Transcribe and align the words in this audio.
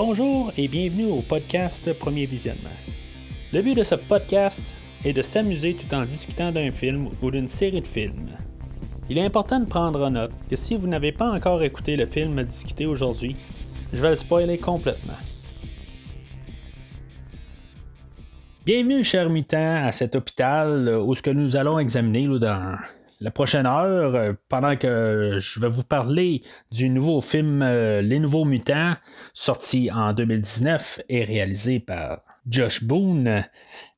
Bonjour 0.00 0.52
et 0.56 0.68
bienvenue 0.68 1.10
au 1.10 1.22
podcast 1.22 1.92
Premier 1.92 2.24
Visionnement. 2.24 2.70
Le 3.52 3.62
but 3.62 3.74
de 3.74 3.82
ce 3.82 3.96
podcast 3.96 4.62
est 5.04 5.12
de 5.12 5.22
s'amuser 5.22 5.74
tout 5.74 5.92
en 5.92 6.04
discutant 6.04 6.52
d'un 6.52 6.70
film 6.70 7.08
ou 7.20 7.32
d'une 7.32 7.48
série 7.48 7.80
de 7.80 7.86
films. 7.86 8.30
Il 9.10 9.18
est 9.18 9.24
important 9.24 9.58
de 9.58 9.64
prendre 9.64 10.06
en 10.06 10.12
note 10.12 10.30
que 10.48 10.54
si 10.54 10.76
vous 10.76 10.86
n'avez 10.86 11.10
pas 11.10 11.28
encore 11.28 11.64
écouté 11.64 11.96
le 11.96 12.06
film 12.06 12.38
à 12.38 12.44
discuter 12.44 12.86
aujourd'hui, 12.86 13.34
je 13.92 14.00
vais 14.00 14.10
le 14.10 14.14
spoiler 14.14 14.56
complètement. 14.56 15.18
Bienvenue, 18.64 19.02
chers 19.02 19.28
mutants, 19.28 19.84
à 19.84 19.90
cet 19.90 20.14
hôpital 20.14 20.96
où 21.04 21.12
ce 21.16 21.22
que 21.22 21.30
nous 21.30 21.56
allons 21.56 21.80
examiner 21.80 22.28
dans 22.38 22.76
la 23.20 23.30
prochaine 23.30 23.66
heure, 23.66 24.14
euh, 24.14 24.32
pendant 24.48 24.76
que 24.76 25.38
je 25.40 25.60
vais 25.60 25.68
vous 25.68 25.82
parler 25.82 26.42
du 26.70 26.88
nouveau 26.88 27.20
film 27.20 27.62
euh, 27.62 28.00
Les 28.00 28.18
Nouveaux 28.18 28.44
Mutants, 28.44 28.94
sorti 29.34 29.90
en 29.90 30.12
2019 30.12 31.00
et 31.08 31.24
réalisé 31.24 31.80
par 31.80 32.20
Josh 32.48 32.84
Boone, 32.84 33.44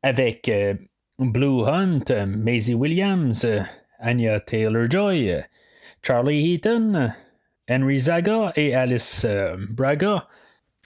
avec 0.03 0.49
euh, 0.49 0.75
Blue 1.19 1.67
Hunt, 1.67 2.05
Maisie 2.27 2.75
Williams, 2.75 3.47
Anya 3.99 4.41
Taylor-Joy, 4.41 5.43
Charlie 6.03 6.55
Heaton, 6.55 7.13
Henry 7.69 8.01
Zaga 8.01 8.53
et 8.57 8.75
Alice 8.75 9.27
Braga. 9.69 10.27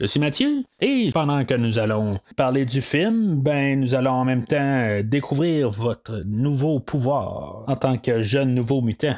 Je 0.00 0.06
suis 0.06 0.18
Mathieu 0.18 0.64
et 0.80 1.10
pendant 1.12 1.44
que 1.44 1.54
nous 1.54 1.78
allons 1.78 2.18
parler 2.36 2.64
du 2.64 2.82
film, 2.82 3.40
ben 3.40 3.78
nous 3.78 3.94
allons 3.94 4.10
en 4.10 4.24
même 4.24 4.44
temps 4.44 5.00
découvrir 5.04 5.70
votre 5.70 6.24
nouveau 6.26 6.80
pouvoir 6.80 7.62
en 7.68 7.76
tant 7.76 7.96
que 7.96 8.20
jeune 8.20 8.54
nouveau 8.54 8.80
mutant. 8.80 9.14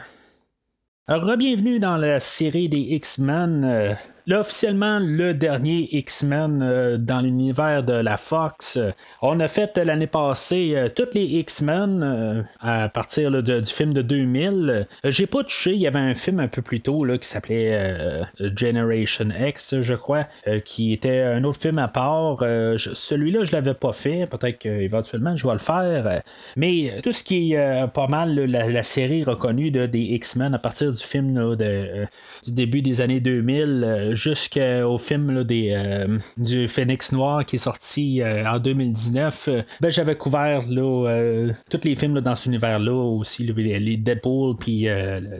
Alors, 1.06 1.34
bienvenue 1.38 1.78
dans 1.78 1.96
la 1.96 2.20
série 2.20 2.68
des 2.68 2.76
X-Men. 2.76 3.96
Euh, 4.26 4.30
là, 4.30 4.40
officiellement, 4.40 4.98
le 4.98 5.34
dernier 5.34 5.88
X-Men 5.96 6.62
euh, 6.62 6.96
dans 6.98 7.20
l'univers 7.20 7.82
de 7.82 7.92
la 7.92 8.16
Fox. 8.16 8.78
on 9.22 9.40
a 9.40 9.48
fait 9.48 9.76
l'année 9.78 10.06
passée 10.06 10.72
euh, 10.74 10.88
toutes 10.88 11.14
les 11.14 11.24
X-Men 11.24 12.46
à 12.60 12.88
partir 12.88 13.42
du 13.42 13.64
film 13.64 13.92
de 13.92 14.02
2000. 14.02 14.86
J'ai 15.04 15.26
pas 15.26 15.42
touché, 15.42 15.72
il 15.72 15.80
y 15.80 15.86
avait 15.86 15.98
un 15.98 16.14
film 16.14 16.40
un 16.40 16.48
peu 16.48 16.62
plus 16.62 16.80
tôt 16.80 17.04
là, 17.04 17.18
qui 17.18 17.28
s'appelait 17.28 18.22
Generation 18.38 19.28
X, 19.38 19.80
je 19.80 19.94
crois, 19.94 20.26
qui 20.64 20.92
était 20.92 21.20
un 21.20 21.44
autre 21.44 21.60
film 21.60 21.78
à 21.78 21.88
part. 21.88 22.38
Celui-là, 22.40 23.44
je 23.44 23.52
l'avais 23.52 23.74
pas 23.74 23.92
fait. 23.92 24.26
Peut-être 24.26 24.58
qu'éventuellement, 24.58 25.36
je 25.36 25.46
vais 25.46 25.52
le 25.52 25.58
faire. 25.58 26.22
Mais 26.56 27.00
tout 27.02 27.12
ce 27.12 27.24
qui 27.24 27.52
est 27.52 27.86
pas 27.92 28.06
mal 28.06 28.34
la, 28.34 28.82
série 28.82 29.24
reconnue 29.24 29.70
des 29.70 29.98
X-Men 29.98 30.54
à 30.54 30.58
partir 30.58 30.92
du 30.92 31.02
film 31.02 31.56
de, 31.56 32.06
du 32.44 32.52
début 32.52 32.82
des 32.82 33.00
années 33.00 33.20
2000 33.20 34.15
jusqu'au 34.16 34.98
film 34.98 35.44
des, 35.44 35.72
euh, 35.72 36.18
du 36.36 36.68
Phoenix 36.68 37.12
Noir 37.12 37.44
qui 37.44 37.56
est 37.56 37.60
sorti 37.60 38.22
euh, 38.22 38.44
en 38.46 38.58
2019, 38.58 39.48
euh, 39.48 39.62
ben, 39.80 39.90
j'avais 39.90 40.16
couvert 40.16 40.64
là, 40.68 41.52
tous 41.70 41.80
les 41.84 41.94
films 41.94 42.20
dans 42.20 42.34
cet 42.34 42.46
univers-là, 42.46 42.92
aussi 42.92 43.44
les 43.44 43.96
Deadpool 43.96 44.56
puis 44.56 44.88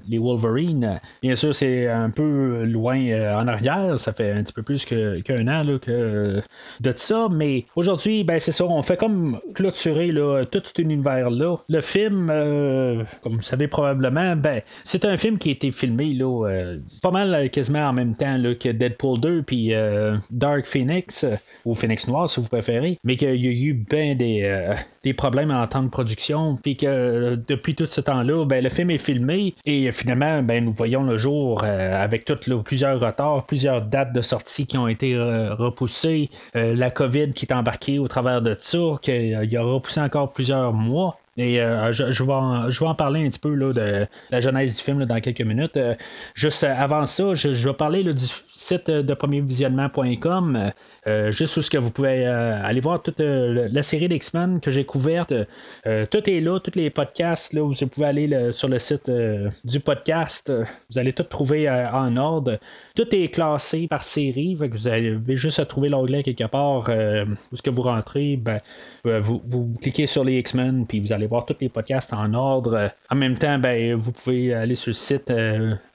les 0.09 0.19
Wolverine. 0.19 1.01
Bien 1.23 1.35
sûr, 1.35 1.55
c'est 1.55 1.89
un 1.89 2.11
peu 2.11 2.65
loin 2.65 2.97
en 3.41 3.49
arrière, 3.49 3.99
ça 3.99 4.13
fait 4.13 4.33
un 4.33 4.43
petit 4.43 4.53
peu 4.53 4.63
plus 4.63 4.85
qu'un 4.85 5.49
an 5.49 5.79
que 5.81 6.43
de 6.81 6.93
ça, 6.95 7.29
mais 7.31 7.65
aujourd'hui, 7.75 8.25
ben, 8.25 8.39
c'est 8.39 8.53
ça, 8.53 8.65
on 8.65 8.83
fait 8.83 8.97
comme 8.97 9.41
clôturer 9.55 10.11
tout 10.51 10.61
cet 10.65 10.79
univers-là. 10.79 11.57
Le 11.69 11.81
film, 11.81 12.27
comme 13.23 13.37
vous 13.37 13.43
savez 13.43 13.69
probablement, 13.69 14.37
ben, 14.37 14.61
c'est 14.85 15.05
un 15.05 15.17
film 15.17 15.39
qui 15.39 15.49
a 15.49 15.53
été 15.53 15.73
filmé 15.73 16.13
là, 16.13 16.77
pas 17.01 17.11
mal 17.11 17.51
quasiment 17.51 17.89
en 17.89 17.93
même 17.93 18.15
temps 18.15 18.37
là, 18.37 18.55
que 18.55 18.66
Deadpool 18.73 19.21
2 19.21 19.43
puis 19.43 19.75
euh, 19.75 20.17
Dark 20.31 20.67
Phoenix, 20.67 21.25
euh, 21.25 21.37
ou 21.65 21.75
Phoenix 21.75 22.07
Noir 22.09 22.29
si 22.29 22.41
vous 22.41 22.49
préférez, 22.49 22.99
mais 23.05 23.17
qu'il 23.17 23.37
y 23.37 23.49
a 23.49 23.51
eu 23.51 23.75
bien 23.75 24.15
des, 24.15 24.43
euh, 24.45 24.75
des 25.05 25.15
problèmes 25.15 25.51
en 25.51 25.67
temps 25.67 25.83
de 25.83 25.89
production, 25.89 26.57
puis 26.57 26.77
que 26.77 27.39
depuis 27.47 27.75
tout 27.75 27.87
ce 27.87 28.01
temps-là, 28.01 28.45
ben, 28.45 28.63
le 28.63 28.71
film 28.71 28.91
est 28.91 28.99
filmé 28.99 29.55
et 29.65 29.91
finalement, 29.93 30.43
ben, 30.43 30.65
nous 30.65 30.75
voyons 30.77 31.03
le 31.03 31.17
jour 31.17 31.65
avec 31.65 32.25
toutes 32.25 32.49
plusieurs 32.63 33.01
retards, 33.01 33.47
plusieurs 33.47 33.83
dates 33.83 34.13
de 34.13 34.23
sortie 34.23 34.67
qui 34.67 34.79
ont 34.79 34.89
été 34.89 35.17
repoussées, 35.17 36.31
la 36.55 36.91
COVID 36.91 37.33
qui 37.33 37.47
est 37.47 37.53
embarquée 37.53 37.99
au 37.99 38.09
travers 38.09 38.43
de 38.43 38.55
ça, 38.59 38.79
qu'il 39.03 39.57
a 39.57 39.63
repoussé 39.63 40.01
encore 40.01 40.33
plusieurs 40.33 40.73
mois. 40.73 41.19
Et 41.39 41.57
je, 41.57 42.25
vais 42.25 42.33
en, 42.33 42.71
je, 42.71 42.81
vais 42.81 42.87
en, 42.87 42.95
parler 42.95 43.25
un 43.25 43.29
petit 43.29 43.39
peu 43.39 43.55
là, 43.55 43.73
de 43.73 44.07
la 44.31 44.41
genèse 44.41 44.77
du 44.77 44.83
film 44.83 45.05
dans 45.05 45.21
quelques 45.21 45.43
minutes. 45.43 45.79
juste 46.35 46.65
avant 46.65 47.07
ça, 47.07 47.35
je, 47.35 47.53
je 47.53 47.69
vais 47.69 47.75
parler 47.75 48.03
là, 48.03 48.13
du 48.13 48.25
site 48.67 48.91
de 48.91 49.15
premiervisionnement.com, 49.15 50.73
euh, 51.07 51.31
juste 51.31 51.57
où 51.57 51.63
ce 51.63 51.71
que 51.71 51.79
vous 51.79 51.91
pouvez 51.91 52.27
euh, 52.27 52.61
aller 52.65 52.81
voir 52.81 53.01
toute 53.01 53.21
euh, 53.21 53.69
la 53.71 53.83
série 53.83 54.09
d'X-Men 54.09 54.61
que 54.61 54.73
j'ai 54.73 54.85
couverte. 54.85 55.33
tout 55.85 56.31
est 56.31 56.41
là, 56.41 56.59
tous 56.59 56.75
les 56.75 56.91
podcasts, 56.91 57.53
là, 57.53 57.63
vous 57.63 57.87
pouvez 57.87 58.07
aller 58.07 58.53
sur 58.53 58.69
le 58.69 58.79
site 58.79 59.11
du 59.65 59.81
podcast. 59.81 60.53
vous 60.91 60.99
allez 60.99 61.13
tout 61.13 61.23
trouver 61.23 61.71
en 61.71 62.17
ordre. 62.17 62.59
Tout 62.95 63.15
est 63.15 63.29
classé 63.29 63.87
par 63.87 64.03
série. 64.03 64.55
vous 64.55 64.89
avez 64.89 65.19
juste 65.37 65.61
à 65.61 65.67
trouver 65.67 65.89
l'onglet 65.89 66.23
quelque 66.23 66.45
part 66.45 66.89
où 67.53 67.57
ce 67.57 67.63
que 67.63 67.71
vous 67.71 67.83
rentrez. 67.83 68.37
Ben, 68.37 68.61
vous, 69.05 69.75
cliquez 69.81 70.07
sur 70.07 70.25
les 70.25 70.39
X-Men 70.39 70.87
puis 70.87 71.01
vous 71.01 71.13
allez 71.13 71.27
voir 71.27 71.47
tous 71.47 71.57
les 71.61 71.69
podcasts 71.69 72.13
en 72.13 72.35
ordre. 72.35 72.91
En 73.11 73.17
même 73.17 73.37
temps, 73.37 73.59
ben, 73.59 73.95
vous 73.95 74.13
pouvez 74.13 74.53
aller 74.55 74.75
sur 74.75 74.91
le 74.91 74.95
site 74.95 75.33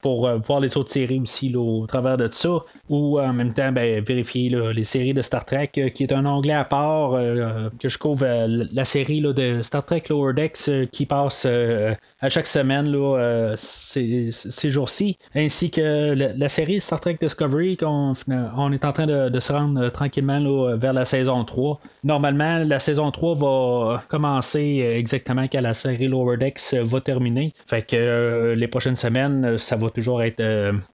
pour 0.01 0.29
voir 0.39 0.59
les 0.59 0.77
autres 0.77 0.91
séries 0.91 1.19
aussi 1.19 1.55
au 1.55 1.85
travers 1.87 2.17
de 2.17 2.29
ça 2.31 2.49
ou 2.89 3.19
en 3.19 3.33
même 3.33 3.53
temps 3.53 3.71
ben, 3.71 4.03
vérifier 4.03 4.49
les 4.49 4.83
séries 4.83 5.13
de 5.13 5.21
Star 5.21 5.45
Trek, 5.45 5.71
euh, 5.77 5.89
qui 5.89 6.03
est 6.03 6.11
un 6.11 6.25
onglet 6.25 6.53
à 6.53 6.65
part 6.65 7.13
euh, 7.13 7.69
que 7.79 7.89
je 7.89 7.97
couvre 7.97 8.25
euh, 8.25 8.65
la 8.71 8.85
série 8.85 9.21
de 9.21 9.61
Star 9.61 9.85
Trek 9.85 10.03
Lower 10.09 10.33
Decks 10.33 10.89
qui 10.91 11.05
passe 11.05 11.45
à 11.45 12.29
chaque 12.29 12.47
semaine 12.47 12.89
là, 12.89 13.53
ces, 13.55 14.31
jours-ci, 14.69 15.17
ainsi 15.35 15.71
que 15.71 16.13
la, 16.13 16.49
série 16.49 16.81
Star 16.81 16.99
Trek 16.99 17.17
Discovery 17.21 17.77
qu'on 17.77 18.13
on 18.27 18.71
est 18.71 18.85
en 18.85 18.91
train 18.91 19.07
de, 19.07 19.39
se 19.39 19.53
rendre 19.53 19.89
tranquillement 19.89 20.75
vers 20.77 20.93
la 20.93 21.05
saison 21.05 21.43
3. 21.43 21.79
Normalement, 22.03 22.63
la 22.63 22.79
saison 22.79 23.09
3 23.11 23.35
va 23.35 24.03
commencer 24.07 24.93
exactement 24.95 25.45
quand 25.51 25.61
la 25.61 25.73
série 25.73 26.07
Lower 26.07 26.37
Decks 26.37 26.73
va 26.73 27.01
terminer. 27.01 27.53
Fait 27.65 27.81
que 27.81 28.53
les 28.55 28.67
prochaines 28.67 28.95
semaines, 28.95 29.57
ça 29.57 29.75
va 29.75 29.89
toujours 29.91 30.23
être 30.23 30.41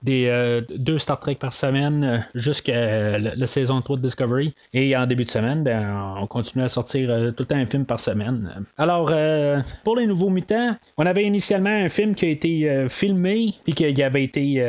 des 0.03 0.61
deux 0.77 0.97
Star 0.97 1.19
Trek 1.19 1.35
par 1.35 1.53
semaine 1.53 2.25
jusqu'à 2.35 3.17
la, 3.19 3.47
saison 3.47 3.81
3 3.81 3.97
de 3.97 4.01
Discovery. 4.01 4.53
Et 4.73 4.95
en 4.95 5.05
début 5.05 5.23
de 5.23 5.29
semaine, 5.29 5.63
ben, 5.63 6.15
on 6.21 6.27
continue 6.27 6.63
à 6.63 6.67
sortir 6.67 7.09
euh, 7.09 7.31
tout 7.31 7.43
le 7.43 7.45
temps 7.45 7.55
un 7.55 7.65
film 7.65 7.85
par 7.85 7.99
semaine. 7.99 8.65
Alors, 8.77 9.09
euh, 9.11 9.61
pour 9.83 9.95
les 9.95 10.07
nouveaux 10.07 10.29
mutants, 10.29 10.75
on 10.97 11.05
avait 11.05 11.25
initialement 11.25 11.69
un 11.69 11.89
film 11.89 12.15
qui 12.15 12.25
a 12.25 12.29
été 12.29 12.69
euh, 12.69 12.89
filmé 12.89 13.53
et 13.65 13.73
qui 13.73 14.03
avait 14.03 14.23
été 14.23 14.63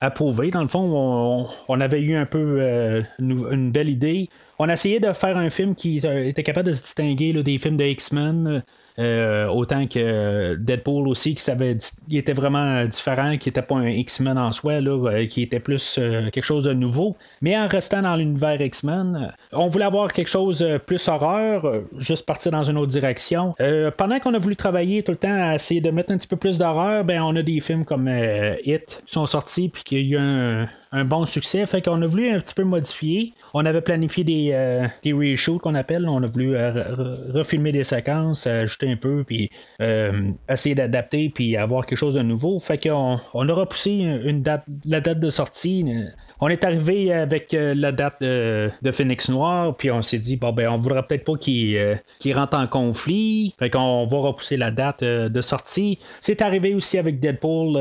approuvé. 0.00 0.50
Dans 0.50 0.62
le 0.62 0.68
fond, 0.68 1.48
on, 1.68 1.80
avait 1.80 2.00
eu 2.00 2.16
un 2.16 2.26
peu 2.26 3.02
une, 3.18 3.70
belle 3.70 3.88
idée. 3.88 4.28
On 4.62 4.68
a 4.68 4.74
essayé 4.74 5.00
de 5.00 5.10
faire 5.14 5.38
un 5.38 5.48
film 5.48 5.74
qui 5.74 6.02
était 6.04 6.42
capable 6.42 6.68
de 6.68 6.72
se 6.72 6.82
distinguer 6.82 7.32
des 7.42 7.56
films 7.56 7.78
de 7.78 7.84
X-Men. 7.84 8.62
Euh, 8.98 9.46
autant 9.46 9.86
que 9.86 10.54
Deadpool 10.56 11.08
aussi, 11.08 11.34
qui 11.34 11.42
savait, 11.42 11.78
il 12.08 12.18
était 12.18 12.34
vraiment 12.34 12.84
différent, 12.84 13.38
qui 13.38 13.48
n'était 13.48 13.62
pas 13.62 13.76
un 13.76 13.88
X-Men 13.88 14.36
en 14.36 14.52
soi, 14.52 14.74
euh, 14.74 15.26
qui 15.26 15.40
était 15.40 15.60
plus 15.60 15.96
euh, 15.98 16.28
quelque 16.28 16.44
chose 16.44 16.64
de 16.64 16.74
nouveau. 16.74 17.16
Mais 17.40 17.56
en 17.56 17.68
restant 17.68 18.02
dans 18.02 18.14
l'univers 18.14 18.60
X-Men, 18.60 19.32
on 19.52 19.68
voulait 19.68 19.86
avoir 19.86 20.12
quelque 20.12 20.28
chose 20.28 20.62
plus 20.84 21.08
horreur, 21.08 21.80
juste 21.96 22.26
partir 22.26 22.52
dans 22.52 22.64
une 22.64 22.76
autre 22.76 22.92
direction. 22.92 23.54
pendant 23.96 24.20
qu'on 24.20 24.34
a 24.34 24.38
voulu 24.38 24.56
travailler 24.56 25.02
tout 25.02 25.12
le 25.12 25.18
temps 25.18 25.32
à 25.32 25.54
essayer 25.54 25.80
de 25.80 25.90
mettre 25.90 26.12
un 26.12 26.18
petit 26.18 26.28
peu 26.28 26.36
plus 26.36 26.58
d'horreur, 26.58 27.02
ben 27.04 27.22
on 27.22 27.34
a 27.34 27.42
des 27.42 27.60
films 27.60 27.86
comme 27.86 28.10
Hit 28.62 29.02
qui 29.06 29.12
sont 29.14 29.24
sortis 29.24 29.70
puis 29.70 29.84
qu'il 29.84 30.06
y 30.06 30.16
a 30.16 30.18
eu 30.18 30.20
un, 30.20 30.68
un 30.92 31.04
bon 31.04 31.24
succès. 31.26 31.64
Fait 31.66 31.82
qu'on 31.82 32.00
a 32.02 32.06
voulu 32.06 32.28
un 32.30 32.40
petit 32.40 32.54
peu 32.54 32.64
modifier. 32.64 33.32
On 33.54 33.64
avait 33.64 33.80
planifié 33.80 34.24
des, 34.24 34.50
euh, 34.52 34.86
des 35.02 35.12
reshoots 35.12 35.60
qu'on 35.60 35.74
appelle. 35.74 36.08
On 36.08 36.22
a 36.22 36.26
voulu 36.26 36.56
euh, 36.56 36.70
refilmer 37.32 37.72
des 37.72 37.84
séquences, 37.84 38.46
ajouter 38.46 38.90
un 38.90 38.96
peu, 38.96 39.24
puis 39.24 39.50
euh, 39.80 40.30
essayer 40.48 40.74
d'adapter, 40.74 41.30
puis 41.30 41.56
avoir 41.56 41.86
quelque 41.86 41.98
chose 41.98 42.14
de 42.14 42.22
nouveau. 42.22 42.58
Fait 42.58 42.78
qu'on 42.78 43.18
on 43.34 43.48
a 43.48 43.52
repoussé 43.52 43.90
une 43.90 44.42
date, 44.42 44.64
la 44.84 45.00
date 45.00 45.20
de 45.20 45.30
sortie 45.30 45.84
on 46.40 46.48
est 46.48 46.64
arrivé 46.64 47.12
avec 47.12 47.52
euh, 47.52 47.74
la 47.74 47.92
date 47.92 48.20
de, 48.22 48.70
Phoenix 48.92 49.28
Noir, 49.28 49.76
puis 49.76 49.90
on 49.90 50.02
s'est 50.02 50.18
dit, 50.18 50.36
bon, 50.36 50.52
ben, 50.52 50.68
on 50.68 50.78
voudrait 50.78 51.02
peut-être 51.02 51.24
pas 51.24 51.36
qu'il 51.36 51.76
euh, 51.76 51.94
rentre 52.34 52.56
en 52.56 52.66
conflit, 52.66 53.54
fait 53.58 53.70
qu'on 53.70 54.06
va 54.06 54.18
repousser 54.18 54.56
la 54.56 54.70
date 54.70 55.02
euh, 55.02 55.28
de 55.28 55.40
sortie. 55.42 55.98
C'est 56.20 56.40
arrivé 56.42 56.74
aussi 56.74 56.98
avec 56.98 57.20
Deadpool 57.20 57.76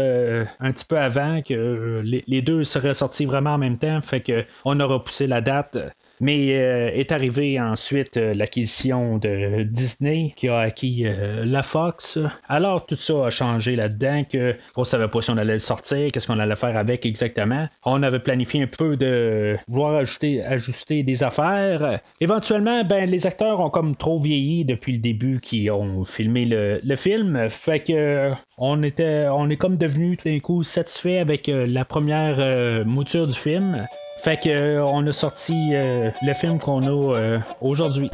un 0.59 0.71
petit 0.71 0.85
peu 0.85 0.97
avant 0.97 1.41
que 1.41 2.01
les, 2.03 2.41
deux 2.41 2.63
seraient 2.63 2.93
sortis 2.93 3.25
vraiment 3.25 3.53
en 3.53 3.57
même 3.57 3.77
temps, 3.77 4.01
fait 4.01 4.21
qu'on 4.21 4.79
a 4.79 4.85
repoussé 4.85 5.27
la 5.27 5.41
date. 5.41 5.77
Mais 6.21 6.53
euh, 6.53 6.89
est 6.93 7.11
arrivé 7.11 7.59
ensuite 7.59 8.17
euh, 8.17 8.33
l'acquisition 8.33 9.17
de 9.17 9.63
Disney 9.63 10.33
qui 10.35 10.49
a 10.49 10.59
acquis 10.59 11.03
euh, 11.05 11.45
la 11.45 11.63
Fox. 11.63 12.19
Alors 12.47 12.85
tout 12.85 12.95
ça 12.95 13.27
a 13.27 13.29
changé 13.29 13.75
là-dedans 13.75 14.23
que 14.29 14.55
on 14.75 14.83
savait 14.83 15.07
pas 15.07 15.21
si 15.21 15.31
on 15.31 15.37
allait 15.37 15.53
le 15.53 15.59
sortir, 15.59 16.11
qu'est-ce 16.11 16.27
qu'on 16.27 16.39
allait 16.39 16.55
faire 16.55 16.75
avec 16.75 17.05
exactement. 17.05 17.67
On 17.85 18.03
avait 18.03 18.19
planifié 18.19 18.63
un 18.63 18.67
peu 18.67 18.97
de 18.97 19.57
vouloir 19.67 19.95
ajouter, 19.95 20.43
ajuster 20.43 21.03
des 21.03 21.23
affaires. 21.23 21.99
Éventuellement, 22.19 22.83
ben 22.83 23.09
les 23.09 23.25
acteurs 23.25 23.59
ont 23.61 23.69
comme 23.69 23.95
trop 23.95 24.19
vieilli 24.19 24.65
depuis 24.65 24.93
le 24.93 24.99
début 24.99 25.39
qui 25.39 25.69
ont 25.69 26.03
filmé 26.03 26.45
le, 26.45 26.81
le 26.83 26.95
film. 26.95 27.49
Fait 27.49 27.79
que 27.79 28.31
on 28.57 28.83
était 28.83 29.27
on 29.31 29.49
est 29.49 29.57
comme 29.57 29.77
devenu 29.77 30.17
tout 30.17 30.27
d'un 30.27 30.39
coup 30.39 30.63
satisfait 30.63 31.19
avec 31.19 31.49
la 31.49 31.85
première 31.85 32.85
mouture 32.85 33.27
du 33.27 33.37
film. 33.37 33.87
Fait 34.21 34.35
que 34.35 34.49
euh, 34.49 34.83
on 34.83 35.07
a 35.07 35.13
sorti 35.13 35.69
euh, 35.71 36.11
le 36.21 36.33
film 36.33 36.59
qu'on 36.59 36.83
a 36.83 37.17
euh, 37.17 37.39
aujourd'hui. 37.61 38.11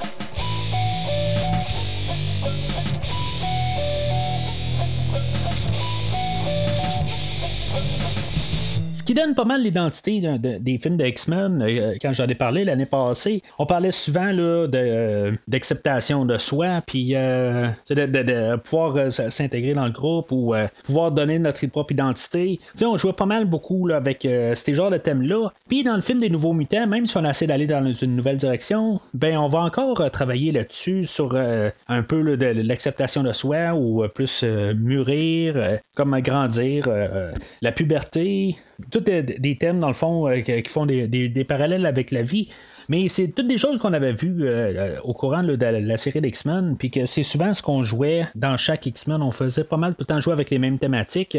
Qui 9.05 9.13
donne 9.13 9.35
pas 9.35 9.45
mal 9.45 9.61
l'identité 9.61 10.19
des 10.39 10.77
films 10.79 10.97
de 10.97 11.05
X-Men. 11.05 11.61
Euh, 11.61 11.93
quand 12.01 12.11
j'en 12.11 12.25
ai 12.27 12.33
parlé 12.33 12.65
l'année 12.65 12.87
passée, 12.87 13.43
on 13.59 13.65
parlait 13.65 13.91
souvent 13.91 14.31
là, 14.31 14.67
euh, 14.73 15.31
d'acceptation 15.47 16.25
de, 16.25 16.37
soi, 16.37 16.81
puis 16.85 17.11
euh, 17.15 17.67
de, 17.89 18.55
pouvoir 18.57 19.11
s'intégrer 19.11 19.73
dans 19.73 19.85
le 19.85 19.91
groupe 19.91 20.31
ou 20.31 20.55
pouvoir 20.83 21.11
donner 21.11 21.37
notre 21.37 21.65
propre 21.67 21.93
identité. 21.93 22.59
on 22.81 22.97
jouait 22.97 23.13
pas 23.13 23.25
mal 23.25 23.45
beaucoup 23.45 23.89
avec 23.89 24.27
ces 24.55 24.73
genres 24.73 24.89
de 24.89 24.97
thèmes-là. 24.97 25.51
Puis 25.67 25.83
dans 25.83 25.95
le 25.95 26.01
film 26.01 26.19
des 26.19 26.29
Nouveaux 26.29 26.53
Mutants, 26.53 26.87
même 26.87 27.05
si 27.05 27.15
on 27.17 27.23
essaie 27.23 27.47
d'aller 27.47 27.67
dans 27.67 27.85
une 27.93 28.15
nouvelle 28.15 28.37
direction, 28.37 28.99
ben 29.13 29.37
on 29.37 29.47
va 29.47 29.59
encore 29.59 30.09
travailler 30.11 30.51
là-dessus 30.51 31.05
sur 31.05 31.35
un 31.35 32.03
peu 32.03 32.37
de 32.37 32.45
l'acceptation 32.45 33.23
de 33.23 33.33
soi 33.33 33.73
ou 33.75 34.03
plus 34.07 34.43
mûrir, 34.43 35.79
comme 35.95 36.19
grandir, 36.21 36.85
la 37.61 37.71
puberté 37.71 38.55
des, 39.05 39.55
thèmes, 39.55 39.79
dans 39.79 39.87
le 39.87 39.93
fond, 39.93 40.27
euh, 40.27 40.41
qui 40.41 40.69
font 40.69 40.85
des, 40.85 41.45
parallèles 41.47 41.85
avec 41.85 42.11
la 42.11 42.21
vie. 42.21 42.49
Mais 42.87 43.07
c'est 43.07 43.29
toutes 43.29 43.47
des 43.47 43.57
choses 43.57 43.79
qu'on 43.79 43.93
avait 43.93 44.13
vues 44.13 44.43
euh, 44.43 44.47
euh, 44.47 44.99
au 45.03 45.13
courant 45.13 45.41
de 45.41 45.53
la, 45.53 45.97
série 45.97 46.21
d'X-Men, 46.21 46.75
puis 46.77 46.91
que 46.91 47.05
c'est 47.05 47.23
souvent 47.23 47.53
ce 47.53 47.63
qu'on 47.63 47.81
jouait 47.81 48.27
dans 48.35 48.57
chaque 48.57 48.85
X-Men. 48.85 49.21
On 49.23 49.31
faisait 49.31 49.63
pas 49.63 49.77
mal 49.77 49.95
tout 49.95 50.03
temps 50.03 50.19
jouer 50.19 50.33
avec 50.33 50.49
les 50.51 50.59
mêmes 50.59 50.77
thématiques. 50.77 51.37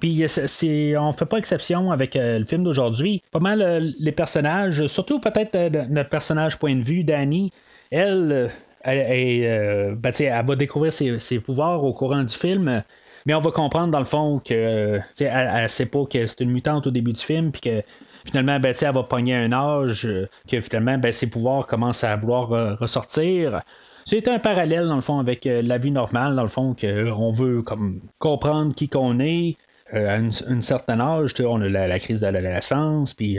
Puis 0.00 0.24
c'est, 0.26 0.96
on 0.98 1.12
fait 1.12 1.26
pas 1.26 1.38
exception 1.38 1.92
avec 1.92 2.14
le 2.14 2.44
film 2.44 2.64
d'aujourd'hui. 2.64 3.22
Pas 3.30 3.38
mal 3.38 3.94
les 3.98 4.12
personnages, 4.12 4.86
surtout 4.86 5.20
peut-être 5.20 5.56
notre 5.88 6.10
personnage 6.10 6.58
point 6.58 6.74
de 6.74 6.82
vue, 6.82 7.04
Danny, 7.04 7.52
elle, 7.90 8.50
elle, 8.82 9.94
ben, 9.94 10.12
elle 10.18 10.44
va 10.44 10.56
découvrir 10.56 10.92
ses, 10.92 11.38
pouvoirs 11.38 11.84
au 11.84 11.92
courant 11.94 12.22
du 12.22 12.34
film. 12.34 12.82
Mais 13.26 13.34
on 13.34 13.40
va 13.40 13.50
comprendre 13.50 13.90
dans 13.90 13.98
le 13.98 14.04
fond 14.04 14.40
que 14.44 15.00
elle, 15.20 15.50
elle 15.54 15.68
sait 15.68 15.86
pas 15.86 16.04
que 16.04 16.26
c'est 16.26 16.40
une 16.40 16.50
mutante 16.50 16.86
au 16.86 16.90
début 16.90 17.12
du 17.12 17.20
film, 17.20 17.52
puis 17.52 17.60
que 17.60 17.82
finalement, 18.24 18.58
ben, 18.60 18.74
elle 18.80 18.94
va 18.94 19.02
pogner 19.02 19.34
un 19.34 19.52
âge, 19.52 20.06
euh, 20.06 20.28
que 20.48 20.60
finalement, 20.60 20.98
ben, 20.98 21.12
ses 21.12 21.28
pouvoirs 21.30 21.66
commencent 21.66 22.04
à 22.04 22.16
vouloir 22.16 22.52
euh, 22.52 22.74
ressortir. 22.74 23.62
C'est 24.04 24.26
un 24.28 24.38
parallèle, 24.38 24.88
dans 24.88 24.96
le 24.96 25.02
fond, 25.02 25.18
avec 25.18 25.46
euh, 25.46 25.62
la 25.62 25.78
vie 25.78 25.90
normale, 25.90 26.34
dans 26.34 26.42
le 26.42 26.48
fond, 26.48 26.74
qu'on 26.78 27.32
veut 27.32 27.62
comme 27.62 28.00
comprendre 28.18 28.74
qui 28.74 28.88
qu'on 28.88 29.20
est. 29.20 29.56
à 29.92 30.16
un 30.16 30.60
certain 30.60 31.00
âge, 31.00 31.34
on 31.40 31.60
a 31.60 31.68
la, 31.68 31.98
crise 31.98 32.20
de 32.20 32.26
l'adolescence, 32.26 33.14
puis 33.14 33.38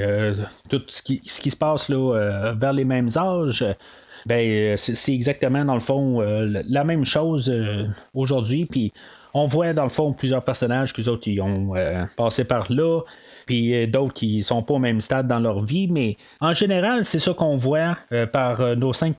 tout 0.70 0.84
ce 0.88 1.02
qui, 1.02 1.20
ce 1.26 1.42
qui, 1.42 1.50
se 1.50 1.58
passe 1.58 1.90
là, 1.90 2.54
vers 2.54 2.74
les 2.74 2.86
mêmes 2.86 3.10
âges. 3.16 3.66
Ben, 4.28 4.78
c'est 4.78 5.14
exactement 5.14 5.66
dans 5.66 5.74
le 5.74 5.80
fond 5.80 6.22
la 6.22 6.84
même 6.84 7.06
chose 7.06 7.52
aujourd'hui. 8.14 8.66
Puis 8.66 8.94
on 9.34 9.48
voit 9.48 9.74
dans 9.74 9.84
le 9.84 9.90
fond 9.90 10.14
plusieurs 10.14 10.44
personnages 10.44 10.94
qui 10.94 11.08
autres 11.10 11.30
ont 11.42 11.76
euh, 11.76 12.06
passé 12.16 12.44
par 12.44 12.72
là, 12.72 13.02
puis 13.46 13.74
euh, 13.74 13.88
d'autres 13.88 14.14
qui 14.14 14.44
sont 14.44 14.62
pas 14.62 14.76
au 14.76 14.80
même 14.80 15.02
stade 15.02 15.28
dans 15.28 15.40
leur 15.40 15.64
vie, 15.64 15.88
mais 15.88 16.18
en 16.40 16.54
général, 16.54 17.04
c'est 17.04 17.20
ça 17.20 17.34
qu'on 17.34 17.58
voit 17.58 17.98
euh, 18.12 18.28
par 18.28 18.76
nos 18.76 18.94
cinq, 18.94 19.18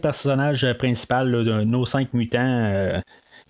personnages 0.00 0.72
principaux, 0.74 1.24
nos 1.24 1.84
cinq 1.84 2.12
mutants 2.14 3.00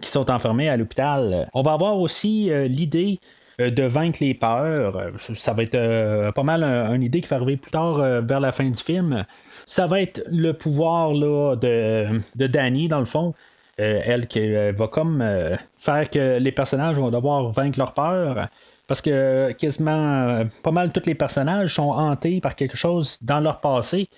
qui 0.01 0.11
sont 0.11 0.31
enfermés 0.31 0.69
à 0.69 0.77
l'hôpital. 0.77 1.49
On 1.55 1.63
va 1.63 1.73
avoir 1.73 1.99
aussi 1.99 2.51
l'idée 2.69 3.19
de 3.59 3.83
vaincre 3.85 4.19
les 4.21 4.35
peurs. 4.35 5.11
Ça 5.35 5.53
va 5.53 5.63
être 5.63 6.33
pas 6.33 6.43
mal 6.43 6.63
une 6.63 7.03
idée 7.03 7.21
qui 7.21 7.29
va 7.29 7.37
arriver 7.37 7.57
plus 7.57 7.71
tard 7.71 7.99
vers 8.23 8.41
la 8.41 8.53
fin 8.53 8.69
du 8.69 8.83
film. 8.83 9.25
Ça 9.65 9.87
va 9.87 10.01
être 10.01 10.23
le 10.31 10.53
pouvoir 10.53 11.13
de, 11.13 12.21
de 12.35 12.47
Danny, 12.47 12.89
dans 12.89 12.99
le 12.99 13.07
fond. 13.07 13.35
Euh, 13.79 14.01
elle 14.05 14.27
euh, 14.37 14.73
va 14.75 14.89
comme 14.89 15.21
euh, 15.21 15.55
faire 15.79 16.09
que 16.09 16.39
les 16.39 16.53
personnages 16.53 16.97
vont 16.99 17.11
devoir 17.11 17.51
vaincre 17.51 17.79
leur 17.79 17.93
peur. 17.93 18.49
Parce 18.87 19.03
que 19.03 19.53
quasiment 19.53 20.45
pas 20.63 20.71
mal 20.71 20.93
tous 20.93 21.07
les 21.07 21.17
personnages 21.17 21.75
sont 21.75 21.91
hantés 21.91 22.41
par 22.41 22.55
quelque 22.55 22.77
chose 22.77 23.19
dans 23.21 23.41
leur 23.41 23.61
passé. 23.61 24.09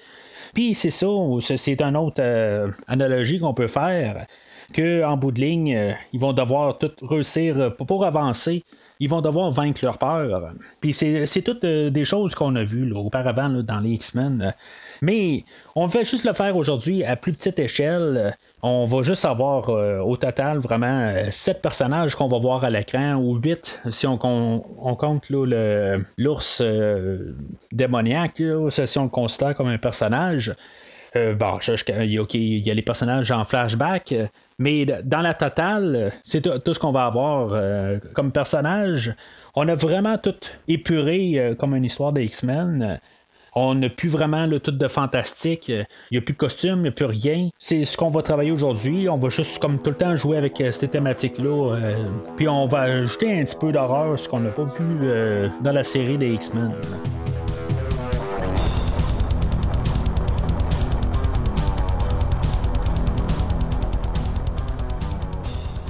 Puis 0.55 0.75
c'est 0.75 0.91
ça, 0.91 1.07
c'est 1.41 1.81
une 1.81 1.97
autre 1.97 2.23
analogie 2.87 3.41
qu'on 3.41 3.55
peut 3.55 3.67
faire. 3.67 4.27
Que 4.75 5.03
en 5.05 5.17
bout 5.17 5.33
de 5.33 5.41
ligne, 5.41 5.97
ils 6.13 6.21
vont 6.21 6.35
devoir 6.35 6.77
tout 6.77 6.91
réussir 7.01 7.75
pour 7.77 8.05
avancer 8.05 8.63
ils 9.01 9.09
vont 9.09 9.21
devoir 9.21 9.51
vaincre 9.51 9.81
leur 9.85 9.99
peur. 9.99 10.53
Puis 10.81 10.93
c'est 10.93 11.43
toutes 11.43 11.65
des 11.65 12.05
choses 12.05 12.35
qu'on 12.35 12.57
a 12.57 12.65
vues 12.65 12.93
auparavant 12.93 13.49
dans 13.49 13.81
les 13.81 13.91
X-Men. 13.91 14.55
Mais 15.03 15.45
on 15.77 15.87
va 15.87 16.03
juste 16.03 16.25
le 16.25 16.33
faire 16.33 16.57
aujourd'hui 16.57 17.05
à 17.05 17.17
plus 17.17 17.33
petite 17.33 17.59
échelle. 17.59 18.37
On 18.63 18.87
va 18.87 19.03
juste 19.03 19.25
avoir 19.25 19.71
euh, 19.71 20.01
au 20.01 20.17
total 20.17 20.59
vraiment 20.59 21.13
7 21.31 21.57
euh, 21.57 21.61
personnages 21.61 22.17
qu'on 22.17 22.27
va 22.27 22.39
voir 22.39 22.65
à 22.65 22.71
l'écran, 22.71 23.15
ou 23.15 23.37
8 23.37 23.83
si 23.91 24.07
on, 24.07 24.19
compte 24.19 25.31
l'ours 25.31 26.61
euh, 26.61 27.35
démoniaque, 27.71 28.43
si 28.71 28.99
on 28.99 29.05
le 29.05 29.09
considère 29.09 29.55
comme 29.55 29.69
un 29.69 29.79
personnage. 29.79 30.55
Bon, 31.39 31.59
il 31.99 32.59
y 32.59 32.71
a 32.71 32.75
les 32.75 32.83
personnages 32.83 33.31
en 33.31 33.45
flashback, 33.45 34.15
mais 34.59 34.87
dans 34.87 35.21
la 35.21 35.35
totale, 35.35 36.13
c'est 36.25 36.43
tout, 36.43 36.75
ce 36.75 36.79
qu'on 36.79 36.93
va 36.93 37.07
avoir 37.07 37.53
comme 38.15 38.33
personnage. 38.33 39.15
On 39.55 39.69
a 39.69 39.75
vraiment 39.75 40.19
tout 40.19 40.37
épuré 40.67 41.55
comme 41.59 41.75
une 41.75 41.85
histoire 41.85 42.13
des 42.13 42.25
X-Men. 42.25 42.99
On 43.61 43.75
n'a 43.75 43.89
plus 43.89 44.09
vraiment 44.09 44.47
le 44.47 44.61
tout 44.61 44.71
de 44.71 44.89
fantastique. 44.89 45.69
Il 45.69 45.87
n'y 46.13 46.19
a 46.19 46.21
plus 46.21 46.35
de 46.35 46.39
costume, 46.39 46.79
il 46.79 46.83
n'y 46.83 46.89
a 46.89 46.93
plus 46.93 47.07
rien. 47.07 47.49
C'est 47.59 47.85
ce 47.85 47.97
qu'on 47.97 48.09
va 48.09 48.23
travailler 48.23 48.53
aujourd'hui. 48.53 49.09
On 49.09 49.17
va 49.17 49.29
juste 49.31 49.59
comme 49.59 49.81
tout 49.81 49.91
le 49.91 49.97
temps 49.97 50.15
jouer 50.15 50.37
avec 50.37 50.61
euh, 50.61 50.71
ces 50.71 50.87
thématiques-là. 50.87 51.75
Euh, 51.75 52.09
puis 52.37 52.49
on 52.49 52.67
va 52.69 52.83
ajouter 52.83 53.41
un 53.41 53.45
petit 53.45 53.57
peu 53.57 53.73
d'horreur, 53.73 54.19
ce 54.19 54.29
qu'on 54.29 54.41
n'a 54.41 54.51
pas 54.51 54.65
vu 54.65 54.99
euh, 55.03 55.49
dans 55.63 55.73
la 55.73 55.83
série 55.83 56.19
des 56.19 56.35
X-Men. 56.35 56.73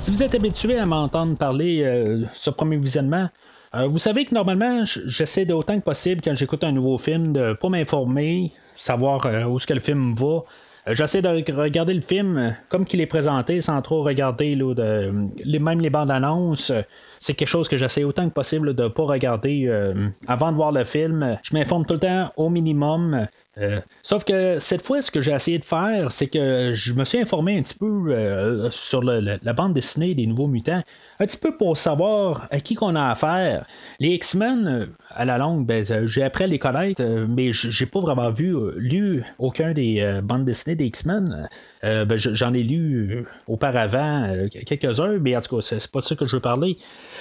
Si 0.09 0.15
vous 0.15 0.23
êtes 0.23 0.35
habitué 0.35 0.79
à 0.79 0.87
m'entendre 0.87 1.37
parler 1.37 1.85
ce 2.33 2.49
premier 2.49 2.79
visionnement, 2.79 3.29
euh, 3.75 3.89
vous 3.89 3.99
savez 3.99 4.25
que 4.25 4.35
normalement, 4.35 4.83
j'essaie 4.87 5.45
d'autant 5.45 5.79
que 5.79 5.85
possible 5.85 6.23
quand 6.25 6.35
j'écoute 6.35 6.65
un 6.65 6.73
nouveau 6.73 6.97
film 6.97 7.35
de 7.35 7.53
pas 7.53 7.69
m'informer, 7.69 8.53
savoir 8.75 9.27
euh, 9.27 9.45
où 9.45 9.59
est-ce 9.59 9.67
que 9.67 9.75
le 9.75 9.81
film 9.81 10.15
va. 10.15 10.45
Euh, 10.87 10.95
j'essaie 10.95 11.21
de 11.21 11.29
regarder 11.53 11.93
le 11.93 12.01
film 12.01 12.57
comme 12.71 12.87
qu'il 12.87 13.03
est 13.03 13.07
présenté 13.07 13.61
sans 13.61 13.83
trop 13.83 14.03
regarder 14.03 14.55
là, 14.55 14.73
les, 15.45 15.59
même 15.59 15.83
les 15.83 15.91
bandes 15.91 16.11
annonces. 16.11 16.73
C'est 17.21 17.35
quelque 17.35 17.47
chose 17.47 17.69
que 17.69 17.77
j'essaie 17.77 18.05
autant 18.05 18.27
que 18.31 18.33
possible 18.33 18.73
de 18.73 18.85
ne 18.85 18.89
pas 18.89 19.03
regarder 19.03 19.71
avant 20.27 20.53
de 20.53 20.57
voir 20.57 20.73
le 20.73 20.85
film. 20.85 21.39
Je 21.43 21.55
m'informe 21.55 21.85
tout 21.85 21.93
le 21.93 22.01
temps 22.01 22.33
au 22.39 22.49
minimum. 22.49 23.27
Sauf 24.03 24.25
que 24.25 24.59
cette 24.59 24.83
fois, 24.83 25.03
ce 25.03 25.11
que 25.11 25.21
j'ai 25.21 25.33
essayé 25.33 25.59
de 25.59 25.65
faire, 25.65 26.13
c'est 26.13 26.29
que 26.29 26.73
je 26.75 26.93
me 26.95 27.05
suis 27.05 27.19
informé 27.19 27.59
un 27.59 27.63
petit 27.63 27.75
peu 27.75 28.69
sur 28.71 29.03
la 29.03 29.53
bande 29.53 29.75
dessinée 29.75 30.15
des 30.15 30.27
Nouveaux 30.27 30.47
Mutants 30.47 30.83
un 31.21 31.27
petit 31.27 31.37
peu 31.37 31.57
pour 31.57 31.77
savoir 31.77 32.47
à 32.51 32.61
qui 32.61 32.75
qu'on 32.75 32.95
a 32.95 33.11
affaire. 33.11 33.67
Les 33.99 34.11
X-Men, 34.11 34.67
euh, 34.67 34.87
à 35.11 35.25
la 35.25 35.39
longue, 35.39 35.67
ben, 35.67 35.85
euh, 35.91 36.07
j'ai 36.07 36.23
appris 36.23 36.45
à 36.45 36.47
les 36.47 36.59
connaître, 36.59 37.03
euh, 37.03 37.27
mais 37.29 37.53
j'ai 37.53 37.87
pas 37.87 38.01
vraiment 38.01 38.31
vu, 38.31 38.55
lu 38.77 39.25
aucun 39.39 39.73
des 39.73 40.21
bandes 40.23 40.45
dessinées 40.45 40.77
des 40.77 40.87
X-Men. 40.87 41.49
Ben, 41.83 42.17
j'en 42.17 42.53
ai 42.55 42.63
lu 42.63 43.25
auparavant 43.47 44.35
quelques-uns, 44.67 45.19
mais 45.19 45.37
en 45.37 45.41
tout 45.41 45.57
cas, 45.57 45.63
c'est 45.63 45.91
pas 45.91 46.01
de 46.01 46.05
ça 46.05 46.17
que 46.17 46.27
je 46.27 46.37
veux 46.37 46.43
parler. 46.43 46.77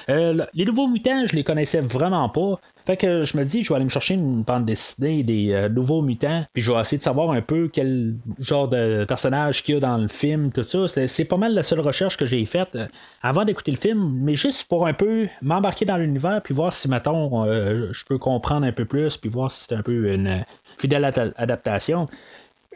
les 0.07 0.65
nouveaux 0.65 0.87
mutants, 0.87 1.25
je 1.27 1.35
les 1.35 1.43
connaissais 1.43 1.81
vraiment 1.81 2.29
pas. 2.29 2.59
Fait 2.87 2.95
que 2.95 3.25
je 3.25 3.35
me 3.35 3.43
dis, 3.43 3.63
je 3.63 3.67
vais 3.67 3.75
aller 3.75 3.83
me 3.83 3.89
chercher 3.89 4.13
une 4.13 4.43
bande 4.43 4.63
dessinée 4.63 5.21
des 5.21 5.51
euh, 5.51 5.67
nouveaux 5.67 6.01
mutants, 6.01 6.45
puis 6.53 6.63
je 6.63 6.71
vais 6.71 6.79
essayer 6.79 6.97
de 6.97 7.03
savoir 7.03 7.31
un 7.31 7.41
peu 7.41 7.67
quel 7.67 8.15
genre 8.39 8.69
de 8.69 9.03
personnage 9.03 9.61
qu'il 9.61 9.75
y 9.75 9.77
a 9.77 9.81
dans 9.81 9.97
le 9.97 10.07
film, 10.07 10.53
tout 10.53 10.63
ça. 10.63 10.87
C'est 10.87 11.25
pas 11.25 11.35
mal 11.35 11.53
la 11.53 11.63
seule 11.63 11.81
recherche 11.81 12.15
que 12.15 12.25
j'ai 12.25 12.45
faite 12.45 12.69
euh, 12.75 12.87
avant 13.21 13.43
d'écouter 13.43 13.71
le 13.71 13.77
film, 13.77 14.17
mais 14.21 14.35
juste 14.35 14.69
pour 14.69 14.87
un 14.87 14.93
peu 14.93 15.27
m'embarquer 15.41 15.83
dans 15.83 15.97
l'univers, 15.97 16.41
puis 16.41 16.53
voir 16.53 16.71
si, 16.71 16.87
mettons, 16.87 17.43
euh, 17.43 17.89
je 17.91 18.05
peux 18.05 18.17
comprendre 18.17 18.65
un 18.65 18.71
peu 18.71 18.85
plus, 18.85 19.17
puis 19.17 19.29
voir 19.29 19.51
si 19.51 19.65
c'est 19.65 19.75
un 19.75 19.81
peu 19.81 20.13
une 20.13 20.45
fidèle 20.77 21.03
adaptation. 21.35 22.07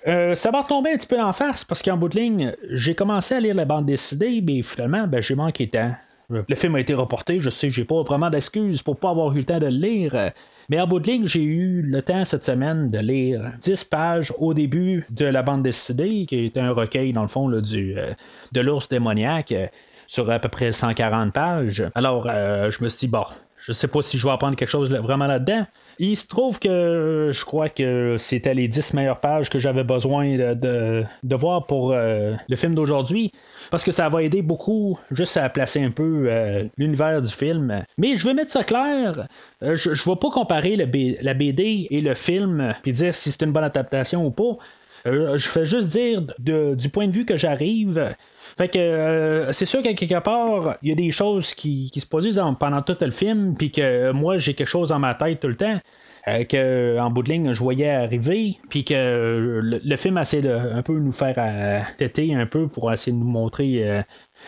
Ça 0.06 0.52
va 0.52 0.62
retomber 0.62 0.92
un 0.92 0.98
petit 0.98 1.08
peu 1.08 1.22
en 1.22 1.34
face 1.34 1.64
parce 1.64 1.82
qu'en 1.82 1.98
bout 1.98 2.10
de 2.10 2.20
ligne, 2.20 2.56
j'ai 2.70 2.96
commencé 2.96 3.36
à 3.36 3.40
lire 3.40 3.56
la 3.56 3.66
bande 3.66 3.86
dessinée, 3.86 4.42
mais 4.42 4.62
finalement, 4.62 5.08
ben, 5.08 5.22
j'ai 5.22 5.36
manqué 5.36 5.66
de 5.68 5.72
temps. 5.72 5.94
Le 6.30 6.56
film 6.56 6.76
a 6.76 6.80
été 6.80 6.94
reporté, 6.94 7.40
je 7.40 7.50
sais, 7.50 7.70
j'ai 7.70 7.84
pas 7.84 8.02
vraiment 8.04 8.30
d'excuses 8.30 8.82
pour 8.82 8.98
pas 8.98 9.10
avoir 9.10 9.34
eu 9.34 9.40
le 9.40 9.44
temps 9.44 9.60
de 9.60 9.66
le 9.66 9.72
lire. 9.72 10.32
Mais 10.70 10.80
en 10.80 10.88
bout 10.88 11.00
de 11.00 11.08
ligne, 11.08 11.28
j'ai 11.28 11.44
eu 11.44 11.82
le 11.82 12.02
temps 12.02 12.24
cette 12.24 12.46
semaine 12.46 12.90
de 12.90 13.00
lire 13.00 13.52
10 13.60 13.84
pages 13.84 14.34
au 14.38 14.54
début 14.54 15.06
de 15.10 15.26
la 15.26 15.44
bande 15.44 15.64
dessinée, 15.64 16.26
qui 16.26 16.46
est 16.46 16.58
un 16.58 16.72
recueil, 16.72 17.12
dans 17.12 17.24
le 17.24 17.28
fond, 17.28 17.50
du, 17.50 17.98
euh, 17.98 18.14
de 18.54 18.62
l'ours 18.62 18.88
démoniaque, 18.88 19.52
euh, 19.52 19.68
sur 20.08 20.30
à 20.32 20.40
peu 20.40 20.48
près 20.48 20.72
140 20.72 21.34
pages. 21.34 21.84
Alors, 21.94 22.28
euh, 22.30 22.72
je 22.72 22.84
me 22.84 22.90
suis 22.90 23.08
dit, 23.08 23.12
bon, 23.12 23.26
je 23.62 23.72
sais 23.74 23.88
pas 23.88 24.02
si 24.02 24.18
je 24.18 24.26
vais 24.26 24.34
apprendre 24.34 24.56
quelque 24.56 24.70
chose 24.70 24.92
vraiment 24.92 25.28
là-dedans. 25.28 25.66
Il 26.00 26.18
se 26.18 26.28
trouve 26.28 26.58
que 26.58 27.30
je 27.32 27.46
crois 27.46 27.70
que 27.70 28.16
c'était 28.18 28.56
les 28.56 28.68
10 28.68 28.96
meilleures 28.96 29.20
pages 29.20 29.52
que 29.52 29.60
j'avais 29.60 29.84
besoin 29.84 30.36
de, 30.36 31.04
de, 31.24 31.36
voir 31.36 31.68
pour 31.68 31.92
euh, 31.92 32.34
le 32.50 32.56
film 32.56 32.74
d'aujourd'hui. 32.74 33.32
Parce 33.70 33.84
que 33.84 33.92
ça 33.92 34.10
va 34.10 34.24
aider 34.24 34.42
beaucoup 34.42 34.98
juste 35.12 35.38
à 35.38 35.48
placer 35.50 35.84
un 35.84 35.92
peu 35.92 36.26
euh, 36.28 36.64
l'univers 36.78 37.22
du 37.22 37.30
film. 37.30 37.86
Mais 38.00 38.18
je 38.18 38.26
vais 38.26 38.34
mettre 38.34 38.52
ça 38.52 38.64
clair. 38.64 39.28
Euh, 39.62 39.76
je 39.76 39.92
ne 39.92 39.96
vais 39.96 40.20
pas 40.20 40.30
comparer 40.32 40.76
la 40.76 41.34
BD 41.34 41.88
et 41.92 42.02
le 42.02 42.16
film 42.16 42.74
puis 42.82 42.94
dire 42.94 43.14
si 43.14 43.32
c'est 43.32 43.44
une 43.44 43.52
bonne 43.52 43.64
adaptation 43.64 44.26
ou 44.26 44.32
pas. 44.32 44.58
Je 45.06 45.60
vais 45.60 45.66
juste 45.66 45.90
dire 45.90 46.22
du 46.40 46.90
point 46.90 47.08
de 47.08 47.14
vue 47.14 47.26
que 47.26 47.38
j'arrive. 47.38 48.14
Fait 48.58 48.68
que 48.68 49.48
c'est 49.52 49.66
sûr 49.66 49.82
qu'à 49.82 49.94
quelque 49.94 50.20
part, 50.20 50.78
il 50.82 50.90
y 50.90 50.92
a 50.92 50.96
des 50.96 51.12
choses 51.12 51.54
qui, 51.54 51.92
se 51.96 52.06
produisent 52.06 52.42
pendant 52.60 52.82
tout 52.82 52.98
le 53.00 53.12
film, 53.12 53.56
puis 53.58 53.72
que 53.72 54.12
moi 54.12 54.38
j'ai 54.38 54.54
quelque 54.54 54.68
chose 54.68 54.90
dans 54.90 55.00
ma 55.00 55.16
tête 55.16 55.40
tout 55.40 55.48
le 55.48 55.58
temps. 55.58 55.80
Euh, 56.28 56.44
que 56.44 57.00
en 57.00 57.10
bout 57.10 57.24
de 57.24 57.32
ligne 57.32 57.52
je 57.54 57.60
voyais 57.60 57.90
arriver, 57.90 58.60
puis 58.70 58.84
que 58.84 59.60
le, 59.64 59.96
film 59.96 60.20
essaie 60.20 60.42
de 60.42 60.52
un 60.52 60.84
peu 60.84 61.00
nous 61.00 61.12
faire 61.12 61.34
euh, 61.40 61.82
têter 61.98 62.36
un 62.36 62.46
peu 62.46 62.68
pour 62.68 62.92
essayer 62.94 63.12
de 63.12 63.18
nous 63.18 63.30
montrer, 63.30 64.04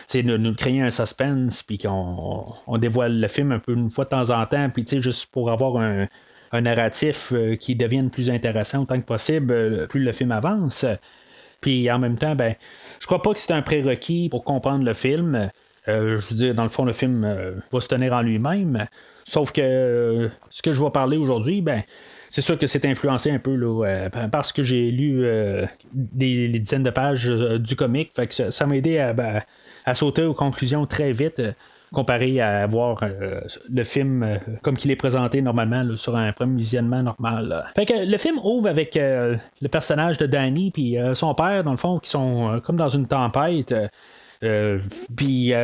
c'est 0.06 0.20
euh, 0.20 0.22
de 0.22 0.36
nous 0.36 0.54
créer 0.54 0.80
un 0.80 0.90
suspense, 0.90 1.64
puis 1.64 1.78
qu'on 1.78 2.46
on 2.68 2.78
dévoile 2.78 3.20
le 3.20 3.26
film 3.26 3.50
un 3.50 3.58
peu 3.58 3.72
une 3.72 3.90
fois 3.90 4.04
de 4.04 4.10
temps 4.10 4.30
en 4.30 4.46
temps, 4.46 4.70
puis 4.70 4.84
juste 5.00 5.32
pour 5.32 5.50
avoir 5.50 5.76
un, 5.78 6.06
narratif 6.60 7.32
qui 7.60 7.76
devienne 7.76 8.10
plus 8.10 8.30
intéressant 8.30 8.82
autant 8.82 9.00
que 9.00 9.06
possible, 9.06 9.86
plus 9.88 10.02
le 10.02 10.12
film 10.12 10.32
avance. 10.32 10.86
Puis 11.60 11.90
en 11.90 11.98
même 11.98 12.16
temps, 12.16 12.34
ben, 12.34 12.54
je 13.00 13.06
crois 13.06 13.22
pas 13.22 13.32
que 13.32 13.40
c'est 13.40 13.52
un 13.52 13.62
prérequis 13.62 14.28
pour 14.28 14.44
comprendre 14.44 14.84
le 14.84 14.94
film. 14.94 15.50
je 15.86 16.28
veux 16.28 16.36
dire, 16.36 16.54
dans 16.54 16.62
le 16.62 16.68
fond, 16.68 16.84
le 16.84 16.92
film 16.92 17.26
va 17.72 17.80
se 17.80 17.88
tenir 17.88 18.12
en 18.12 18.22
lui-même. 18.22 18.86
Sauf 19.24 19.52
que 19.52 19.62
euh, 19.62 20.28
ce 20.50 20.62
que 20.62 20.72
je 20.72 20.82
vais 20.82 20.90
parler 20.90 21.16
aujourd'hui, 21.16 21.62
ben, 21.62 21.82
c'est 22.28 22.42
sûr 22.42 22.58
que 22.58 22.66
c'est 22.66 22.84
influencé 22.84 23.30
un 23.30 23.38
peu 23.38 23.58
euh, 23.58 24.08
parce 24.30 24.52
que 24.52 24.62
j'ai 24.62 24.90
lu 24.90 25.24
euh, 25.24 25.66
des, 25.92 26.48
dizaines 26.48 26.82
de 26.82 26.90
pages 26.90 27.26
du 27.26 27.74
comic. 27.74 28.12
Ça, 28.30 28.66
m'a 28.66 28.76
aidé 28.76 29.12
ben, 29.16 29.40
à, 29.86 29.94
sauter 29.94 30.22
aux 30.22 30.34
conclusions 30.34 30.86
très 30.86 31.12
vite 31.12 31.40
comparé 31.94 32.40
à 32.40 32.66
voir 32.66 32.98
le 33.72 33.84
film 33.84 34.38
comme 34.62 34.76
qu'il 34.76 34.90
est 34.90 34.96
présenté 34.96 35.40
normalement 35.40 35.96
sur 35.96 36.14
un 36.16 36.32
premier 36.32 36.58
visionnement 36.58 37.02
normal. 37.02 37.64
Fait 37.74 37.86
que 37.86 38.10
le 38.10 38.16
film 38.18 38.38
ouvre 38.44 38.68
avec 38.68 38.96
le 38.96 39.68
personnage 39.70 40.18
de 40.18 40.26
Danny 40.26 40.70
puis 40.70 40.96
son 41.14 41.34
père 41.34 41.64
dans 41.64 41.70
le 41.70 41.78
fond 41.78 41.98
qui 41.98 42.10
sont 42.10 42.60
comme 42.62 42.76
dans 42.76 42.90
une 42.90 43.06
tempête 43.06 43.74
puis 45.16 45.54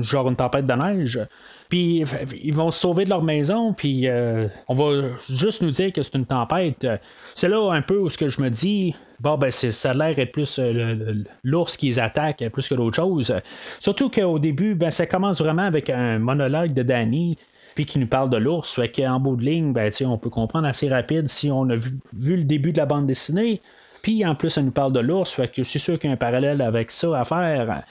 genre 0.00 0.28
une 0.28 0.36
tempête 0.36 0.66
de 0.66 0.72
neige 0.72 1.20
puis 1.68 2.04
ils 2.42 2.54
vont 2.54 2.70
se 2.70 2.78
sauver 2.78 3.04
de 3.04 3.10
leur 3.10 3.22
maison, 3.22 3.72
puis 3.72 4.08
euh, 4.08 4.48
on 4.68 4.74
va 4.74 5.08
juste 5.28 5.62
nous 5.62 5.70
dire 5.70 5.92
que 5.92 6.02
c'est 6.02 6.14
une 6.14 6.26
tempête. 6.26 6.86
C'est 7.34 7.48
là 7.48 7.72
un 7.72 7.82
peu 7.82 7.98
où 7.98 8.10
ce 8.10 8.18
que 8.18 8.28
je 8.28 8.40
me 8.40 8.50
dis, 8.50 8.94
bon, 9.20 9.38
ben, 9.38 9.50
ça 9.50 9.90
a 9.90 9.94
l'air 9.94 10.18
être 10.18 10.32
plus 10.32 10.58
euh, 10.58 11.24
l'ours 11.42 11.76
qui 11.76 11.86
les 11.86 11.98
attaque 11.98 12.44
plus 12.52 12.68
que 12.68 12.74
d'autres 12.74 12.96
choses. 12.96 13.34
Surtout 13.80 14.10
qu'au 14.10 14.38
début, 14.38 14.74
ben, 14.74 14.90
ça 14.90 15.06
commence 15.06 15.40
vraiment 15.40 15.62
avec 15.62 15.90
un 15.90 16.18
monologue 16.18 16.74
de 16.74 16.82
Danny 16.82 17.36
puis 17.74 17.86
qui 17.86 17.98
nous 17.98 18.06
parle 18.06 18.30
de 18.30 18.36
l'ours. 18.36 18.74
Fait 18.74 18.88
qu'en 18.88 19.18
bout 19.18 19.36
de 19.36 19.44
ligne, 19.44 19.72
ben, 19.72 19.90
on 20.06 20.18
peut 20.18 20.30
comprendre 20.30 20.66
assez 20.68 20.88
rapide 20.88 21.28
si 21.28 21.50
on 21.50 21.68
a 21.70 21.76
vu, 21.76 21.98
le 22.12 22.44
début 22.44 22.72
de 22.72 22.78
la 22.78 22.86
bande 22.86 23.06
dessinée. 23.06 23.60
Puis 24.02 24.24
en 24.24 24.34
plus, 24.34 24.50
ça 24.50 24.62
nous 24.62 24.70
parle 24.70 24.92
de 24.92 25.00
l'ours. 25.00 25.32
Fait 25.32 25.48
que 25.48 25.64
c'est 25.64 25.78
sûr 25.78 25.98
qu'il 25.98 26.08
y 26.08 26.12
a 26.12 26.14
un 26.14 26.18
parallèle 26.18 26.60
avec 26.60 26.90
ça 26.90 27.18
à 27.18 27.24
faire. 27.24 27.82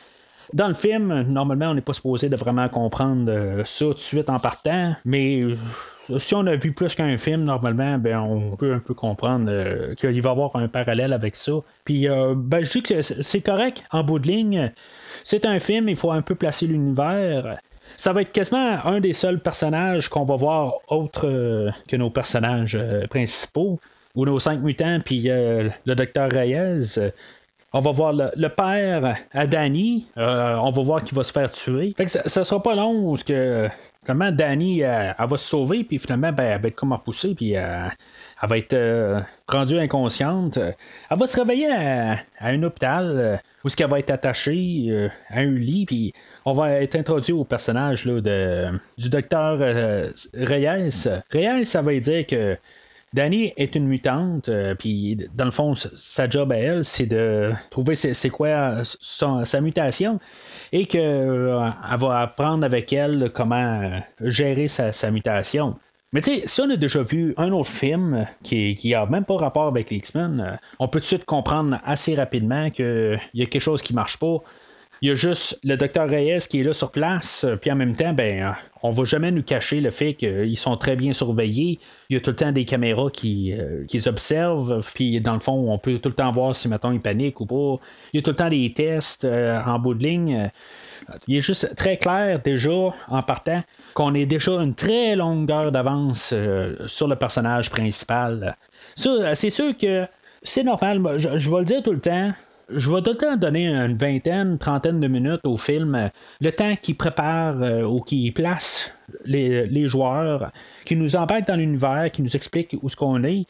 Dans 0.53 0.67
le 0.67 0.75
film, 0.75 1.23
normalement, 1.23 1.69
on 1.69 1.73
n'est 1.73 1.81
pas 1.81 1.93
supposé 1.93 2.29
de 2.29 2.35
vraiment 2.35 2.69
comprendre 2.69 3.31
euh, 3.31 3.65
ça 3.65 3.85
tout 3.85 3.93
de 3.93 3.99
suite 3.99 4.29
en 4.29 4.37
partant, 4.37 4.95
mais 5.03 5.41
euh, 5.41 5.55
si 6.19 6.35
on 6.35 6.45
a 6.45 6.55
vu 6.55 6.73
plus 6.73 6.93
qu'un 6.93 7.17
film, 7.17 7.43
normalement, 7.43 7.97
ben, 7.97 8.19
on 8.19 8.55
peut 8.55 8.73
un 8.73 8.79
peu 8.79 8.93
comprendre 8.93 9.47
euh, 9.49 9.95
qu'il 9.95 10.21
va 10.21 10.29
y 10.29 10.31
avoir 10.31 10.55
un 10.55 10.67
parallèle 10.67 11.11
avec 11.11 11.35
ça. 11.37 11.53
Puis, 11.85 12.07
ben, 12.35 12.63
je 12.63 12.71
dis 12.71 12.83
que 12.83 13.01
c'est 13.01 13.41
correct 13.41 13.83
en 13.91 14.03
bout 14.03 14.19
de 14.19 14.27
ligne. 14.27 14.71
C'est 15.23 15.45
un 15.45 15.57
film, 15.57 15.89
il 15.89 15.95
faut 15.95 16.11
un 16.11 16.21
peu 16.21 16.35
placer 16.35 16.67
l'univers. 16.67 17.57
Ça 17.97 18.13
va 18.13 18.21
être 18.21 18.31
quasiment 18.31 18.85
un 18.85 18.99
des 18.99 19.13
seuls 19.13 19.39
personnages 19.39 20.07
qu'on 20.07 20.25
va 20.25 20.35
voir 20.35 20.75
autre 20.87 21.27
que 21.87 21.95
nos 21.95 22.09
personnages 22.09 22.77
principaux, 23.09 23.79
ou 24.15 24.25
nos 24.25 24.37
cinq 24.37 24.61
mutants, 24.61 24.99
puis 25.03 25.23
le 25.23 25.95
docteur 25.95 26.29
Reyes. 26.29 26.99
On 27.75 27.79
va 27.79 27.91
voir 27.91 28.13
le, 28.13 28.47
père 28.49 29.15
à 29.31 29.47
Danny. 29.47 30.05
Euh, 30.15 30.55
on 30.57 30.69
va 30.69 30.81
voir 30.83 31.03
qu'il 31.03 31.15
va 31.17 31.23
se 31.23 31.31
faire 31.31 31.49
tuer. 31.49 31.91
Fait 31.97 32.05
que 32.05 32.11
ça, 32.11 32.43
sera 32.43 32.61
pas 32.61 32.75
long 32.75 33.09
parce 33.09 33.23
que 33.23 33.67
finalement 34.05 34.31
Danny 34.31 34.83
euh, 34.83 35.11
elle, 35.17 35.27
va 35.27 35.37
se 35.37 35.47
sauver 35.47 35.83
puis 35.83 35.97
finalement 35.97 36.31
ben, 36.31 36.43
elle 36.43 36.61
va 36.61 36.67
être 36.67 36.75
comme 36.75 36.93
repoussée 36.93 37.33
puis 37.33 37.57
euh, 37.57 37.87
elle 38.43 38.49
va 38.49 38.57
être 38.59 39.23
rendue 39.47 39.79
inconsciente. 39.79 40.59
Elle 40.59 41.17
va 41.17 41.25
se 41.25 41.35
réveiller 41.35 41.71
à, 41.71 42.17
un 42.41 42.61
hôpital 42.61 43.41
où 43.63 43.69
ce 43.69 43.75
qu'elle 43.75 43.89
va 43.89 43.97
être 43.97 44.11
attachée 44.11 45.09
à 45.31 45.39
un 45.39 45.51
lit 45.51 45.87
puis 45.87 46.13
on 46.45 46.53
va 46.53 46.73
être 46.73 46.95
introduit 46.95 47.33
au 47.33 47.43
personnage 47.43 48.05
là, 48.05 48.21
de, 48.21 48.79
du 48.99 49.09
docteur 49.09 49.57
Reyes. 49.57 51.07
Reyes 51.31 51.65
ça 51.65 51.81
va 51.81 51.99
dire 51.99 52.27
que 52.27 52.55
Danny 53.13 53.53
est 53.57 53.75
une 53.75 53.87
mutante, 53.87 54.49
euh, 54.49 54.73
puis 54.73 55.17
dans 55.35 55.45
le 55.45 55.51
fond, 55.51 55.75
sa 55.75 56.27
job 56.27 56.51
à 56.51 56.57
elle, 56.57 56.83
c'est 56.83 57.05
de 57.05 57.51
trouver 57.69 57.93
c'est 57.95 58.29
quoi 58.29 58.83
sa 58.83 59.61
mutation 59.61 60.19
et 60.71 60.85
qu'elle 60.85 61.01
euh, 61.01 61.69
va 61.97 62.19
apprendre 62.21 62.65
avec 62.65 62.91
elle 62.91 63.31
comment 63.31 63.81
euh, 63.83 63.99
gérer 64.19 64.67
sa, 64.67 65.11
mutation. 65.11 65.75
Mais 66.11 66.21
tu 66.21 66.39
sais, 66.39 66.43
si 66.47 66.61
on 66.61 66.69
a 66.71 66.75
déjà 66.75 67.03
vu 67.03 67.35
un 67.37 67.51
autre 67.51 67.69
film 67.69 68.27
qui, 68.43 68.75
qui 68.75 68.95
même 69.09 69.25
pas 69.25 69.37
rapport 69.37 69.67
avec 69.67 69.91
les 69.91 69.97
X-Men, 69.97 70.59
on 70.79 70.87
peut 70.87 70.99
tout 70.99 71.03
de 71.03 71.07
suite 71.07 71.25
comprendre 71.25 71.79
assez 71.85 72.15
rapidement 72.15 72.71
qu'il 72.71 73.19
y 73.35 73.43
a 73.43 73.45
quelque 73.45 73.61
chose 73.61 73.83
qui 73.83 73.93
marche 73.93 74.17
pas. 74.17 74.37
Il 75.03 75.09
y 75.09 75.11
a 75.11 75.15
juste 75.15 75.59
le 75.65 75.75
docteur 75.75 76.07
Reyes 76.07 76.47
qui 76.49 76.61
est 76.61 76.63
là 76.63 76.71
sur 76.71 76.89
place, 76.89 77.45
puis 77.59 77.69
en 77.69 77.75
même 77.75 77.93
temps, 77.93 78.13
ben, 78.13 78.55
on 78.83 78.89
va 78.89 79.03
jamais 79.03 79.31
nous 79.31 79.43
cacher 79.43 79.81
le 79.81 79.91
fait 79.91 80.13
qu'ils 80.13 80.57
sont 80.57 80.77
très 80.77 80.95
bien 80.95 81.11
surveillés. 81.11 81.77
Il 82.09 82.13
y 82.13 82.17
a 82.17 82.21
tout 82.21 82.29
le 82.29 82.37
temps 82.37 82.53
des 82.53 82.63
caméras 82.63 83.09
qui, 83.11 83.51
euh, 83.51 83.83
qui 83.85 84.07
observent, 84.07 84.79
puis 84.95 85.19
dans 85.19 85.33
le 85.33 85.41
fond, 85.41 85.69
on 85.69 85.77
peut 85.77 85.99
tout 85.99 86.07
le 86.07 86.15
temps 86.15 86.31
voir 86.31 86.55
si, 86.55 86.69
mettons, 86.69 86.93
ils 86.93 87.01
paniquent 87.01 87.41
ou 87.41 87.45
pas. 87.45 87.83
Il 88.13 88.17
y 88.17 88.19
a 88.19 88.21
tout 88.21 88.29
le 88.29 88.37
temps 88.37 88.49
des 88.49 88.71
tests 88.71 89.25
euh, 89.25 89.61
en 89.65 89.77
bout 89.77 89.93
de 89.93 90.05
ligne. 90.05 90.49
Il 91.27 91.35
est 91.35 91.41
juste 91.41 91.75
très 91.75 91.97
clair 91.97 92.39
déjà 92.41 92.93
en 93.09 93.23
partant 93.23 93.61
qu'on 93.95 94.13
est 94.13 94.25
déjà 94.25 94.53
une 94.53 94.73
très 94.73 95.17
longue 95.17 95.51
heure 95.51 95.73
d'avance 95.73 96.31
euh, 96.31 96.77
sur 96.87 97.09
le 97.09 97.17
personnage 97.17 97.69
principal. 97.69 98.55
C'est 98.95 99.49
sûr 99.49 99.77
que 99.77 100.07
c'est 100.43 100.63
normal. 100.63 101.01
je 101.17 101.49
vais 101.49 101.59
le 101.59 101.65
dire 101.65 101.83
tout 101.83 101.91
le 101.91 101.99
temps 101.99 102.31
je 102.69 102.91
vais 102.91 103.01
tout 103.01 103.11
le 103.11 103.17
temps 103.17 103.37
donner 103.37 103.67
une 103.67 103.95
vingtaine, 103.95 104.57
trentaine 104.57 104.99
de 104.99 105.07
minutes 105.07 105.41
au 105.45 105.57
film, 105.57 106.09
le 106.41 106.51
temps 106.51 106.75
qui 106.81 106.93
prépare 106.93 107.61
euh, 107.61 107.83
ou 107.83 108.01
qui 108.01 108.31
place 108.31 108.91
les, 109.25 109.87
joueurs, 109.87 110.51
qui 110.85 110.95
nous 110.95 111.15
embarque 111.15 111.47
dans 111.47 111.55
l'univers, 111.55 112.09
qui 112.11 112.21
nous 112.21 112.35
explique 112.35 112.75
où 112.81 112.89
ce 112.89 112.95
qu'on 112.95 113.23
est. 113.23 113.45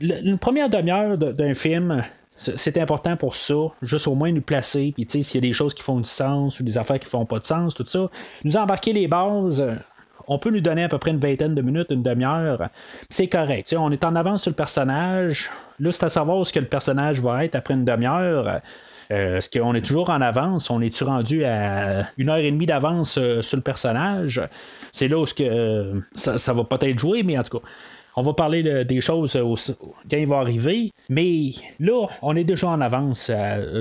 une 0.00 0.38
première 0.38 0.68
demi-heure 0.68 1.18
d'un 1.18 1.54
film, 1.54 2.04
c'est 2.36 2.78
important 2.78 3.16
pour 3.16 3.34
ça, 3.34 3.54
juste 3.82 4.06
au 4.06 4.14
moins 4.14 4.30
nous 4.30 4.40
placer, 4.40 4.92
puis 4.94 5.06
s'il 5.24 5.44
y 5.44 5.44
a 5.44 5.48
des 5.48 5.52
choses 5.52 5.74
qui 5.74 5.82
font 5.82 5.98
du 5.98 6.08
sens 6.08 6.60
ou 6.60 6.62
des 6.62 6.78
affaires 6.78 7.00
qui 7.00 7.08
font 7.08 7.26
pas 7.26 7.40
de 7.40 7.44
sens, 7.44 7.74
tout 7.74 7.86
ça, 7.86 8.08
nous 8.44 8.56
embarquer 8.56 8.92
les 8.92 9.08
bases, 9.08 9.62
on 10.28 10.38
peut 10.38 10.50
lui 10.50 10.62
donner 10.62 10.84
à 10.84 10.88
peu 10.88 10.98
près 10.98 11.10
une 11.10 11.18
vingtaine 11.18 11.54
de 11.54 11.62
minutes, 11.62 11.88
une 11.90 12.02
demi-heure. 12.02 12.68
C'est 13.08 13.28
correct. 13.28 13.74
on 13.76 13.90
est 13.90 14.04
en 14.04 14.14
avance 14.14 14.42
sur 14.42 14.50
le 14.50 14.56
personnage. 14.56 15.50
Là, 15.80 15.90
c'est 15.90 16.04
à 16.04 16.08
savoir 16.08 16.46
ce 16.46 16.52
que 16.52 16.60
le 16.60 16.66
personnage 16.66 17.20
va 17.20 17.44
être 17.44 17.56
après 17.56 17.74
une 17.74 17.84
demi-heure. 17.84 18.60
Est-ce 19.10 19.48
qu'on 19.48 19.74
est 19.74 19.80
toujours 19.80 20.10
en 20.10 20.20
avance? 20.20 20.68
On 20.68 20.82
est-tu 20.82 21.04
rendu 21.04 21.44
à 21.44 22.06
une 22.18 22.28
heure 22.28 22.36
et 22.36 22.50
demie 22.50 22.66
d'avance 22.66 23.12
sur 23.40 23.56
le 23.56 23.62
personnage? 23.62 24.42
C'est 24.92 25.08
là 25.08 25.18
où 25.18 25.24
que, 25.24 26.02
ça, 26.12 26.52
va 26.52 26.64
peut-être 26.64 26.98
jouer, 26.98 27.22
mais 27.22 27.38
en 27.38 27.42
tout 27.42 27.58
cas. 27.58 27.64
On 28.16 28.22
va 28.22 28.34
parler 28.34 28.84
des 28.84 29.00
choses 29.00 29.38
quand 30.10 30.16
il 30.16 30.26
va 30.26 30.38
arriver. 30.38 30.90
Mais 31.08 31.52
là, 31.78 32.06
on 32.20 32.34
est 32.34 32.44
déjà 32.44 32.68
en 32.68 32.80
avance 32.80 33.30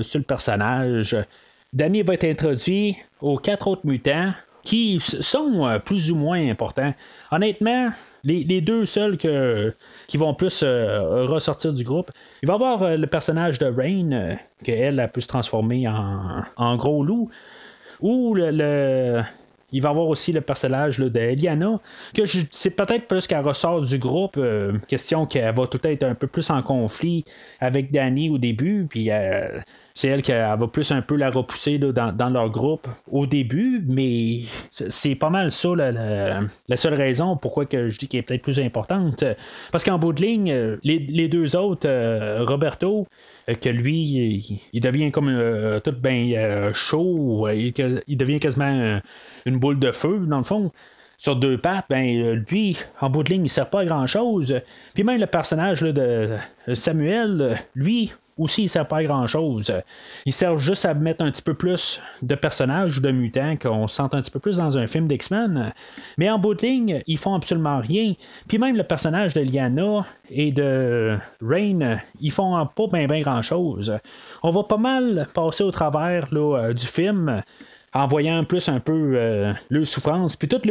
sur 0.01 0.19
le 0.19 0.25
personnage. 0.25 1.17
Danny 1.73 2.03
va 2.03 2.13
être 2.13 2.23
introduit 2.23 2.97
aux 3.19 3.37
quatre 3.37 3.67
autres 3.67 3.85
mutants 3.85 4.31
qui 4.67 4.99
sont 4.99 5.65
euh, 5.65 5.79
plus 5.79 6.11
ou 6.11 6.17
moins 6.17 6.45
importants. 6.49 6.93
Honnêtement, 7.31 7.89
les, 8.25 8.59
deux 8.59 8.85
seuls 8.85 9.17
qui 9.17 10.17
vont 10.17 10.33
plus 10.33 10.61
euh, 10.61 11.25
ressortir 11.25 11.71
du 11.71 11.85
groupe, 11.85 12.11
il 12.43 12.47
va 12.47 12.53
y 12.53 12.55
avoir 12.55 12.83
euh, 12.83 12.97
le 12.97 13.07
personnage 13.07 13.59
de 13.59 13.65
Rain, 13.65 14.35
qu'elle 14.65 14.99
a 14.99 15.07
pu 15.07 15.21
se 15.21 15.27
transformer 15.27 15.87
en, 15.87 16.75
gros 16.75 17.01
loup, 17.01 17.29
ou 18.01 18.35
le, 18.35 19.21
il 19.71 19.81
va 19.81 19.87
y 19.87 19.91
avoir 19.91 20.07
aussi 20.07 20.33
le 20.33 20.41
personnage 20.41 20.99
d'Eliana, 20.99 21.79
que 22.13 22.23
c'est 22.51 22.71
peut-être 22.71 23.07
plus 23.07 23.25
qu'elle 23.25 23.45
ressort 23.45 23.79
du 23.79 23.97
groupe, 23.97 24.37
question 24.89 25.25
qu'elle 25.25 25.55
va 25.55 25.67
tout 25.67 25.79
être 25.87 26.03
un 26.03 26.15
peu 26.15 26.27
plus 26.27 26.49
en 26.49 26.61
conflit 26.61 27.23
avec 27.61 27.89
Danny 27.93 28.29
au 28.29 28.37
début, 28.37 28.85
puis 28.89 29.09
c'est 29.97 30.09
elle 30.09 30.21
qui 30.21 30.31
va 30.31 30.55
plus 30.71 30.91
un 30.91 31.01
peu 31.01 31.15
la 31.15 31.31
repousser 31.31 31.79
dans, 31.79 32.29
leur 32.29 32.51
groupe 32.51 32.87
au 33.11 33.25
début, 33.25 33.83
mais 33.87 34.41
c'est 34.69 35.15
pas 35.15 35.31
mal 35.31 35.51
ça 35.51 35.69
la, 35.75 36.77
seule 36.77 36.93
raison 36.93 37.35
pourquoi 37.35 37.65
que 37.65 37.89
je 37.89 37.97
dis 37.97 38.07
qu'elle 38.07 38.19
est 38.19 38.23
peut-être 38.23 38.43
plus 38.43 38.59
importante. 38.59 39.23
Parce 39.71 39.83
qu'en 39.83 39.97
bout 39.97 40.13
de 40.13 40.21
ligne, 40.21 40.51
euh, 40.51 40.77
les, 40.83 41.27
deux 41.27 41.55
autres, 41.55 41.89
euh, 41.89 42.45
Roberto, 42.45 43.07
euh, 43.49 43.55
que 43.55 43.69
lui, 43.69 44.61
il, 44.71 44.81
devient 44.81 45.09
comme 45.09 45.35
tout 45.83 45.93
bien 45.93 46.71
chaud, 46.73 47.47
il, 47.49 48.17
devient 48.17 48.39
quasiment 48.39 48.99
une 49.47 49.57
boule 49.57 49.79
de 49.79 49.91
feu, 49.91 50.19
dans 50.27 50.37
le 50.37 50.43
fond 50.43 50.71
sur 51.17 51.35
deux 51.35 51.57
pattes, 51.57 51.85
ben 51.89 52.45
lui, 52.51 52.77
en 53.01 53.09
bout 53.09 53.23
de 53.23 53.29
ligne, 53.29 53.45
il 53.45 53.49
sert 53.49 53.71
pas 53.71 53.79
à 53.79 53.85
grand 53.85 54.05
chose. 54.05 54.61
Puis 54.93 55.03
même 55.03 55.19
le 55.19 55.25
personnage 55.25 55.81
de 55.81 56.35
Samuel, 56.75 57.57
lui, 57.73 58.11
aussi, 58.37 58.63
il 58.63 58.69
sert 58.69 58.87
pas 58.87 58.97
à 58.97 59.03
grand 59.03 59.27
chose. 59.27 59.73
Il 60.25 60.33
sert 60.33 60.57
juste 60.57 60.85
à 60.85 60.93
mettre 60.93 61.23
un 61.23 61.31
petit 61.31 61.41
peu 61.41 61.53
plus 61.53 62.01
de 62.21 62.35
personnages 62.35 62.97
ou 62.97 63.01
de 63.01 63.11
mutants, 63.11 63.55
qu'on 63.57 63.87
se 63.87 63.95
sente 63.95 64.13
un 64.13 64.21
petit 64.21 64.31
peu 64.31 64.39
plus 64.39 64.57
dans 64.57 64.77
un 64.77 64.87
film 64.87 65.07
d'X-Men. 65.07 65.73
Mais 66.17 66.29
en 66.29 66.39
bout 66.39 66.53
de 66.53 66.61
ligne, 66.61 67.01
ils 67.07 67.17
font 67.17 67.35
absolument 67.35 67.79
rien. 67.79 68.13
Puis 68.47 68.57
même 68.57 68.75
le 68.75 68.83
personnage 68.83 69.33
de 69.33 69.41
Liana 69.41 70.05
et 70.29 70.51
de 70.51 71.17
Rain, 71.41 71.99
ils 72.19 72.31
font 72.31 72.67
pas 72.75 72.87
bien 72.87 73.21
grand 73.21 73.41
chose. 73.41 73.97
On 74.43 74.51
va 74.51 74.63
pas 74.63 74.77
mal 74.77 75.27
passer 75.33 75.63
au 75.63 75.71
travers 75.71 76.27
euh, 76.33 76.73
du 76.73 76.85
film 76.85 77.41
en 77.93 78.07
voyant 78.07 78.43
plus 78.43 78.69
un 78.69 78.79
peu 78.79 79.13
euh, 79.15 79.53
leur 79.69 79.87
souffrance, 79.87 80.35
puis 80.35 80.47
tout 80.47 80.61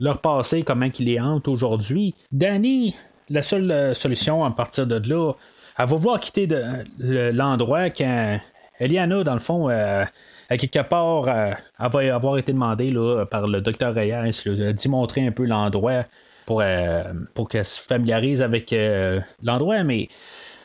leur 0.00 0.20
passé, 0.20 0.62
comment 0.62 0.90
qu'il 0.90 1.08
est 1.08 1.20
hante 1.20 1.48
aujourd'hui. 1.48 2.14
Danny, 2.30 2.94
la 3.30 3.42
seule 3.42 3.70
euh, 3.70 3.94
solution 3.94 4.44
à 4.44 4.50
partir 4.50 4.86
de 4.86 4.96
là, 5.08 5.32
elle 5.78 5.86
va 5.86 5.96
voir 5.96 6.20
quitter 6.20 6.48
l'endroit 6.98 7.90
quand 7.90 8.40
Eliana, 8.80 9.24
dans 9.24 9.34
le 9.34 9.40
fond, 9.40 9.68
euh, 9.68 10.04
quelque 10.48 10.82
part, 10.82 11.28
euh, 11.28 11.52
elle 11.80 11.90
va 11.90 12.14
avoir 12.14 12.38
été 12.38 12.52
demandée 12.52 12.90
là, 12.90 13.24
par 13.26 13.46
le 13.46 13.60
docteur 13.60 13.94
Reyes 13.94 14.42
d'y 14.74 14.88
montrer 14.88 15.26
un 15.26 15.32
peu 15.32 15.44
l'endroit 15.44 16.04
pour, 16.46 16.60
euh, 16.62 17.02
pour 17.34 17.48
qu'elle 17.48 17.64
se 17.64 17.80
familiarise 17.80 18.42
avec 18.42 18.74
l'endroit, 19.42 19.84
mais. 19.84 20.08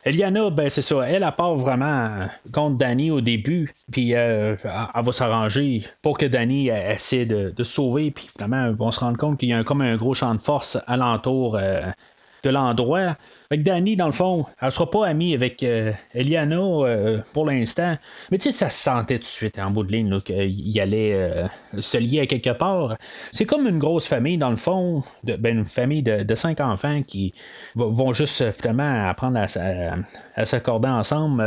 Eliana, 0.06 0.50
ben 0.50 0.70
c'est 0.70 0.82
ça, 0.82 1.08
elle, 1.08 1.24
a 1.24 1.32
part 1.32 1.56
vraiment 1.56 2.28
contre 2.52 2.76
Danny 2.76 3.10
au 3.10 3.22
début, 3.22 3.74
puis 3.90 4.12
elle, 4.12 4.58
va 4.62 5.12
s'arranger 5.14 5.82
pour 6.02 6.18
que 6.18 6.26
Danny 6.26 6.68
essaie 6.68 7.26
de, 7.26 7.64
sauver, 7.64 8.12
puis 8.12 8.28
finalement, 8.30 8.76
on 8.78 8.92
se 8.92 9.00
rend 9.00 9.14
compte 9.14 9.40
qu'il 9.40 9.48
y 9.48 9.54
a 9.54 9.64
comme 9.64 9.80
un 9.80 9.96
gros 9.96 10.14
champ 10.14 10.36
de 10.36 10.42
force 10.42 10.78
alentour 10.88 11.58
de 11.58 12.50
l'endroit. 12.50 13.16
Fait 13.54 13.60
que 13.60 13.64
Danny, 13.66 13.96
dans 13.96 14.08
le 14.08 14.14
fond, 14.14 14.48
elle 14.60 14.72
sera 14.72 14.90
pas 14.90 15.06
amie 15.06 15.36
avec 15.36 15.62
euh, 15.62 15.92
Eliana 16.16 16.58
euh, 16.58 17.20
pour 17.34 17.46
l'instant. 17.46 18.00
Mais 18.32 18.40
tu 18.40 18.46
sais, 18.46 18.52
ça 18.52 18.72
se 18.72 18.82
sentait 18.82 19.20
tout 19.20 19.26
de 19.26 19.28
suite 19.28 19.60
en 19.60 19.70
bout 19.70 19.84
de 19.84 19.92
ligne 19.92 20.20
qu'il 20.22 20.80
allait 20.80 21.14
euh, 21.14 21.48
se 21.80 22.00
lier 22.00 22.22
à 22.22 22.26
quelque 22.26 22.50
part. 22.50 22.98
C'est 23.32 23.46
comme 23.46 23.68
une 23.68 23.78
grosse 23.78 24.08
famille, 24.08 24.40
dans 24.40 24.50
le 24.50 24.56
fond, 24.56 25.04
ben, 25.24 25.60
une 25.60 25.66
famille 25.68 26.02
de, 26.02 26.34
cinq 26.34 26.62
enfants 26.62 27.04
qui 27.04 27.36
vont 27.76 28.12
juste 28.12 28.50
finalement 28.54 29.08
apprendre 29.08 29.38
à, 29.38 30.46
s'accorder 30.46 30.88
ensemble 30.88 31.44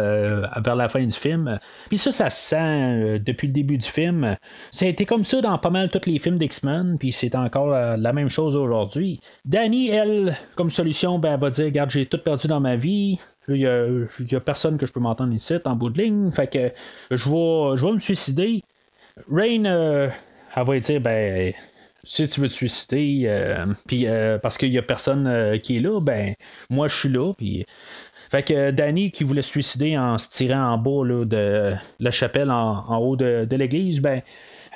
vers 0.65 0.77
la 0.77 0.89
fin 0.89 1.05
du 1.05 1.11
film. 1.11 1.59
Puis 1.89 1.99
ça, 1.99 2.13
ça 2.13 2.31
se 2.31 2.51
sent 2.51 3.19
depuis 3.19 3.49
le 3.49 3.53
début 3.53 3.79
du 3.79 3.89
film. 3.89 4.37
Été 4.81 5.07
comme 5.07 5.25
ça 5.25 5.41
dans 5.41 5.59
pas 5.59 5.71
mal 5.71 5.91
tous 5.91 6.09
les 6.09 6.21
films 6.21 6.39
d'X-Men, 6.39 6.99
puis 7.01 7.11
c'est 7.11 7.35
encore 7.35 7.67
la, 7.67 8.13
même 8.13 8.29
chose 8.29 8.55
aujourd'hui. 8.55 9.19
Danny, 9.45 9.89
elle, 9.89 10.37
comme 10.55 10.71
ça 10.71 10.85
ben, 11.19 11.37
va 11.37 11.51
dire 11.51 11.65
Regarde, 11.65 11.96
j'ai 11.97 12.07
tout 12.07 12.19
perdu 12.19 12.47
dans 12.47 12.61
ma 12.61 12.77
vie. 12.77 13.19
Il 13.49 13.55
n'y 13.55 13.67
a, 13.67 14.41
personne 14.41 14.77
que 14.77 14.85
je 14.87 14.93
peux 14.93 15.01
m'entendre 15.01 15.33
ici 15.33 15.55
en 15.65 15.77
bout 15.77 15.89
de 15.89 16.03
ligne. 16.03 16.31
Fait 16.31 16.47
que 16.47 16.73
je 17.11 17.31
vais, 17.31 17.77
je 17.77 17.85
vais 17.85 17.93
me 17.93 17.99
suicider. 17.99 18.63
Rain, 19.33 19.65
euh, 19.65 20.11
elle 20.55 20.65
va 20.67 20.79
dire 20.79 21.01
Ben, 21.01 21.55
si 22.05 22.29
tu 22.29 22.41
veux 22.41 22.49
te 22.49 22.53
suicider, 22.53 23.23
euh, 23.25 23.67
puis 23.87 24.07
euh, 24.07 24.39
parce 24.39 24.59
qu'il 24.59 24.71
n'y 24.71 24.79
a 24.79 24.83
personne 24.83 25.59
qui 25.63 25.79
est 25.79 25.81
là, 25.81 26.01
ben, 26.01 26.35
moi 26.71 26.89
je 26.89 26.97
suis 26.97 27.09
là. 27.09 27.33
Puis. 27.33 27.65
Fait 28.29 28.43
que 28.43 28.73
Danny 28.73 29.13
qui 29.13 29.23
voulait 29.23 29.41
se 29.41 29.51
suicider 29.51 29.97
en 29.97 30.19
se 30.19 30.29
tirant 30.29 30.73
en 30.73 30.79
bas 30.79 31.25
de 31.25 31.75
la 32.01 32.11
chapelle 32.11 32.51
en, 32.51 32.97
haut 32.99 33.15
de, 33.15 33.47
l'église, 33.55 34.01
ben, 34.01 34.21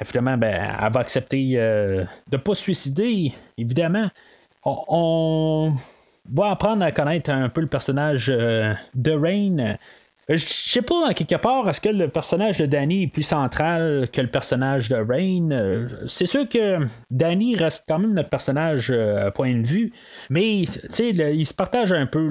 finalement, 0.05 0.39
ben, 0.39 0.77
elle 0.81 0.93
va 0.93 1.01
accepter 1.01 1.55
de 1.57 2.07
ne 2.31 2.37
pas 2.37 2.55
se 2.55 2.63
suicider, 2.63 3.33
évidemment. 3.59 4.09
on, 4.65 5.75
va 6.29 6.51
apprendre 6.51 6.85
à 6.85 6.93
connaître 6.93 7.31
un 7.31 7.49
peu 7.49 7.61
le 7.61 7.67
personnage 7.67 8.31
euh, 8.31 8.75
de 8.95 9.13
Rain. 9.13 9.59
Euh, 9.59 9.75
je 10.29 10.47
sais 10.47 10.83
pas, 10.83 11.09
à 11.09 11.15
quelque 11.15 11.35
part, 11.35 11.69
est-ce 11.69 11.81
que 11.81 11.89
le 11.89 12.09
personnage 12.09 12.59
de 12.59 12.67
Danny 12.67 13.03
est 13.03 13.07
plus 13.09 13.25
central 13.25 14.09
que 14.13 14.21
le 14.21 14.29
personnage 14.29 14.89
de 14.89 14.95
Rain? 14.95 15.51
Euh, 15.51 15.89
c'est 16.07 16.27
sûr 16.27 16.49
que 16.49 16.79
Danny 17.11 17.57
reste 17.57 17.85
quand 17.89 17.99
même 17.99 18.15
notre 18.15 18.29
personnage 18.29 18.95
point 19.35 19.57
de 19.57 19.67
vue, 19.67 19.93
mais 20.29 20.61
il 20.61 21.47
se 21.47 21.55
partage 21.55 21.91
un 21.93 22.07
peu 22.07 22.29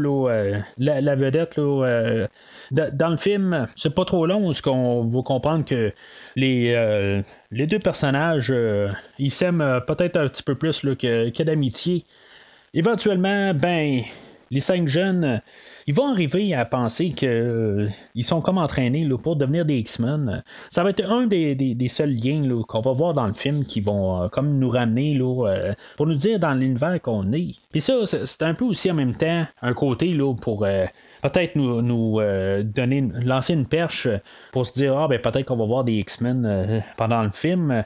la, 0.78 1.16
vedette. 1.16 1.60
dans 1.60 3.10
le 3.10 3.18
film, 3.18 3.68
c'est 3.76 3.94
pas 3.94 4.06
trop 4.06 4.26
long, 4.26 4.54
ce 4.54 4.62
qu'on 4.62 5.04
va 5.04 5.22
comprendre 5.22 5.66
que 5.66 5.92
les, 6.38 7.22
les 7.52 7.68
deux 7.68 7.80
personnages, 7.80 8.54
ils 9.18 9.32
s'aiment 9.32 9.82
peut-être 9.86 10.16
un 10.16 10.30
petit 10.30 10.44
peu 10.44 10.56
plus 10.56 10.80
que, 10.80 11.30
que 11.32 11.44
d'amitié. 11.44 12.06
Éventuellement, 12.74 13.54
ben, 13.54 14.02
les 14.52 14.60
cinq 14.60 14.88
jeunes, 14.88 15.42
ils 15.88 15.94
vont 15.94 16.08
arriver 16.12 16.54
à 16.54 16.66
penser 16.66 17.12
qu'ils 17.12 17.28
euh, 17.30 17.90
sont 18.22 18.42
comme 18.42 18.58
entraînés 18.58 19.06
là, 19.06 19.18
pour 19.18 19.36
devenir 19.36 19.66
des 19.66 19.78
X-Men. 19.78 20.44
Ça 20.70 20.84
va 20.84 20.92
être 20.92 21.04
un 21.04 21.28
des, 21.28 21.88
seuls 21.88 22.14
liens 22.14 22.62
qu'on 22.68 22.82
va 22.82 22.92
voir 22.92 23.14
dans 23.14 23.28
le 23.28 23.34
film 23.34 23.64
qui 23.66 23.80
vont 23.80 24.24
euh, 24.24 24.28
comme 24.28 24.58
nous 24.60 24.70
ramener 24.70 25.14
là, 25.14 25.48
euh, 25.48 25.74
pour 25.98 26.08
nous 26.08 26.16
dire 26.16 26.40
dans 26.40 26.54
l'univers 26.54 27.02
qu'on 27.02 27.32
est. 27.34 27.56
Puis 27.72 27.82
ça, 27.82 28.06
c'est 28.06 28.44
un 28.44 28.54
peu 28.54 28.66
aussi 28.66 28.90
en 28.92 28.96
même 28.96 29.16
temps 29.16 29.46
un 29.62 29.74
côté 29.74 30.14
là, 30.14 30.34
pour 30.36 30.66
peut-être 31.22 31.56
nous, 31.56 31.82
nous 31.82 32.20
donner, 32.64 33.10
lancer 33.24 33.54
une 33.54 33.66
perche 33.66 34.08
pour 34.52 34.66
se 34.66 34.74
dire 34.74 34.98
ah 34.98 35.08
ben 35.08 35.20
peut-être 35.20 35.46
qu'on 35.46 35.58
va 35.58 35.66
voir 35.66 35.84
des 35.84 35.94
X-Men 35.94 36.84
pendant 36.98 37.24
le 37.24 37.32
film. 37.32 37.84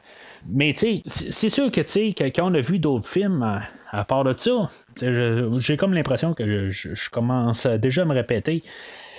Mais 0.50 0.74
c'est 0.76 1.50
sûr 1.50 1.72
que 1.72 2.30
quand 2.30 2.52
on 2.52 2.54
a 2.54 2.62
vu 2.62 2.80
d'autres 2.80 3.08
films 3.08 3.62
à 3.92 4.06
part 4.06 4.24
de 4.24 4.34
ça, 4.38 4.70
j'ai 5.02 5.78
comme 5.78 5.94
l'impression 5.94 6.34
que 6.34 6.70
je, 6.70 7.10
commence 7.10 7.66
déjà 7.66 8.02
à 8.02 8.06
me 8.06 8.14
répéter 8.14 8.64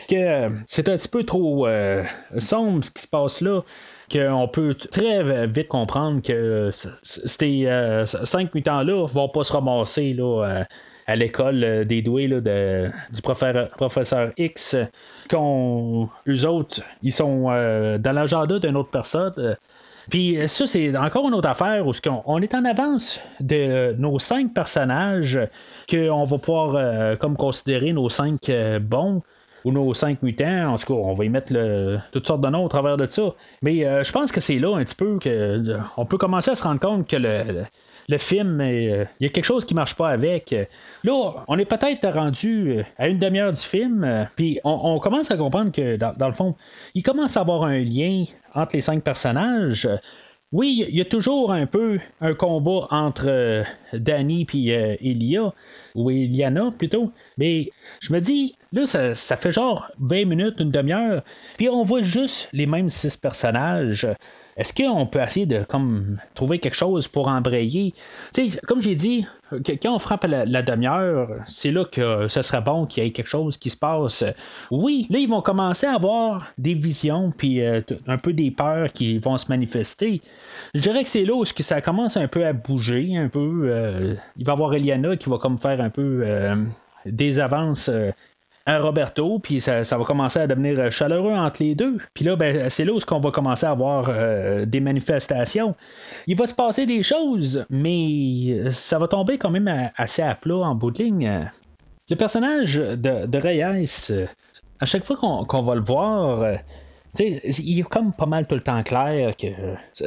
que 0.08 0.50
c'est 0.66 0.88
un 0.88 0.96
petit 0.96 1.08
peu 1.08 1.24
trop 1.24 1.66
euh, 1.66 2.04
sombre 2.38 2.84
ce 2.84 2.90
qui 2.90 3.02
se 3.02 3.08
passe 3.08 3.40
là 3.40 3.62
qu'on 4.12 4.48
peut 4.48 4.74
très 4.74 5.46
vite 5.46 5.68
comprendre 5.68 6.20
que 6.20 6.70
ces 7.02 7.66
euh, 7.66 8.04
cinq 8.06 8.54
mutants-là 8.54 9.06
vont 9.06 9.28
pas 9.28 9.44
se 9.44 9.52
ramasser 9.52 10.12
là, 10.12 10.44
euh, 10.44 10.64
à 11.06 11.16
l'école 11.16 11.84
des 11.84 12.02
doués 12.02 12.28
là, 12.28 12.40
du 12.40 13.22
professeur, 13.22 14.30
X, 14.36 14.76
qu'on 15.30 16.08
autres, 16.44 16.82
ils 17.02 17.12
sont 17.12 17.44
dans 17.44 18.12
l'agenda 18.12 18.58
d'une 18.58 18.76
autre 18.76 18.90
personne. 18.90 19.56
Puis 20.10 20.38
euh, 20.38 20.46
ça, 20.46 20.66
c'est 20.66 20.96
encore 20.96 21.26
une 21.28 21.34
autre 21.34 21.48
affaire 21.48 21.86
où 21.86 21.92
on 22.26 22.42
est 22.42 22.54
en 22.54 22.64
avance 22.64 23.20
de 23.40 23.94
nos 23.98 24.18
cinq 24.18 24.52
personnages 24.52 25.38
qu'on 25.88 26.24
va 26.24 26.38
pouvoir 26.38 26.74
euh, 26.76 27.16
comme 27.16 27.36
considérer 27.36 27.92
nos 27.92 28.08
cinq 28.08 28.48
euh, 28.48 28.78
bons. 28.78 29.22
ou 29.64 29.72
nos 29.72 29.94
cinq 29.94 30.22
mutants. 30.22 30.74
En 30.74 30.78
tout 30.78 30.92
cas, 30.92 31.00
on 31.00 31.14
va 31.14 31.24
y 31.24 31.30
mettre 31.30 31.50
toutes 32.12 32.26
sortes 32.26 32.42
de 32.42 32.48
noms 32.48 32.64
au 32.64 32.68
travers 32.68 32.98
de 32.98 33.06
ça. 33.06 33.34
Mais 33.62 34.04
je 34.04 34.12
pense 34.12 34.30
que 34.30 34.40
c'est 34.40 34.58
là 34.58 34.76
un 34.76 34.84
petit 34.84 34.94
peu 34.94 35.18
que 35.18 35.78
on 35.96 36.04
peut 36.04 36.18
commencer 36.18 36.50
à 36.50 36.54
se 36.54 36.64
rendre 36.64 36.80
compte 36.80 37.08
que 37.08 37.16
le, 37.16 37.64
le 38.08 38.18
film, 38.18 38.60
il 38.60 39.08
y 39.20 39.26
a 39.26 39.28
quelque 39.28 39.44
chose 39.44 39.64
qui 39.64 39.74
marche 39.74 39.94
pas 39.94 40.10
avec. 40.10 40.54
Là, 41.02 41.44
on 41.48 41.58
est 41.58 41.64
peut-être 41.64 42.08
rendu 42.08 42.82
à 42.98 43.08
une 43.08 43.18
demi-heure 43.18 43.52
du 43.52 43.60
film, 43.60 44.28
puis 44.36 44.60
on, 44.64 44.98
commence 44.98 45.30
à 45.30 45.36
comprendre 45.36 45.72
que, 45.72 45.96
dans, 45.96 46.28
le 46.28 46.34
fond, 46.34 46.54
il 46.94 47.02
commence 47.02 47.36
à 47.36 47.40
avoir 47.40 47.64
un 47.64 47.78
lien 47.78 48.24
entre 48.54 48.76
les 48.76 48.80
cinq 48.80 49.02
personnages. 49.02 49.88
Oui, 50.54 50.86
il 50.88 50.94
y 50.94 51.00
a 51.00 51.04
toujours 51.04 51.52
un 51.52 51.66
peu 51.66 51.98
un 52.20 52.32
combat 52.32 52.86
entre 52.90 53.24
euh, 53.26 53.64
Danny 53.92 54.46
et 54.54 54.76
euh, 54.76 54.96
Elia, 55.00 55.52
ou 55.96 56.10
Eliana 56.12 56.70
plutôt, 56.70 57.10
mais 57.36 57.72
je 57.98 58.12
me 58.12 58.20
dis, 58.20 58.54
là, 58.70 58.86
ça, 58.86 59.36
fait 59.36 59.50
genre 59.50 59.90
20 59.98 60.26
minutes, 60.26 60.60
une 60.60 60.70
demi-heure, 60.70 61.24
puis 61.56 61.68
on 61.68 61.82
voit 61.82 62.02
juste 62.02 62.50
les 62.52 62.66
mêmes 62.66 62.88
six 62.88 63.16
personnages. 63.16 64.06
Est-ce 64.56 64.72
qu'on 64.72 65.06
peut 65.06 65.20
essayer 65.20 65.46
de 65.46 65.64
trouver 66.34 66.58
quelque 66.58 66.76
chose 66.76 67.08
pour 67.08 67.28
embrayer? 67.28 67.94
sais, 68.32 68.48
comme 68.66 68.80
j'ai 68.80 68.94
dit, 68.94 69.26
quand 69.50 69.94
on 69.94 69.98
frappe 69.98 70.24
la, 70.24 70.62
demi-heure, 70.62 71.28
c'est 71.46 71.70
là 71.70 71.84
que 71.84 72.28
ce 72.28 72.42
serait 72.42 72.60
bon 72.60 72.86
qu'il 72.86 73.02
y 73.02 73.06
ait 73.06 73.10
quelque 73.10 73.28
chose 73.28 73.56
qui 73.56 73.70
se 73.70 73.76
passe. 73.76 74.24
Oui, 74.70 75.06
là, 75.10 75.18
ils 75.18 75.28
vont 75.28 75.42
commencer 75.42 75.86
à 75.86 75.94
avoir 75.94 76.52
des 76.58 76.74
visions, 76.74 77.32
puis 77.36 77.60
euh, 77.60 77.80
un 78.06 78.18
peu 78.18 78.32
des 78.32 78.50
peurs 78.50 78.90
qui 78.92 79.18
vont 79.18 79.36
se 79.38 79.46
manifester. 79.48 80.20
Je 80.74 80.80
dirais 80.80 81.02
que 81.02 81.08
c'est 81.08 81.24
là 81.24 81.34
où 81.34 81.44
ça 81.44 81.80
commence 81.80 82.16
un 82.16 82.28
peu 82.28 82.46
à 82.46 82.52
bouger, 82.52 83.16
un 83.16 83.28
peu. 83.28 83.64
Euh, 83.64 84.14
il 84.36 84.44
va 84.44 84.52
y 84.52 84.54
avoir 84.54 84.74
Eliana 84.74 85.16
qui 85.16 85.28
va 85.28 85.38
comme 85.38 85.58
faire 85.58 85.80
un 85.80 85.90
peu 85.90 86.22
euh, 86.24 86.56
des 87.06 87.40
avances 87.40 87.90
à 88.66 88.78
Roberto, 88.78 89.38
puis 89.38 89.60
ça, 89.60 89.82
va 89.82 90.04
commencer 90.04 90.38
à 90.38 90.46
devenir 90.46 90.90
chaleureux 90.90 91.32
entre 91.32 91.62
les 91.62 91.74
deux. 91.74 91.98
Puis 92.14 92.24
là, 92.24 92.34
ben, 92.34 92.70
c'est 92.70 92.84
là 92.84 92.92
où 92.92 92.98
on 93.10 93.20
va 93.20 93.30
commencer 93.30 93.66
à 93.66 93.70
avoir 93.70 94.06
euh, 94.08 94.64
des 94.64 94.80
manifestations. 94.80 95.74
Il 96.26 96.36
va 96.36 96.46
se 96.46 96.54
passer 96.54 96.86
des 96.86 97.02
choses, 97.02 97.66
mais 97.68 98.70
ça 98.70 98.98
va 98.98 99.06
tomber 99.06 99.36
quand 99.36 99.50
même 99.50 99.90
assez 99.96 100.22
à 100.22 100.34
plat 100.34 100.56
en 100.56 100.74
bout 100.74 100.90
de 100.90 101.02
ligne. 101.02 101.50
Le 102.08 102.16
personnage 102.16 102.76
de, 102.76 103.38
Reyes, 103.38 104.12
à 104.80 104.86
chaque 104.86 105.04
fois 105.04 105.16
qu'on 105.46 105.62
va 105.62 105.74
le 105.74 105.82
voir, 105.82 106.42
euh, 106.42 106.56
il 107.18 107.80
est 107.80 107.88
comme 107.88 108.12
pas 108.12 108.26
mal 108.26 108.46
tout 108.46 108.54
le 108.54 108.60
temps 108.60 108.82
clair 108.82 109.36
que 109.36 109.46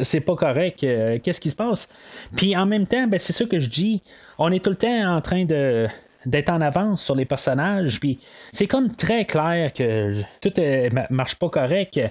c'est 0.03 0.19
pas 0.19 0.35
correct, 0.35 0.83
euh, 0.83 1.19
qu'est-ce 1.23 1.39
qui 1.39 1.49
se 1.49 1.55
passe? 1.55 1.89
Puis 2.35 2.55
en 2.55 2.65
même 2.65 2.85
temps, 2.85 3.07
ben, 3.07 3.19
c'est 3.19 3.33
ça 3.33 3.45
que 3.45 3.59
je 3.59 3.69
dis, 3.69 4.01
on 4.37 4.51
est 4.51 4.63
tout 4.63 4.71
le 4.71 4.75
temps 4.75 5.15
en 5.15 5.21
train 5.21 5.45
de 5.45 5.87
d'être 6.27 6.49
en 6.49 6.61
avance 6.61 7.03
sur 7.03 7.15
les 7.15 7.25
personnages. 7.25 7.99
Puis 7.99 8.19
c'est 8.51 8.67
comme 8.67 8.95
très 8.95 9.25
clair 9.25 9.73
que 9.73 10.21
tout 10.41 10.53
ne 10.57 11.13
marche 11.13 11.35
pas 11.35 11.49
correct. 11.49 11.93
Tu 11.93 12.01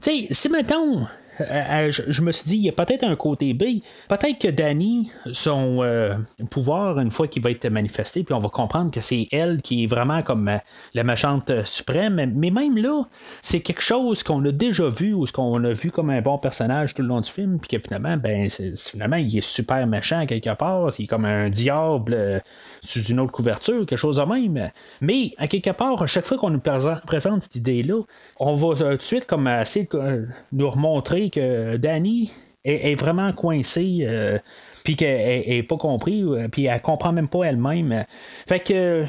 sais, 0.00 0.26
si 0.30 0.48
maintenant 0.48 1.08
euh, 1.40 1.44
euh, 1.88 1.90
je, 1.90 2.22
me 2.22 2.32
suis 2.32 2.48
dit, 2.48 2.56
il 2.56 2.64
y 2.64 2.68
a 2.68 2.72
peut-être 2.72 3.04
un 3.04 3.16
côté 3.16 3.54
B. 3.54 3.80
Peut-être 4.08 4.38
que 4.38 4.48
Danny, 4.48 5.10
son 5.32 5.82
euh, 5.82 6.14
pouvoir, 6.50 6.98
une 6.98 7.10
fois 7.10 7.28
qu'il 7.28 7.42
va 7.42 7.50
être 7.50 7.66
manifesté, 7.68 8.22
puis 8.22 8.34
on 8.34 8.38
va 8.38 8.48
comprendre 8.48 8.90
que 8.90 9.00
c'est 9.00 9.28
elle 9.32 9.62
qui 9.62 9.84
est 9.84 9.86
vraiment 9.86 10.22
comme 10.22 10.58
la 10.94 11.04
méchante 11.04 11.64
suprême. 11.64 12.32
Mais 12.34 12.50
même 12.50 12.76
là, 12.76 13.04
c'est 13.42 13.60
quelque 13.60 13.82
chose 13.82 14.22
qu'on 14.22 14.44
a 14.44 14.52
déjà 14.52 14.88
vu 14.88 15.12
ou 15.12 15.26
ce 15.26 15.32
qu'on 15.32 15.62
a 15.64 15.72
vu 15.72 15.90
comme 15.90 16.10
un 16.10 16.20
bon 16.20 16.38
personnage 16.38 16.94
tout 16.94 17.02
le 17.02 17.08
long 17.08 17.20
du 17.20 17.30
film, 17.30 17.58
puis 17.58 17.76
que 17.76 17.82
finalement, 17.82 18.16
ben, 18.16 18.48
finalement, 18.76 19.16
il 19.16 19.38
est 19.38 19.44
super 19.44 19.86
méchant 19.86 20.26
quelque 20.26 20.54
part. 20.54 20.90
Il 20.98 21.04
est 21.04 21.08
comme 21.08 21.24
un 21.24 21.50
diable 21.50 22.42
sous 22.80 23.02
une 23.02 23.20
autre 23.20 23.32
couverture, 23.32 23.86
quelque 23.86 23.98
chose 23.98 24.16
de 24.16 24.22
même. 24.22 24.70
Mais 25.00 25.34
à 25.38 25.48
quelque 25.48 25.70
part, 25.70 26.02
à 26.02 26.06
chaque 26.06 26.26
fois 26.26 26.38
qu'on 26.38 26.50
nous 26.50 26.62
présente 27.06 27.42
cette 27.42 27.56
idée-là, 27.56 28.00
on 28.38 28.54
va 28.54 28.74
tout 28.74 28.96
de 28.96 29.02
suite 29.02 29.26
comme 29.26 29.44
de 29.44 30.28
nous 30.52 30.70
remontrer 30.70 31.23
que 31.30 31.76
Danny 31.76 32.32
est, 32.64 32.94
vraiment 32.94 33.32
coincée. 33.32 33.98
Euh, 34.02 34.38
puis 34.84 34.96
qu'elle 34.96 35.46
n'est 35.48 35.62
pas 35.62 35.78
compris, 35.78 36.22
euh, 36.22 36.48
puis 36.48 36.66
elle 36.66 36.80
comprend 36.82 37.12
même 37.12 37.28
pas 37.28 37.44
elle-même. 37.44 38.04
Fait 38.46 38.60
que 38.60 39.04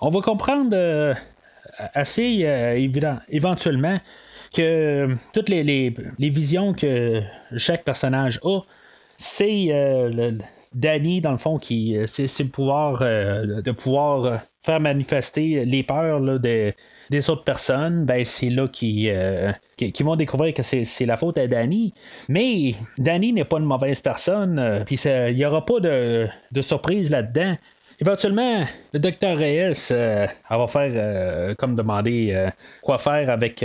on 0.00 0.08
va 0.08 0.20
comprendre 0.20 0.70
euh, 0.72 1.14
assez 1.92 2.46
éventuellement 3.28 3.98
que 4.54 5.14
toutes 5.34 5.50
les, 5.50 5.94
visions 6.18 6.72
que 6.72 7.20
chaque 7.58 7.84
personnage 7.84 8.40
a, 8.42 8.60
c'est 9.18 9.68
Danny, 10.72 11.20
dans 11.20 11.32
le 11.32 11.36
fond, 11.36 11.58
qui 11.58 11.98
c'est 12.06 12.42
le 12.42 12.48
pouvoir 12.48 13.00
de 13.00 13.70
pouvoir 13.72 14.40
faire 14.60 14.80
manifester 14.80 15.64
les 15.64 15.82
peurs 15.82 16.20
des, 16.40 16.74
autres 17.30 17.44
personnes, 17.44 18.04
ben 18.04 18.24
c'est 18.24 18.50
là 18.50 18.68
qu'ils 18.68 19.10
euh, 19.10 19.52
vont 20.00 20.16
découvrir 20.16 20.52
que 20.52 20.62
c'est 20.62 21.06
la 21.06 21.16
faute 21.16 21.38
à 21.38 21.46
Danny. 21.46 21.92
Mais 22.28 22.74
Danny 22.98 23.32
n'est 23.32 23.44
pas 23.44 23.58
une 23.58 23.64
mauvaise 23.64 24.00
personne, 24.00 24.58
euh, 24.58 24.84
puis 24.84 24.96
il 24.96 25.36
n'y 25.36 25.44
aura 25.44 25.64
pas 25.64 25.80
de, 25.80 26.28
surprise 26.60 27.10
là-dedans. 27.10 27.56
Éventuellement, 28.00 28.62
le 28.92 29.00
docteur 29.00 29.36
Reyes 29.36 29.90
euh, 29.90 30.26
va 30.48 30.66
faire 30.68 31.56
comme 31.56 31.74
demander 31.74 32.48
quoi 32.80 32.98
faire 32.98 33.28
avec 33.28 33.64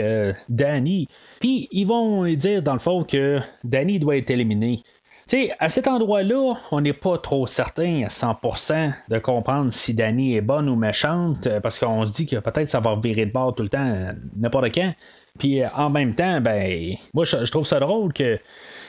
Danny. 0.50 1.08
Puis 1.40 1.68
ils 1.72 1.86
vont 1.86 2.26
dire 2.34 2.64
dans 2.64 2.74
le 2.74 2.80
fond 2.80 3.04
que 3.04 3.40
Danny 3.64 4.00
doit 4.00 4.18
être 4.18 4.32
éliminé. 4.32 4.82
Tu 5.28 5.50
à 5.60 5.70
cet 5.70 5.88
endroit-là, 5.88 6.56
on 6.72 6.82
n'est 6.82 6.94
pas 6.94 7.18
trop 7.18 7.48
certain 7.48 8.04
à 8.04 8.08
100% 8.08 8.94
de 9.10 9.20
comprendre 9.20 9.72
si 9.72 9.94
Danny 9.94 10.36
est 10.36 10.42
bonne 10.42 10.68
ou 10.68 10.76
méchante, 10.76 11.48
euh, 11.48 11.60
parce 11.60 11.80
qu'on 11.80 12.06
se 12.06 12.14
dit 12.14 12.26
que 12.26 12.38
peut-être 12.38 12.70
ça 12.70 12.80
va 12.80 12.96
virer 13.02 13.26
de 13.26 13.32
bord 13.32 13.56
tout 13.56 13.64
le 13.64 13.70
temps, 13.70 13.86
euh, 13.86 14.12
n'importe 14.36 14.74
quand. 14.74 14.94
Puis 15.40 15.62
euh, 15.62 15.68
en 15.76 15.90
même 15.90 16.14
temps, 16.14 16.42
ben, 16.42 16.96
moi 17.14 17.26
je, 17.26 17.50
trouve 17.50 17.66
ça 17.66 17.80
drôle 17.80 18.12
que 18.14 18.40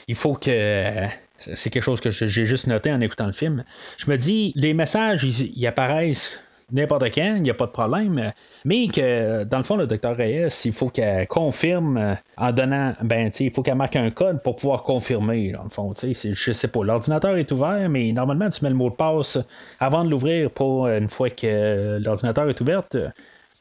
il 0.07 0.15
faut 0.15 0.33
que 0.33 1.07
c'est 1.53 1.69
quelque 1.69 1.83
chose 1.83 2.01
que 2.01 2.11
j'ai 2.11 2.45
juste 2.45 2.67
noté 2.67 2.91
en 2.91 3.01
écoutant 3.01 3.25
le 3.25 3.33
film. 3.33 3.63
Je 3.97 4.09
me 4.09 4.17
dis, 4.17 4.51
les 4.55 4.73
messages, 4.73 5.23
ils 5.23 5.67
apparaissent 5.67 6.39
n'importe 6.71 7.03
quand, 7.13 7.35
il 7.35 7.41
n'y 7.41 7.49
a 7.49 7.53
pas 7.53 7.65
de 7.65 7.71
problème. 7.71 8.31
Mais 8.63 8.87
que, 8.87 9.43
dans 9.43 9.57
le 9.57 9.63
fond, 9.63 9.75
le 9.75 9.87
docteur 9.87 10.15
Reyes, 10.15 10.47
il 10.65 10.73
faut 10.73 10.89
qu'elle 10.89 11.27
confirme 11.27 11.97
euh, 11.97 12.13
en 12.37 12.51
donnant, 12.51 12.93
ben, 13.01 13.31
il 13.39 13.51
faut 13.51 13.61
qu'elle 13.61 13.75
marque 13.75 13.95
un 13.95 14.09
code 14.11 14.41
pour 14.41 14.55
pouvoir 14.55 14.83
confirmer, 14.83 15.51
dans 15.51 15.63
le 15.63 15.69
fond. 15.69 15.93
Je 16.01 16.51
sais 16.51 16.67
pas, 16.67 16.83
l'ordinateur 16.83 17.37
est 17.37 17.51
ouvert, 17.51 17.89
mais 17.89 18.11
normalement, 18.11 18.49
tu 18.49 18.63
mets 18.63 18.69
le 18.69 18.75
mot 18.75 18.89
de 18.89 18.95
passe 18.95 19.39
avant 19.79 20.03
de 20.03 20.09
l'ouvrir 20.09 20.51
pour 20.51 20.87
une 20.87 21.09
fois 21.09 21.29
que 21.29 21.99
l'ordinateur 22.03 22.49
est 22.49 22.59
ouvert. 22.61 22.83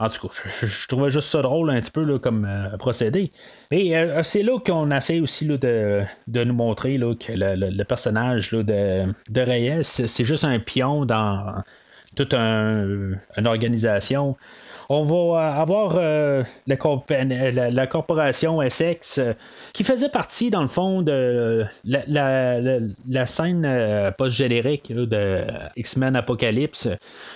En 0.01 0.09
tout 0.09 0.27
cas, 0.27 0.35
je, 0.61 0.89
trouvais 0.89 1.11
juste 1.11 1.29
ça 1.29 1.41
drôle 1.41 1.71
un 1.71 1.81
petit 1.81 1.93
peu 1.93 2.19
comme 2.19 2.45
euh, 2.45 2.77
procédé. 2.79 3.31
Et 3.71 3.97
euh, 3.97 4.25
c'est 4.25 4.43
là 4.43 4.59
qu'on 4.59 4.91
essaie 4.91 5.21
aussi 5.21 5.47
de, 5.47 6.03
nous 6.27 6.55
montrer 6.55 6.97
que 6.97 7.33
le, 7.33 7.85
personnage 7.85 8.51
de, 8.51 9.07
de 9.29 9.41
Reyes, 9.41 9.85
c'est 9.85 10.25
juste 10.25 10.43
un 10.43 10.59
pion 10.59 11.05
dans 11.05 11.63
toute 12.15 12.35
une 12.35 13.47
organisation 13.47 14.37
on 14.89 15.05
va 15.05 15.57
avoir 15.57 15.95
euh, 15.97 16.43
la, 16.67 17.87
corporation 17.87 18.63
Essex 18.63 19.19
euh, 19.19 19.33
qui 19.73 19.85
faisait 19.85 20.09
partie, 20.09 20.51
dans 20.51 20.63
le 20.63 20.69
fond, 20.69 21.03
de 21.03 21.65
la, 21.85 23.27
scène 23.27 23.65
euh, 23.65 24.11
post-générique 24.11 24.93
de 24.93 25.43
X-Men 25.77 26.17
Apocalypse. 26.17 26.89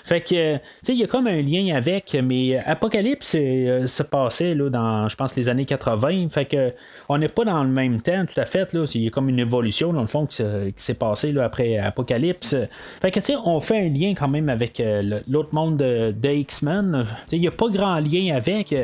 Fait 0.05 0.21
que, 0.21 0.57
tu 0.57 0.63
sais, 0.83 0.93
il 0.93 0.99
y 0.99 1.05
a 1.05 1.07
comme 1.07 1.27
un 1.27 1.43
lien 1.43 1.75
avec, 1.75 2.17
mais 2.23 2.59
Apocalypse 2.65 3.31
se 3.33 4.03
passait 4.03 4.55
là, 4.55 4.69
dans, 4.69 5.09
je 5.09 5.17
pense, 5.17 5.37
les 5.37 5.49
années 5.49 5.65
80. 5.65 6.29
Fait 6.31 6.45
que, 6.45 6.73
on 7.09 7.19
n'est 7.19 7.29
pas 7.29 7.45
dans 7.45 7.63
le 7.63 7.71
même 7.71 8.01
temps, 8.03 8.25
tout 8.27 8.41
à 8.41 8.45
fait. 8.45 8.73
Là. 8.73 8.85
Il 8.95 9.03
y 9.03 9.07
a 9.07 9.11
comme 9.11 9.29
une 9.29 9.39
évolution, 9.39 9.93
dans 9.93 10.03
le 10.03 10.07
fond, 10.07 10.27
qui, 10.27 10.43
s'est 10.77 10.95
passée 10.95 11.33
là, 11.33 11.45
après 11.45 11.79
Apocalypse. 11.79 12.55
Fait 13.01 13.11
que, 13.11 13.21
tu 13.21 13.27
sais, 13.27 13.37
on 13.45 13.61
fait 13.61 13.79
un 13.79 13.89
lien 13.89 14.15
quand 14.15 14.29
même 14.29 14.49
avec 14.49 14.83
l'autre 15.27 15.55
monde 15.55 15.79
de, 15.79 16.13
de 16.13 16.29
X-Men 16.29 17.07
il 17.39 17.43
n'y 17.43 17.49
a 17.49 17.53
pas 17.53 17.69
grand 17.69 18.01
lien 18.01 18.35
avec, 18.35 18.75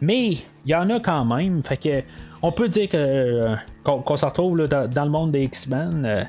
mais 0.00 0.28
il 0.28 0.44
y 0.66 0.74
en 0.74 0.88
a 0.90 1.00
quand 1.00 1.24
même. 1.24 1.62
Fait 1.64 1.76
que 1.76 2.02
on 2.40 2.52
peut 2.52 2.68
dire 2.68 2.88
que 2.88 2.96
euh, 2.96 3.56
qu'on, 3.82 4.16
se 4.16 4.24
retrouve 4.24 4.68
dans, 4.68 5.04
le 5.04 5.10
monde 5.10 5.32
des 5.32 5.42
X-Men. 5.42 6.04
Euh. 6.04 6.24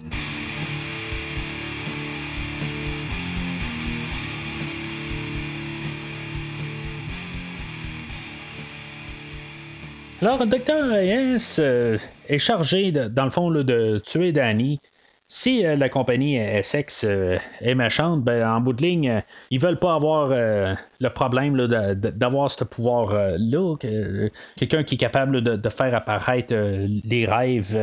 Alors, 10.20 10.40
le 10.40 10.48
docteur 10.48 10.90
Reyes 10.90 11.38
euh, 11.60 12.00
est 12.28 12.40
chargé, 12.40 12.92
dans 12.92 13.26
le 13.26 13.30
fond, 13.30 13.52
de 13.52 14.02
tuer 14.04 14.32
Danny. 14.32 14.80
Si 15.30 15.66
euh, 15.66 15.76
la 15.76 15.90
compagnie 15.90 16.38
Essex 16.38 17.04
euh, 17.04 17.38
est 17.60 17.76
méchante, 17.76 18.24
ben, 18.24 18.48
en 18.50 18.62
bout 18.62 18.72
de 18.72 18.82
ligne, 18.82 19.10
euh, 19.10 19.20
ils 19.52 19.60
veulent 19.60 19.80
pas 19.80 19.94
avoir 19.94 20.30
le 20.30 21.10
problème 21.10 21.58
d'avoir 21.68 22.50
ce 22.50 22.64
pouvoir-là. 22.64 23.76
Quelqu'un 24.58 24.84
qui 24.84 24.96
est 24.96 24.98
capable 24.98 25.42
de, 25.42 25.70
faire 25.70 25.94
apparaître 25.94 26.54
les 27.04 27.26
rêves 27.26 27.78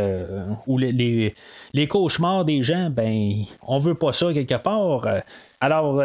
ou 0.67 0.79
les, 0.79 1.35
les, 1.75 1.87
cauchemars 1.89 2.47
des 2.47 2.63
gens, 2.63 2.89
ben, 2.91 3.35
on 3.63 3.79
veut 3.79 3.95
pas 3.95 4.13
ça 4.13 4.33
quelque 4.33 4.57
part. 4.57 5.07
Alors, 5.61 5.99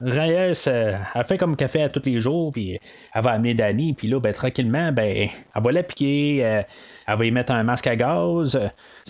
Reyes, 0.00 0.66
elle 0.66 1.24
fait 1.26 1.38
comme 1.38 1.56
café 1.56 1.82
à 1.82 1.88
tous 1.88 2.02
les 2.08 2.20
jours, 2.20 2.52
puis 2.52 2.78
elle 3.14 3.22
va 3.22 3.32
amener 3.32 3.54
Danny, 3.54 3.92
puis 3.94 4.08
là, 4.08 4.20
ben, 4.20 4.32
tranquillement, 4.32 4.92
ben, 4.92 5.28
elle 5.54 5.62
va 5.62 5.72
l'appliquer, 5.72 6.64
elle 7.06 7.18
va 7.18 7.24
y 7.24 7.30
mettre 7.30 7.52
un 7.52 7.62
masque 7.62 7.86
à 7.86 7.96
gaz. 7.96 8.58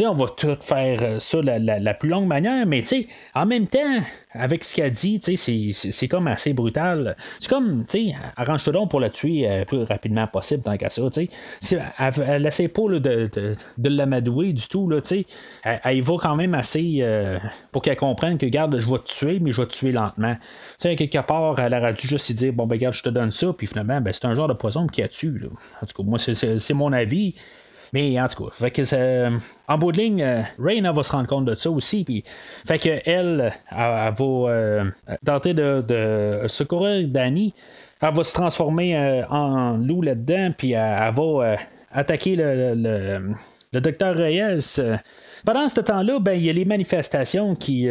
on 0.00 0.14
va 0.14 0.26
tout 0.36 0.56
faire 0.60 1.20
ça 1.20 1.40
la, 1.42 1.58
la, 1.58 1.94
plus 1.94 2.08
longue 2.08 2.26
manière, 2.26 2.66
mais 2.66 2.84
en 3.34 3.46
même 3.46 3.66
temps, 3.66 3.98
avec 4.32 4.64
ce 4.64 4.74
qu'elle 4.74 4.92
dit, 4.92 5.20
c'est 5.22 6.08
comme 6.08 6.26
assez 6.28 6.52
brutal. 6.52 7.16
C'est 7.38 7.48
comme, 7.48 7.84
arrange-toi 8.36 8.72
donc 8.72 8.90
pour 8.90 9.00
la 9.00 9.10
tuer 9.10 9.46
le 9.48 9.64
plus 9.64 9.82
rapidement 9.82 10.26
possible, 10.26 10.62
tant 10.62 10.76
qu'à 10.76 10.90
ça. 10.90 11.02
Elle 11.98 12.42
n'essaie 12.42 12.68
pas 12.68 12.88
de, 12.88 12.98
de, 12.98 13.56
de 13.78 13.88
l'amadouer 13.88 14.52
du 14.52 14.68
tout. 14.68 14.88
Là, 14.88 14.98
elle, 15.62 16.02
va 16.02 16.14
quand 16.18 16.36
même 16.36 16.54
assez 16.54 16.98
euh, 17.00 17.38
pour 17.72 17.82
qu'elle 17.82 17.96
comprenne 17.96 18.38
que, 18.38 18.46
regarde, 18.46 18.78
je 18.78 18.90
vais 18.90 18.98
te 18.98 19.10
tuer, 19.10 19.38
mais 19.40 19.52
je 19.52 19.60
vais 19.60 19.66
te 19.66 19.72
tuer 19.72 19.92
lentement. 19.92 20.36
quelque 20.80 21.26
part, 21.26 21.58
elle 21.58 21.74
aurait 21.74 21.94
dû 21.94 22.06
juste 22.06 22.32
dire, 22.32 22.52
bon, 22.52 22.66
ben, 22.66 22.76
regarde, 22.76 22.94
je 22.94 23.02
te 23.02 23.08
donne 23.08 23.32
ça, 23.32 23.52
puis 23.56 23.66
finalement, 23.66 24.00
ben, 24.00 24.12
c'est 24.12 24.26
un 24.26 24.34
genre 24.34 24.48
de 24.48 24.54
poison 24.54 24.86
qui 24.86 25.02
a 25.02 25.08
tué. 25.08 25.30
En 25.82 25.86
tout 25.86 26.02
cas, 26.02 26.08
moi, 26.08 26.18
c'est 26.18 26.74
mon 26.74 26.92
avis. 26.92 27.34
Mais 27.92 28.20
en 28.20 28.26
tout 28.28 28.44
cas, 28.44 28.50
fait 28.52 28.70
que 28.70 28.82
euh, 28.92 29.30
en 29.68 29.78
bout 29.78 29.92
de 29.92 29.98
ligne, 29.98 30.22
euh, 30.22 30.42
Raina 30.58 30.92
va 30.92 31.02
se 31.02 31.12
rendre 31.12 31.28
compte 31.28 31.44
de 31.44 31.54
ça 31.54 31.70
aussi. 31.70 32.04
Puis, 32.04 32.24
fait 32.66 32.78
que 32.78 33.00
elle, 33.04 33.52
va 33.70 34.14
euh, 34.20 34.84
tenter 35.24 35.54
de, 35.54 36.44
secourir 36.46 37.06
Danny. 37.08 37.54
Elle 38.00 38.14
va 38.14 38.24
se 38.24 38.34
transformer 38.34 39.24
en 39.30 39.76
loup 39.78 40.02
là-dedans, 40.02 40.52
puis 40.56 40.72
elle, 40.72 41.14
va 41.14 41.56
attaquer 41.92 42.36
le, 42.36 42.74
le, 43.72 43.80
docteur 43.80 44.14
Reyes. 44.14 44.80
Pendant 45.44 45.68
ce 45.68 45.80
temps-là, 45.80 46.18
ben, 46.18 46.32
il 46.32 46.44
y 46.44 46.50
a 46.50 46.52
les 46.52 46.64
manifestations 46.66 47.54
qui 47.54 47.88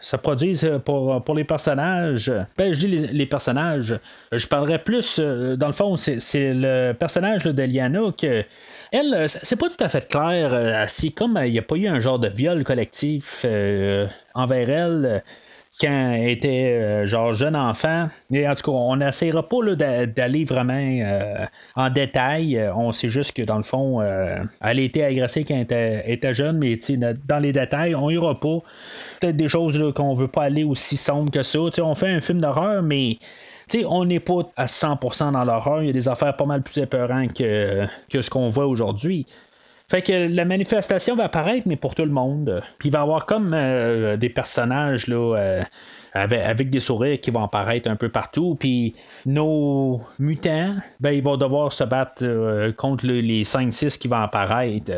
se 0.00 0.16
produisent 0.16 0.68
pour, 0.84 1.22
pour 1.22 1.34
les 1.36 1.44
personnages. 1.44 2.32
Ben, 2.58 2.72
je 2.72 2.80
dis 2.80 2.88
les, 2.88 3.26
personnages. 3.26 3.96
Je 4.32 4.46
parlerai 4.48 4.78
plus, 4.78 5.20
dans 5.20 5.68
le 5.68 5.72
fond, 5.72 5.96
c'est 5.96 6.18
le 6.34 6.92
personnage 6.92 7.44
de 7.44 7.62
Liana 7.62 8.00
que 8.18 8.44
elle, 8.94 9.12
euh, 9.14 9.26
c'est 9.26 9.56
pas 9.56 9.68
tout 9.68 9.82
à 9.82 9.88
fait 9.88 10.08
clair 10.08 10.50
euh, 10.52 10.84
si 10.86 11.12
comme 11.12 11.36
euh, 11.36 11.46
il 11.46 11.52
n'y 11.52 11.58
a 11.58 11.62
pas 11.62 11.74
eu 11.74 11.88
un 11.88 11.98
genre 11.98 12.20
de 12.20 12.28
viol 12.28 12.62
collectif 12.62 13.44
envers 14.34 14.70
elle 14.70 15.22
quand 15.80 16.12
elle 16.12 16.28
était 16.28 17.04
genre 17.08 17.34
jeune 17.34 17.56
enfant. 17.56 18.08
Et 18.32 18.48
en 18.48 18.54
tout 18.54 18.70
cas, 18.70 18.70
on 18.70 18.94
n'essayera 18.94 19.48
pas 19.48 19.56
d'aller 19.74 20.44
vraiment 20.44 21.34
en 21.74 21.90
détail. 21.90 22.70
On 22.76 22.92
sait 22.92 23.10
juste 23.10 23.32
que 23.32 23.42
dans 23.42 23.56
le 23.56 23.64
fond, 23.64 24.00
elle 24.00 24.48
a 24.60 24.80
été 24.80 25.02
agressée 25.02 25.42
quand 25.42 25.56
elle 25.72 26.04
était, 26.06 26.32
jeune, 26.32 26.58
mais 26.58 26.78
dans 27.26 27.40
les 27.40 27.50
détails, 27.50 27.96
on 27.96 28.08
ira 28.08 28.38
pas. 28.38 28.60
Peut-être 29.20 29.36
des 29.36 29.48
choses 29.48 29.92
qu'on 29.94 30.14
veut 30.14 30.28
pas 30.28 30.44
aller 30.44 30.62
aussi 30.62 30.96
sombre 30.96 31.32
que 31.32 31.42
ça. 31.42 31.58
on 31.58 31.94
fait 31.96 32.12
un 32.12 32.20
film 32.20 32.40
d'horreur, 32.40 32.80
mais 32.80 33.18
on 33.86 34.04
n'est 34.04 34.20
pas 34.20 34.50
à 34.56 34.66
100% 34.66 35.32
dans 35.32 35.44
l'horreur. 35.44 35.82
Il 35.82 35.86
y 35.86 35.90
a 35.90 35.92
des 35.92 36.08
affaires 36.08 36.36
pas 36.36 36.46
mal 36.46 36.62
plus 36.62 36.78
épeurantes 36.78 37.34
que, 37.34 37.86
que 38.10 38.22
ce 38.22 38.30
qu'on 38.30 38.48
voit 38.48 38.66
aujourd'hui. 38.66 39.26
Fait 39.86 40.00
que 40.00 40.34
la 40.34 40.46
manifestation 40.46 41.14
va 41.14 41.24
apparaître, 41.24 41.68
mais 41.68 41.76
pour 41.76 41.94
tout 41.94 42.04
le 42.04 42.10
monde. 42.10 42.62
Puis 42.78 42.88
il 42.88 42.92
va 42.92 43.00
y 43.00 43.02
avoir 43.02 43.26
comme 43.26 43.52
euh, 43.52 44.16
des 44.16 44.30
personnages 44.30 45.08
là, 45.08 45.36
euh, 45.36 45.62
avec, 46.14 46.70
des 46.70 46.80
sourires 46.80 47.20
qui 47.20 47.30
vont 47.30 47.44
apparaître 47.44 47.90
un 47.90 47.96
peu 47.96 48.08
partout. 48.08 48.56
Puis 48.58 48.94
nos 49.26 50.00
mutants, 50.18 50.74
ben, 51.00 51.10
ils 51.10 51.22
vont 51.22 51.36
devoir 51.36 51.72
se 51.74 51.84
battre 51.84 52.22
euh, 52.22 52.72
contre 52.72 53.06
les 53.06 53.44
5-6 53.44 53.98
qui 53.98 54.08
vont 54.08 54.22
apparaître. 54.22 54.90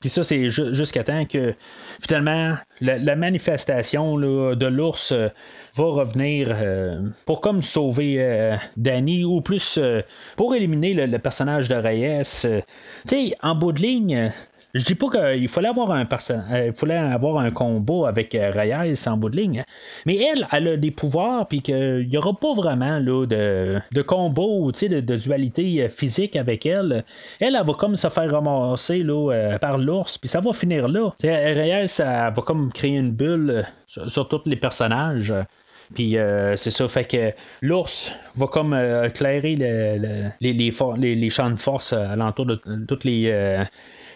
Puis 0.00 0.10
ça, 0.10 0.24
c'est 0.24 0.50
jusqu'à 0.50 1.04
temps 1.04 1.24
que 1.24 1.54
finalement, 2.00 2.54
la, 2.80 3.16
manifestation 3.16 4.16
de 4.16 4.66
l'ours 4.66 5.12
euh, 5.12 5.28
va 5.76 5.84
revenir 5.84 6.48
euh, 6.52 7.00
pour 7.26 7.40
comme 7.40 7.62
sauver 7.62 8.16
euh, 8.18 8.56
Danny 8.76 9.24
ou 9.24 9.40
plus 9.40 9.78
pour 10.36 10.54
éliminer 10.54 10.92
le, 10.92 11.06
le 11.06 11.18
personnage 11.18 11.68
de 11.68 11.74
Reyes. 11.74 12.22
tu 12.42 12.62
sais, 13.06 13.36
en 13.42 13.54
bout 13.54 13.72
de 13.72 13.80
ligne, 13.80 14.32
je 14.74 14.84
dis 14.84 14.96
pas 14.96 15.06
qu'il 15.08 15.48
fallait 15.48 15.68
avoir 15.68 15.92
un 15.92 16.04
euh, 16.04 16.66
il 16.66 16.74
fallait 16.74 16.96
avoir 16.96 17.38
un 17.38 17.52
combat 17.52 18.08
avec 18.08 18.34
euh, 18.34 18.50
Reyes 18.50 19.06
en 19.06 19.16
bout 19.16 19.28
de 19.28 19.36
ligne. 19.36 19.64
Mais 20.04 20.16
elle, 20.16 20.48
elle 20.50 20.68
a 20.68 20.76
des 20.76 20.90
pouvoirs, 20.90 21.46
puis 21.46 21.62
qu'il 21.62 22.08
n'y 22.08 22.16
aura 22.16 22.34
pas 22.34 22.52
vraiment 22.54 22.98
là, 22.98 23.24
de, 23.24 23.80
de 23.92 24.02
combat 24.02 24.42
ou 24.42 24.72
de, 24.72 25.00
de, 25.00 25.16
dualité 25.16 25.84
euh, 25.84 25.88
physique 25.88 26.34
avec 26.34 26.66
elle. 26.66 27.04
Elle, 27.38 27.54
elle 27.54 27.66
va 27.66 27.72
comme 27.74 27.96
se 27.96 28.08
faire 28.08 28.28
ramasser 28.28 29.04
là, 29.04 29.58
par 29.60 29.78
l'ours, 29.78 30.18
puis 30.18 30.28
ça 30.28 30.40
va 30.40 30.52
finir 30.52 30.88
là. 30.88 31.12
Reyes, 31.22 32.00
elle 32.00 32.32
va 32.34 32.42
comme 32.44 32.72
créer 32.72 32.96
une 32.96 33.12
bulle 33.12 33.64
sur, 33.86 34.26
tous 34.26 34.42
les 34.46 34.56
personnages. 34.56 35.32
Puis 35.94 36.16
c'est 36.56 36.70
ça, 36.70 36.88
fait 36.88 37.04
que 37.04 37.32
l'ours 37.62 38.12
va 38.34 38.46
comme 38.48 38.74
éclairer 39.04 39.54
les, 39.54 40.32
les, 40.40 41.14
les, 41.14 41.30
champs 41.30 41.50
de 41.50 41.60
force 41.60 41.92
alentour 41.92 42.46
de 42.46 42.60
toutes 42.88 43.04
les, 43.04 43.64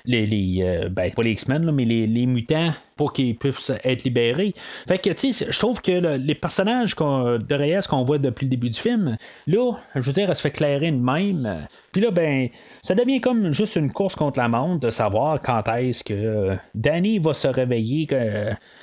les, 0.09 0.27
les 0.27 0.63
euh, 0.63 0.89
ben, 0.89 1.13
pas 1.13 1.23
les 1.23 1.33
X-Men, 1.33 1.71
mais 1.71 1.85
les, 1.85 2.27
mutants 2.27 2.73
pour 2.97 3.13
qu'ils 3.13 3.37
puissent 3.37 3.73
être 3.85 4.05
libérés. 4.05 4.55
Fait 4.89 4.99
que, 4.99 5.11
tu 5.11 5.33
sais, 5.33 5.47
je 5.51 5.59
trouve 5.59 5.81
que 5.81 6.17
les 6.17 6.35
personnages 6.35 6.97
de 6.97 7.55
Reyes 7.55 7.87
qu'on 7.89 8.05
voit 8.05 8.19
depuis 8.19 8.47
le 8.47 8.51
début 8.51 8.71
du 8.71 8.81
film, 8.81 9.17
là, 9.47 9.73
je 9.95 10.01
veux 10.01 10.13
dire, 10.13 10.29
elle 10.29 10.35
se 10.35 10.41
fait 10.41 10.51
clairer 10.51 10.91
de 10.91 10.97
même. 10.97 11.69
Puis 11.93 12.01
là, 12.01 12.11
ben, 12.11 12.49
ça 12.83 12.95
devient 12.95 13.21
comme 13.21 13.53
juste 13.53 13.77
une 13.77 13.93
course 13.93 14.17
contre 14.17 14.39
la 14.39 14.49
montre 14.49 14.81
de 14.81 14.91
savoir 14.91 15.41
quand 15.41 15.63
est-ce 15.77 16.03
que 16.03 16.15
euh, 16.15 16.57
Danny 16.75 17.19
va 17.19 17.35
se 17.35 17.47
réveiller 17.47 18.09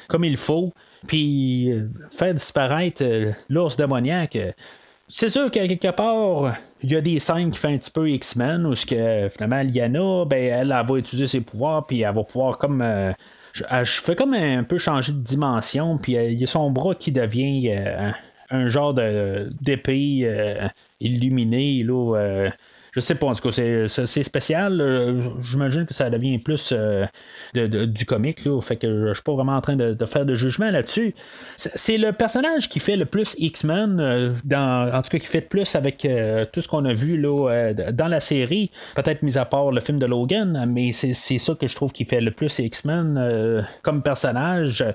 comme 0.08 0.24
il 0.24 0.38
faut, 0.38 0.72
puis 1.08 1.72
euh, 1.72 1.90
faire 2.12 2.34
disparaître 2.34 3.04
l'ours 3.50 3.76
démoniaque. 3.76 4.38
C'est 5.08 5.30
sûr 5.30 5.52
qu'à 5.52 5.68
quelque 5.68 5.92
part, 5.92 6.56
il 6.86 6.92
y 6.92 6.96
a 6.96 7.02
des 7.02 7.20
scènes 7.20 7.50
qui 7.50 7.60
font 7.60 7.70
un 7.70 7.78
petit 7.78 7.90
peu 7.90 8.10
X-Men 8.10 8.66
où 8.68 8.74
que, 8.74 9.28
finalement 9.30 9.62
Liana, 9.64 10.26
ben, 10.26 10.38
elle, 10.38 10.68
va 10.70 10.98
utiliser 10.98 11.26
ses 11.26 11.42
pouvoirs, 11.42 11.88
puis 11.88 12.02
elle 12.02 12.14
va 12.14 12.24
pouvoir 12.24 12.60
comme. 12.60 12.82
Euh, 12.82 13.12
je, 13.54 13.64
fais 14.02 14.16
comme 14.16 14.34
un 14.34 14.64
peu 14.64 14.78
changer 14.78 15.12
de 15.12 15.18
dimension, 15.18 15.98
puis 15.98 16.16
euh, 16.16 16.30
il 16.30 16.40
y 16.40 16.44
a 16.44 16.48
son 16.48 16.70
bras 16.70 16.94
qui 16.94 17.12
devient 17.12 17.72
euh, 17.72 18.12
un 18.52 18.68
genre 18.68 18.94
de 18.94 19.50
d'épée 19.62 20.70
illuminée, 21.00 21.84
là 21.84 22.50
je 22.96 23.02
sais 23.02 23.16
pas, 23.16 23.28
en 23.28 23.34
tout 23.34 23.50
cas, 23.50 23.88
c'est 23.88 24.24
spécial. 24.24 25.36
J'imagine 25.42 25.86
que 25.86 25.94
ça 25.94 26.10
devient 26.10 26.38
plus 26.38 26.74
euh, 27.56 27.86
du 27.88 28.06
comique. 28.06 28.46
Là, 28.46 28.62
fait 28.62 28.78
que 28.78 29.10
je 29.10 29.14
suis 29.14 29.24
pas 29.24 29.34
vraiment 29.34 29.56
en 29.56 29.62
train 29.62 29.76
de, 29.76 30.06
faire 30.06 30.26
de 30.26 30.36
jugement 30.36 30.70
là-dessus. 30.70 31.14
C'est 31.58 31.98
le 31.98 32.12
personnage 32.12 32.70
qui 32.70 32.80
fait 32.80 32.96
le 32.96 33.06
plus 33.06 33.36
X-Men, 33.38 34.00
euh, 34.00 34.34
en 34.54 35.02
tout 35.02 35.10
cas 35.10 35.20
qui 35.20 35.28
fait 35.28 35.42
le 35.42 35.48
plus 35.48 35.76
avec 35.76 36.06
euh, 36.06 36.46
tout 36.52 36.62
ce 36.62 36.68
qu'on 36.68 36.86
a 36.86 36.94
vu 36.94 37.18
là, 37.18 37.74
dans 37.92 38.08
la 38.08 38.20
série. 38.20 38.72
Peut-être 38.96 39.24
mis 39.24 39.38
à 39.38 39.46
part 39.46 39.72
le 39.72 39.82
film 39.82 40.00
de 40.00 40.06
Logan, 40.06 40.66
mais 40.68 40.92
c'est 40.92 41.14
ça 41.14 41.56
que 41.56 41.68
je 41.68 41.76
trouve 41.76 41.92
qui 41.92 42.06
fait 42.06 42.22
le 42.22 42.32
plus 42.32 42.60
X-Men 42.60 43.66
comme 43.82 44.02
personnage. 44.02 44.86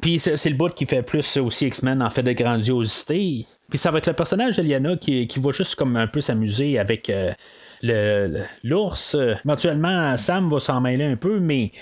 Puis 0.00 0.18
c'est 0.18 0.50
le 0.50 0.56
bout 0.56 0.74
qui 0.74 0.86
fait 0.86 1.02
plus 1.02 1.36
aussi 1.36 1.66
X-Men 1.66 2.02
en 2.02 2.10
fait 2.10 2.22
de 2.22 2.32
grandiosité. 2.32 3.46
Puis 3.74 3.80
ça 3.80 3.90
va 3.90 3.98
être 3.98 4.06
le 4.06 4.12
personnage 4.12 4.54
d'Eliana 4.54 4.94
qui, 4.96 5.26
qui 5.26 5.40
va 5.40 5.50
juste 5.50 5.74
comme 5.74 5.96
un 5.96 6.06
peu 6.06 6.20
s'amuser 6.20 6.78
avec 6.78 7.10
euh, 7.10 8.44
l'ours. 8.62 9.16
Éventuellement, 9.44 10.16
Sam 10.16 10.48
va 10.48 10.60
s'en 10.60 10.80
mêler 10.80 11.02
un 11.02 11.16
peu, 11.16 11.40
mais 11.40 11.72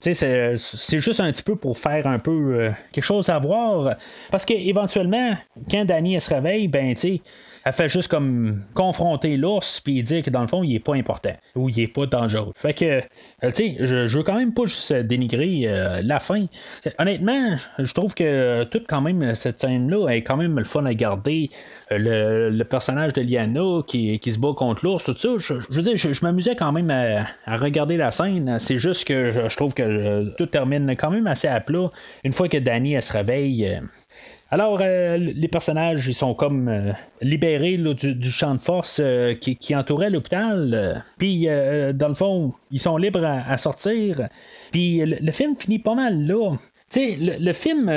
c'est, 0.00 0.54
juste 1.00 1.18
un 1.18 1.32
petit 1.32 1.42
peu 1.42 1.56
pour 1.56 1.76
faire 1.76 2.06
un 2.06 2.20
peu 2.20 2.30
euh, 2.30 2.70
quelque 2.92 3.02
chose 3.02 3.28
à 3.30 3.40
voir. 3.40 3.96
Parce 4.30 4.44
qu'éventuellement, 4.44 5.32
quand 5.68 5.84
Danny 5.84 6.20
se 6.20 6.32
réveille, 6.32 6.68
ben 6.68 6.94
tu 6.94 7.00
sais 7.00 7.20
elle 7.64 7.72
fait 7.72 7.88
juste 7.88 8.08
comme 8.08 8.62
confronter 8.74 9.36
l'ours 9.36 9.80
puis 9.80 10.02
dire 10.02 10.22
que 10.22 10.30
dans 10.30 10.40
le 10.40 10.46
fond, 10.46 10.62
il 10.62 10.74
est 10.74 10.80
pas 10.80 10.94
important 10.94 11.34
ou 11.54 11.68
il 11.68 11.80
est 11.80 11.88
pas 11.88 12.06
dangereux. 12.06 12.52
Fait 12.56 12.74
que, 12.74 12.84
euh, 12.84 13.00
tu 13.42 13.50
sais, 13.54 13.76
je, 13.80 14.16
veux 14.16 14.22
quand 14.22 14.36
même 14.36 14.54
pas 14.54 14.64
juste 14.64 14.92
dénigrer 14.92 15.62
euh, 15.66 16.00
la 16.02 16.20
fin. 16.20 16.46
Honnêtement, 16.98 17.56
je 17.78 17.92
trouve 17.92 18.14
que 18.14 18.64
toute 18.64 18.86
quand 18.86 19.00
même 19.00 19.34
cette 19.34 19.60
scène-là 19.60 20.08
est 20.08 20.22
quand 20.22 20.36
même 20.36 20.58
le 20.58 20.64
fun 20.64 20.84
à 20.84 20.94
garder. 20.94 21.50
Euh, 21.92 22.50
le, 22.50 22.64
personnage 22.70 23.12
de 23.14 23.22
Liana 23.22 23.82
qui, 23.86 24.20
qui, 24.20 24.32
se 24.32 24.38
bat 24.38 24.52
contre 24.56 24.84
l'ours, 24.84 25.04
tout 25.04 25.16
ça. 25.16 25.28
Je, 25.38 25.54
veux 25.70 25.82
dire, 25.82 25.96
je, 25.96 26.24
m'amusais 26.24 26.54
quand 26.54 26.70
même 26.70 26.90
à, 26.90 27.56
regarder 27.56 27.96
la 27.96 28.12
scène. 28.12 28.58
C'est 28.60 28.78
juste 28.78 29.04
que 29.04 29.48
je, 29.48 29.56
trouve 29.56 29.74
que 29.74 30.30
tout 30.36 30.46
termine 30.46 30.94
quand 30.96 31.10
même 31.10 31.26
assez 31.26 31.48
à 31.48 31.58
plat. 31.60 31.88
Une 32.22 32.32
fois 32.32 32.48
que 32.48 32.58
Danny 32.58 32.94
elle 32.94 33.02
se 33.02 33.12
réveille, 33.12 33.80
alors, 34.52 34.80
euh, 34.82 35.16
les 35.16 35.46
personnages, 35.46 36.08
ils 36.08 36.14
sont 36.14 36.34
comme 36.34 36.68
euh, 36.68 36.92
libérés 37.20 37.76
du, 37.76 38.30
champ 38.30 38.54
de 38.54 38.60
force 38.60 38.98
euh, 39.00 39.34
qui, 39.34 39.76
entourait 39.76 40.10
l'hôpital. 40.10 41.04
Puis, 41.18 41.46
dans 41.46 42.08
le 42.08 42.14
fond, 42.14 42.52
ils 42.72 42.80
sont 42.80 42.96
libres 42.96 43.24
à, 43.24 43.56
sortir. 43.58 44.28
Puis, 44.72 45.02
le, 45.04 45.32
film 45.32 45.56
finit 45.56 45.78
pas 45.78 45.94
mal 45.94 46.26
là. 46.26 46.56
Tu 46.90 47.00
sais, 47.00 47.16
le, 47.38 47.52
film 47.52 47.88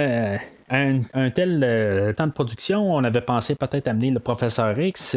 un, 0.73 1.29
tel 1.29 2.13
temps 2.17 2.27
de 2.27 2.31
production, 2.31 2.93
on 2.95 3.03
avait 3.03 3.21
pensé 3.21 3.55
peut-être 3.55 3.87
amener 3.87 4.11
le 4.11 4.19
professeur 4.19 4.79
X. 4.79 5.15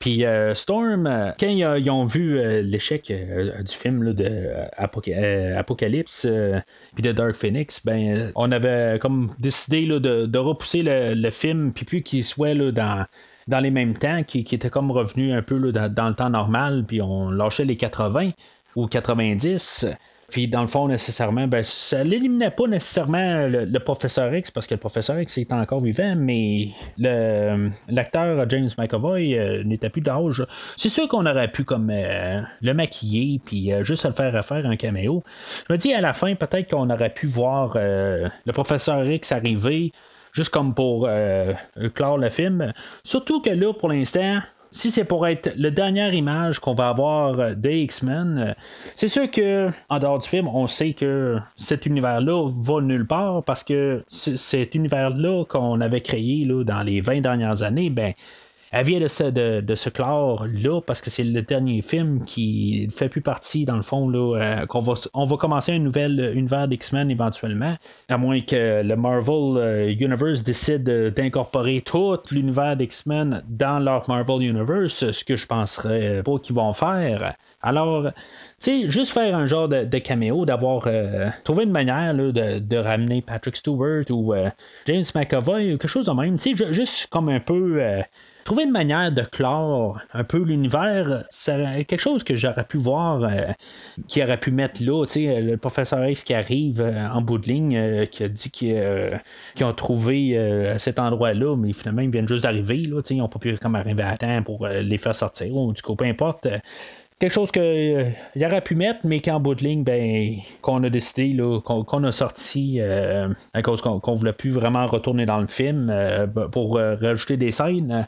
puis 0.00 0.24
Storm, 0.54 1.32
quand 1.38 1.48
ils, 1.48 1.90
ont 1.90 2.04
vu 2.04 2.38
l'échec 2.62 3.06
du 3.06 3.74
film 3.74 4.12
de 4.12 4.50
Apocalypse 4.76 6.28
puis 6.94 7.02
de 7.02 7.12
Dark 7.12 7.34
Phoenix, 7.34 7.84
ben 7.84 8.30
on 8.34 8.52
avait 8.52 8.98
comme 9.00 9.32
décidé 9.38 9.86
de, 9.86 10.38
repousser 10.38 10.82
le, 10.84 11.30
film 11.30 11.72
puis 11.72 11.84
puis 11.84 12.02
qu'il 12.02 12.24
soit 12.24 12.54
dans 12.54 13.06
dans 13.48 13.60
les 13.60 13.70
mêmes 13.70 13.96
temps, 13.96 14.22
qui, 14.24 14.40
était 14.40 14.70
comme 14.70 14.90
revenu 14.90 15.32
un 15.32 15.42
peu 15.42 15.72
dans, 15.72 16.08
le 16.08 16.14
temps 16.14 16.30
normal, 16.30 16.84
puis 16.86 17.00
on 17.00 17.30
lâchait 17.30 17.64
les 17.64 17.76
80 17.76 18.30
ou 18.74 18.86
90. 18.86 19.86
Puis 20.28 20.48
dans 20.48 20.60
le 20.60 20.66
fond, 20.66 20.88
nécessairement, 20.88 21.46
ben, 21.46 21.62
ça 21.62 22.02
n'éliminait 22.02 22.50
pas 22.50 22.66
nécessairement 22.66 23.46
le, 23.46 23.78
professeur 23.78 24.34
X 24.34 24.50
parce 24.50 24.66
que 24.66 24.74
le 24.74 24.80
professeur 24.80 25.20
X 25.20 25.38
était 25.38 25.52
encore 25.52 25.80
vivant, 25.80 26.14
mais 26.16 26.68
l'acteur 26.98 28.48
James 28.48 28.68
McAvoy 28.76 29.38
euh, 29.38 29.62
n'était 29.64 29.90
plus 29.90 30.00
d'âge. 30.00 30.44
C'est 30.76 30.88
sûr 30.88 31.08
qu'on 31.08 31.26
aurait 31.26 31.50
pu 31.50 31.64
comme 31.64 31.90
euh, 31.94 32.40
le 32.60 32.74
maquiller 32.74 33.40
puis 33.44 33.72
euh, 33.72 33.84
juste 33.84 34.04
le 34.04 34.12
faire 34.12 34.32
refaire 34.32 34.66
un 34.66 34.76
caméo. 34.76 35.22
Je 35.68 35.72
me 35.72 35.78
dis 35.78 35.92
à 35.92 36.00
la 36.00 36.12
fin, 36.12 36.34
peut-être 36.34 36.70
qu'on 36.70 36.90
aurait 36.90 37.14
pu 37.14 37.26
voir 37.26 37.76
le 37.76 38.52
professeur 38.52 39.04
X 39.06 39.32
arriver 39.32 39.92
juste 40.32 40.50
comme 40.50 40.74
pour 40.74 41.08
clore 41.94 42.18
le 42.18 42.30
film. 42.30 42.72
Surtout 43.04 43.40
que 43.40 43.50
là, 43.50 43.72
pour 43.72 43.88
l'instant, 43.88 44.40
si 44.70 44.90
c'est 44.90 45.04
pour 45.04 45.26
être 45.26 45.52
la 45.56 45.70
dernière 45.70 46.14
image 46.14 46.58
qu'on 46.58 46.74
va 46.74 46.88
avoir 46.88 47.38
euh, 47.38 47.54
des 47.54 47.80
X-Men, 47.80 48.38
euh, 48.38 48.52
c'est 48.94 49.08
sûr 49.08 49.30
que 49.30 49.70
en 49.88 49.98
dehors 49.98 50.18
du 50.18 50.28
film, 50.28 50.48
on 50.48 50.66
sait 50.66 50.92
que 50.92 51.38
cet 51.56 51.86
univers-là 51.86 52.48
va 52.50 52.80
nulle 52.80 53.06
part 53.06 53.42
parce 53.42 53.64
que 53.64 54.04
cet 54.06 54.74
univers-là 54.74 55.44
qu'on 55.44 55.80
avait 55.80 56.00
créé 56.00 56.46
dans 56.46 56.82
les 56.82 57.00
20 57.00 57.20
dernières 57.20 57.62
années, 57.62 57.90
ben 57.90 58.12
elle 58.72 58.84
vient 58.84 59.00
de 59.00 59.08
se, 59.08 59.24
de, 59.24 59.74
se 59.74 59.88
clore 59.88 60.46
là 60.46 60.80
parce 60.80 61.00
que 61.00 61.08
c'est 61.08 61.22
le 61.22 61.42
dernier 61.42 61.82
film 61.82 62.24
qui 62.24 62.88
fait 62.90 63.08
plus 63.08 63.20
partie, 63.20 63.64
dans 63.64 63.76
le 63.76 63.82
fond, 63.82 64.08
là, 64.08 64.36
euh, 64.36 64.66
qu'on 64.66 64.80
va, 64.80 64.94
on 65.14 65.24
va 65.24 65.36
commencer 65.36 65.72
un 65.72 65.78
nouvel 65.78 66.32
univers 66.34 66.66
d'X-Men 66.66 67.10
éventuellement, 67.10 67.76
à 68.08 68.18
moins 68.18 68.40
que 68.40 68.82
le 68.82 68.96
Marvel 68.96 69.56
euh, 69.56 69.94
Universe 69.98 70.42
décide 70.42 70.82
d'incorporer 71.14 71.80
tout 71.80 72.18
l'univers 72.32 72.76
d'X-Men 72.76 73.44
dans 73.48 73.78
leur 73.78 74.08
Marvel 74.08 74.42
Universe, 74.42 75.12
ce 75.12 75.24
que 75.24 75.36
je 75.36 75.46
penserais 75.46 76.22
pas 76.24 76.38
qu'ils 76.38 76.56
vont 76.56 76.72
faire. 76.72 77.34
Alors, 77.62 78.04
tu 78.04 78.12
sais, 78.58 78.90
juste 78.90 79.12
faire 79.12 79.34
un 79.36 79.46
genre 79.46 79.68
de, 79.68 79.98
caméo, 79.98 80.44
d'avoir 80.44 80.82
euh, 80.86 81.28
trouvé 81.44 81.64
une 81.64 81.70
manière 81.70 82.14
de, 82.14 82.76
ramener 82.76 83.22
Patrick 83.22 83.56
Stewart 83.56 84.04
ou 84.10 84.34
James 84.86 85.04
McAvoy, 85.14 85.70
quelque 85.70 85.88
chose 85.88 86.06
de 86.06 86.12
même, 86.12 86.36
tu 86.36 86.56
sais, 86.56 86.72
juste 86.72 87.06
comme 87.08 87.28
un 87.28 87.40
peu 87.40 87.80
trouver 88.46 88.62
une 88.62 88.70
manière 88.70 89.10
de 89.10 89.22
clore 89.22 90.00
un 90.14 90.22
peu 90.22 90.38
l'univers, 90.38 91.24
c'est 91.30 91.84
quelque 91.84 92.00
chose 92.00 92.22
que 92.22 92.36
j'aurais 92.36 92.64
pu 92.64 92.78
voir, 92.78 93.24
euh, 93.24 93.52
qui 94.06 94.22
aurait 94.22 94.38
pu 94.38 94.52
mettre 94.52 94.82
là, 94.82 95.04
le 95.04 95.56
professeur 95.56 96.08
X 96.08 96.22
qui 96.22 96.32
arrive 96.32 96.80
euh, 96.80 97.08
en 97.08 97.20
bout 97.20 97.38
de 97.38 97.48
ligne, 97.48 97.76
euh, 97.76 98.06
qui 98.06 98.22
a 98.22 98.28
dit 98.28 98.50
qu'ils 98.52 98.80
ont 99.62 99.72
trouvé 99.74 100.16
cet 100.78 100.98
endroit-là, 101.00 101.56
mais 101.56 101.72
finalement 101.72 102.02
ils 102.02 102.10
viennent 102.10 102.28
juste 102.28 102.44
d'arriver, 102.44 102.78
ils 102.78 103.16
n'ont 103.16 103.28
pas 103.28 103.40
pu 103.40 103.56
comme 103.58 103.74
arriver 103.74 104.04
à 104.04 104.16
temps 104.16 104.42
pour 104.44 104.66
les 104.68 104.98
faire 104.98 105.14
sortir, 105.14 105.54
ou 105.54 105.72
du 105.72 105.82
coup, 105.82 105.96
peu 105.96 106.04
importe 106.04 106.46
quelque 107.18 107.32
chose 107.32 107.50
qu'il 107.50 108.44
aurait 108.44 108.60
pu 108.60 108.74
mettre, 108.74 109.00
mais 109.04 109.20
qu'en 109.20 109.40
bout 109.40 109.54
de 109.54 109.64
ligne, 109.64 109.84
ben, 109.84 110.32
qu'on 110.60 110.82
a 110.84 110.90
décidé, 110.90 111.36
qu'on, 111.64 112.04
a 112.04 112.12
sorti 112.12 112.80
à 112.80 113.62
cause 113.62 113.82
qu'on, 113.82 114.00
ne 114.04 114.16
voulait 114.16 114.32
plus 114.32 114.50
vraiment 114.50 114.86
retourner 114.86 115.26
dans 115.26 115.40
le 115.40 115.46
film 115.46 115.92
pour 116.52 116.76
rajouter 116.76 117.36
des 117.36 117.52
scènes. 117.52 118.06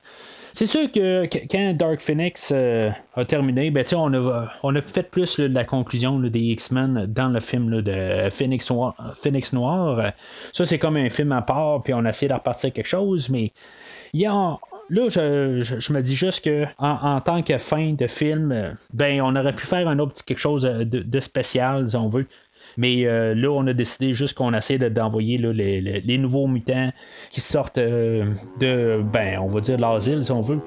C'est 0.59 0.67
sûr 0.67 0.91
que, 0.91 1.27
quand 1.47 1.73
Dark 1.77 2.01
Phoenix 2.01 2.53
euh, 2.53 2.91
a 3.15 3.25
terminé, 3.25 3.71
ben, 3.71 3.85
on, 3.95 4.13
a, 4.13 4.51
on 4.63 4.75
a 4.75 4.83
fait 4.83 5.05
plus 5.05 5.39
la 5.39 5.65
conclusion 5.65 6.19
des 6.19 6.41
X-Men 6.41 7.07
dans 7.07 7.29
le 7.29 7.39
film 7.39 7.81
de 7.81 8.29
Phoenix 8.31 8.69
Noir. 8.71 8.95
Phoenix 9.15 9.53
Noir. 9.53 10.13
Ça, 10.53 10.65
c'est 10.65 10.79
comme 10.79 10.97
un 10.97 11.11
film 11.11 11.31
à 11.33 11.43
part, 11.43 11.83
puis 11.85 11.95
on 11.95 12.05
a 12.05 12.09
essayé 12.11 12.29
de 12.29 12.35
repartir 12.35 12.73
quelque 12.73 12.89
chose, 12.89 13.29
mais 13.29 13.53
il 14.13 14.21
y 14.21 14.27
a, 14.27 14.59
là, 14.91 15.09
je, 15.09 15.93
me 15.93 16.01
dis 16.01 16.17
juste 16.17 16.45
que 16.45 16.65
en, 16.79 17.21
tant 17.21 17.43
que 17.43 17.59
fin 17.59 17.93
de 17.93 18.07
film, 18.07 18.77
ben 18.93 19.21
on 19.21 19.37
aurait 19.37 19.55
pu 19.55 19.67
faire 19.67 19.89
un 19.89 19.99
autre 19.99 20.13
petit 20.13 20.25
quelque 20.25 20.39
chose 20.39 20.63
de, 20.63 20.83
de 20.85 21.21
spécial, 21.21 21.89
si 21.89 21.97
on 21.97 22.09
veut. 22.09 22.27
Mais 22.77 23.07
euh, 23.07 23.35
là, 23.35 23.51
on 23.51 23.67
a 23.67 23.73
décidé 23.73 24.15
juste 24.15 24.37
qu'on 24.37 24.53
essaie 24.53 24.79
d'envoyer 24.79 25.39
les, 25.39 26.19
nouveaux 26.19 26.47
mutants 26.47 26.91
qui 27.31 27.41
sortent 27.41 27.79
euh, 27.79 28.33
de, 28.61 29.03
ben, 29.03 29.39
on 29.41 29.49
va 29.49 29.61
dire, 29.61 29.79
l'asile, 29.79 30.23
si 30.23 30.31
on 30.31 30.41
veut. 30.41 30.61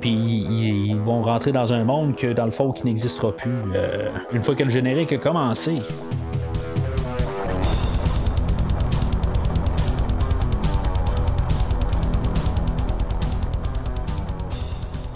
Puis 0.00 0.10
ils, 0.10 0.96
vont 0.96 1.22
rentrer 1.22 1.52
dans 1.52 1.72
un 1.72 1.84
monde 1.84 2.16
que, 2.16 2.32
dans 2.32 2.44
le 2.44 2.50
fond, 2.50 2.72
qui 2.72 2.84
n'existera 2.84 3.32
plus 3.32 3.50
euh, 3.74 4.10
une 4.32 4.42
fois 4.42 4.54
que 4.54 4.64
le 4.64 4.70
générique 4.70 5.12
a 5.12 5.18
commencé. 5.18 5.76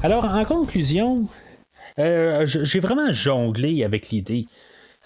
Alors, 0.02 0.24
en 0.24 0.44
conclusion, 0.44 1.26
j'ai 1.96 2.80
vraiment 2.80 3.12
jonglé 3.12 3.82
avec 3.84 4.10
l'idée. 4.10 4.46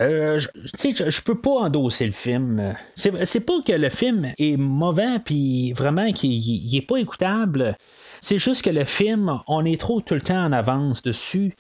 Euh, 0.00 0.38
je, 0.38 1.11
je 1.11 1.22
peux 1.22 1.40
pas 1.40 1.50
endosser 1.50 2.07
le 2.07 2.12
film. 2.12 2.74
C'est 2.94 3.46
pas 3.46 3.62
que 3.64 3.72
le 3.72 3.88
film 3.88 4.33
est 4.38 4.57
mauvais, 4.57 5.18
puis 5.24 5.72
vraiment 5.72 6.12
qu'il 6.12 6.76
est 6.76 6.87
pas 6.87 6.96
écoutable. 6.96 7.76
C'est 8.20 8.38
juste 8.38 8.64
que 8.64 8.70
le 8.70 8.85
film, 8.85 9.40
on 9.46 9.64
est 9.64 9.81
trop 9.81 10.00
tout 10.00 10.14
le 10.14 10.20
temps 10.20 10.44
en 10.44 10.52
avance 10.52 11.02
dessus. 11.02 11.55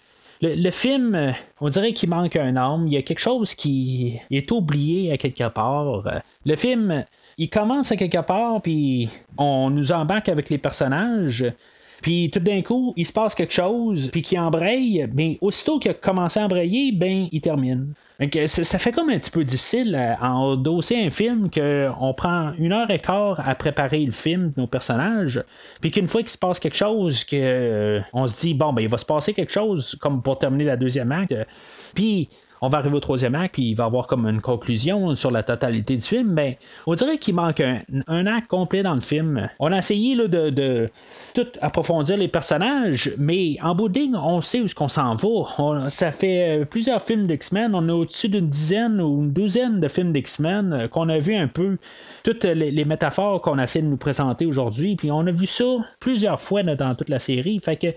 Le, 0.44 0.70
film, 0.72 1.32
on 1.60 1.68
dirait 1.68 1.92
qu'il 1.92 2.10
manque 2.10 2.34
un 2.34 2.56
âme. 2.56 2.88
Il 2.88 2.92
y 2.92 2.96
a 2.96 3.02
quelque 3.02 3.20
chose 3.20 3.54
qui 3.54 4.18
est 4.28 4.50
oublié 4.50 5.12
à 5.12 5.16
quelque 5.16 5.48
part. 5.48 6.02
Le 6.44 6.56
film, 6.56 7.04
il 7.38 7.48
commence 7.48 7.92
à 7.92 7.96
quelque 7.96 8.20
part, 8.20 8.60
puis 8.60 9.08
on 9.38 9.70
nous 9.70 9.92
embarque 9.92 10.28
avec 10.28 10.50
les 10.50 10.58
personnages. 10.58 11.44
Puis 12.02 12.30
tout 12.30 12.40
d'un 12.40 12.60
coup, 12.62 12.92
il 12.96 13.06
se 13.06 13.12
passe 13.12 13.34
quelque 13.34 13.52
chose, 13.52 14.10
puis 14.10 14.22
qui 14.22 14.38
embraye, 14.38 15.08
mais 15.14 15.38
aussitôt 15.40 15.78
qu'il 15.78 15.92
a 15.92 15.94
commencé 15.94 16.40
à 16.40 16.44
embrayer, 16.44 16.92
ben, 16.92 17.28
il 17.30 17.40
termine. 17.40 17.94
ça, 18.46 18.78
fait 18.78 18.92
comme 18.92 19.08
un 19.08 19.18
petit 19.18 19.30
peu 19.30 19.44
difficile 19.44 19.94
à 19.94 20.32
endosser 20.32 20.96
un 20.96 21.10
film 21.10 21.48
qu'on 21.48 22.14
prend 22.14 22.52
une 22.58 22.72
heure 22.72 22.90
et 22.90 22.98
quart 22.98 23.40
à 23.46 23.54
préparer 23.54 24.04
le 24.04 24.12
film 24.12 24.52
de 24.54 24.60
nos 24.60 24.66
personnages, 24.66 25.42
puis 25.80 25.92
qu'une 25.92 26.08
fois 26.08 26.22
qu'il 26.22 26.30
se 26.30 26.38
passe 26.38 26.58
quelque 26.58 26.76
chose, 26.76 27.24
que 27.24 27.36
euh, 27.36 28.00
on 28.12 28.26
se 28.26 28.40
dit 28.40 28.54
bon 28.54 28.72
ben 28.72 28.82
il 28.82 28.88
va 28.88 28.98
se 28.98 29.04
passer 29.04 29.32
quelque 29.32 29.52
chose 29.52 29.96
comme 30.00 30.22
pour 30.22 30.38
terminer 30.38 30.64
la 30.64 30.76
deuxième 30.76 31.12
acte, 31.12 31.34
puis 31.94 32.28
on 32.62 32.68
va 32.68 32.78
arriver 32.78 32.96
au 32.96 33.00
troisième 33.00 33.34
acte, 33.34 33.54
puis 33.54 33.70
il 33.70 33.74
va 33.74 33.84
avoir 33.84 34.06
comme 34.06 34.24
une 34.24 34.40
conclusion 34.40 35.16
sur 35.16 35.32
la 35.32 35.42
totalité 35.42 35.96
du 35.96 36.02
film, 36.02 36.32
mais 36.32 36.58
on 36.86 36.94
dirait 36.94 37.18
qu'il 37.18 37.34
manque 37.34 37.60
un, 37.60 38.26
acte 38.26 38.46
complet 38.46 38.84
dans 38.84 38.94
le 38.94 39.00
film. 39.00 39.48
On 39.58 39.72
a 39.72 39.78
essayé 39.78 40.14
là, 40.14 40.28
de, 40.28 40.88
tout 41.34 41.46
approfondir 41.60 42.16
les 42.16 42.28
personnages, 42.28 43.14
mais 43.18 43.56
en 43.62 43.74
bout 43.74 43.88
de 43.88 43.98
ligne, 43.98 44.14
on 44.14 44.40
sait 44.40 44.60
où 44.60 44.68
ce 44.68 44.76
qu'on 44.76 44.88
s'en 44.88 45.16
va. 45.16 45.90
ça 45.90 46.12
fait 46.12 46.60
euh, 46.60 46.64
plusieurs 46.64 47.02
films 47.02 47.26
d'X-Men, 47.26 47.74
on 47.74 47.88
a 47.88 47.92
au-dessus 47.92 48.28
d'une 48.28 48.48
dizaine 48.48 49.00
ou 49.00 49.22
une 49.22 49.32
douzaine 49.32 49.80
de 49.80 49.88
films 49.88 50.12
d'X-Men 50.12 50.72
euh, 50.72 50.88
qu'on 50.88 51.08
a 51.08 51.18
vu 51.18 51.34
un 51.34 51.48
peu 51.48 51.78
toutes 52.22 52.44
les, 52.44 52.84
métaphores 52.84 53.40
qu'on 53.42 53.58
essaie 53.58 53.82
de 53.82 53.88
nous 53.88 53.96
présenter 53.96 54.46
aujourd'hui, 54.46 54.94
puis 54.94 55.10
on 55.10 55.26
a 55.26 55.32
vu 55.32 55.46
ça 55.46 55.64
plusieurs 55.98 56.40
fois 56.40 56.62
dans 56.62 56.94
toute 56.94 57.08
la 57.08 57.18
série. 57.18 57.58
Fait 57.58 57.76
que 57.76 57.88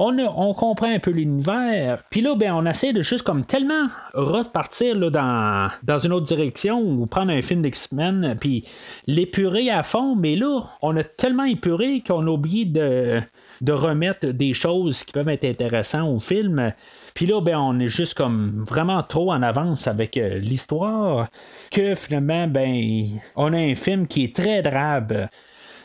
on, 0.00 0.54
comprend 0.54 0.92
un 0.92 0.98
peu 0.98 1.10
l'univers. 1.10 2.02
Puis 2.10 2.22
là, 2.22 2.34
ben, 2.34 2.52
on 2.52 2.64
essaie 2.64 2.92
de 2.92 3.02
juste 3.02 3.22
comme 3.22 3.44
tellement 3.44 3.86
repartir 4.14 4.96
là, 4.98 5.70
dans, 5.82 5.98
une 5.98 6.12
autre 6.12 6.26
direction 6.26 6.80
ou 6.80 7.06
prendre 7.06 7.32
un 7.32 7.42
film 7.42 7.62
d'X-Men 7.62 8.36
puis 8.40 8.64
l'épurer 9.06 9.70
à 9.70 9.82
fond. 9.82 10.16
Mais 10.16 10.36
là, 10.36 10.62
on 10.80 10.96
a 10.96 11.04
tellement 11.04 11.44
épuré 11.44 12.02
qu'on 12.06 12.26
a 12.26 12.30
oublié 12.30 12.64
de, 12.64 13.20
de 13.60 13.72
remettre 13.72 14.26
des 14.28 14.54
choses 14.54 15.04
qui 15.04 15.12
peuvent 15.12 15.28
être 15.28 15.44
intéressantes 15.44 16.08
au 16.08 16.18
film. 16.18 16.72
Puis 17.14 17.26
là, 17.26 17.40
ben, 17.42 17.58
on 17.58 17.78
est 17.78 17.88
juste 17.88 18.14
comme 18.14 18.64
vraiment 18.66 19.02
trop 19.02 19.32
en 19.32 19.42
avance 19.42 19.86
avec 19.86 20.16
euh, 20.16 20.38
l'histoire 20.38 21.28
que 21.70 21.94
finalement, 21.94 22.46
ben, 22.46 23.06
on 23.36 23.52
a 23.52 23.58
un 23.58 23.74
film 23.74 24.06
qui 24.06 24.24
est 24.24 24.34
très 24.34 24.62
drabe 24.62 25.28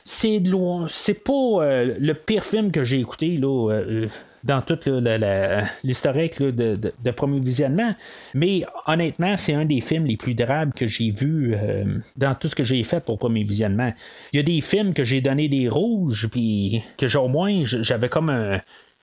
c'est 0.08 0.38
loin. 0.40 0.86
C'est 0.88 1.24
pas 1.24 1.34
euh, 1.34 1.96
le 2.00 2.14
pire 2.14 2.46
film 2.46 2.72
que 2.72 2.84
j'ai 2.84 3.00
écouté 3.00 3.40
euh, 3.42 4.08
dans 4.44 4.62
toute 4.62 4.88
l'historique 5.84 6.42
de, 6.42 7.12
premier 7.12 7.40
visionnement. 7.40 7.94
Mais 8.36 8.64
honnêtement, 8.86 9.36
c'est 9.36 9.56
un 9.56 9.66
des 9.66 9.82
films 9.82 10.06
les 10.06 10.16
plus 10.16 10.36
drabes 10.36 10.74
que 10.76 10.88
j'ai 10.88 11.10
vu 11.10 11.56
euh, 11.56 11.98
dans 12.18 12.36
tout 12.36 12.48
ce 12.48 12.56
que 12.56 12.64
j'ai 12.64 12.84
fait 12.84 13.04
pour 13.04 13.18
premier 13.18 13.44
visionnement. 13.44 13.92
Il 14.32 14.38
y 14.38 14.40
a 14.40 14.44
des 14.44 14.62
films 14.62 14.94
que 14.94 15.04
j'ai 15.04 15.22
donné 15.22 15.50
des 15.50 15.68
rouges, 15.68 16.28
puis 16.32 16.84
que 17.00 17.18
au 17.18 17.28
moins 17.28 17.64
j'avais 17.66 18.08
comme 18.08 18.30
un, 18.30 18.62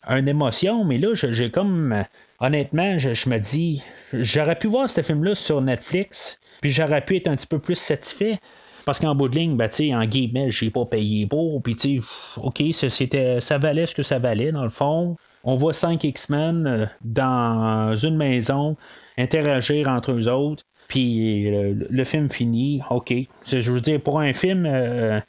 une 0.09 0.29
émotion, 0.29 0.85
mais 0.85 0.99
là, 0.99 1.15
j'ai 1.15 1.51
comme. 1.51 2.05
Honnêtement, 2.39 2.99
je, 2.99 3.15
je 3.15 3.29
me 3.29 3.39
dis, 3.39 3.85
j'aurais 4.13 4.57
pu 4.57 4.67
voir 4.67 4.91
ce 4.91 5.01
film-là 5.01 5.37
sur 5.37 5.61
Netflix, 5.61 6.41
puis 6.61 6.71
j'aurais 6.71 7.01
pu 7.01 7.17
être 7.17 7.29
un 7.29 7.37
petit 7.37 7.47
peu 7.47 7.61
plus 7.61 7.77
satisfait. 7.77 8.41
Parce 8.85 8.99
qu'en 8.99 9.15
bout 9.15 9.29
de 9.29 9.37
ligne, 9.37 9.57
ben, 9.57 9.69
en 9.95 10.05
guillemets, 10.05 10.51
j'ai 10.51 10.71
pas 10.71 10.85
payé 10.85 11.27
pour. 11.27 11.63
Puis, 11.63 12.01
OK, 12.37 12.63
c'était, 12.73 13.41
ça 13.41 13.59
valait 13.59 13.87
ce 13.87 13.95
que 13.95 14.03
ça 14.03 14.19
valait, 14.19 14.53
dans 14.53 14.65
le 14.65 14.71
fond. 14.71 15.17
On 15.45 15.57
voit 15.57 15.73
5 15.73 16.03
X-Men 16.05 16.67
euh, 16.67 16.87
dans 17.03 17.95
une 17.97 18.17
maison 18.17 18.77
interagir 19.19 19.89
entre 19.89 20.13
eux 20.13 20.29
autres. 20.29 20.65
Puis 20.89 21.49
le, 21.51 22.05
film 22.05 22.29
finit, 22.29 22.83
OK. 22.91 23.15
Je 23.47 23.73
veux 23.73 23.81
dire, 23.81 24.01
pour 24.01 24.21
un 24.21 24.33
film 24.35 24.67
euh, 24.67 25.21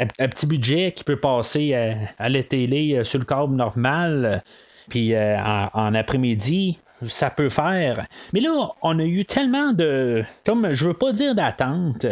un 0.00 0.28
petit 0.28 0.46
budget 0.46 0.92
qui 0.92 1.04
peut 1.04 1.20
passer 1.20 1.74
à, 2.18 2.28
la 2.30 2.42
télé 2.42 3.04
sur 3.04 3.18
le 3.18 3.26
câble 3.26 3.54
normal, 3.54 4.42
puis 4.88 5.14
en 5.14 5.94
après-midi, 5.94 6.78
ça 7.06 7.30
peut 7.30 7.48
faire. 7.48 8.06
Mais 8.32 8.40
là, 8.40 8.70
on 8.82 8.98
a 8.98 9.04
eu 9.04 9.24
tellement 9.24 9.72
de. 9.72 10.24
Comme 10.44 10.72
je 10.72 10.88
veux 10.88 10.94
pas 10.94 11.12
dire 11.12 11.34
d'attente, 11.34 12.06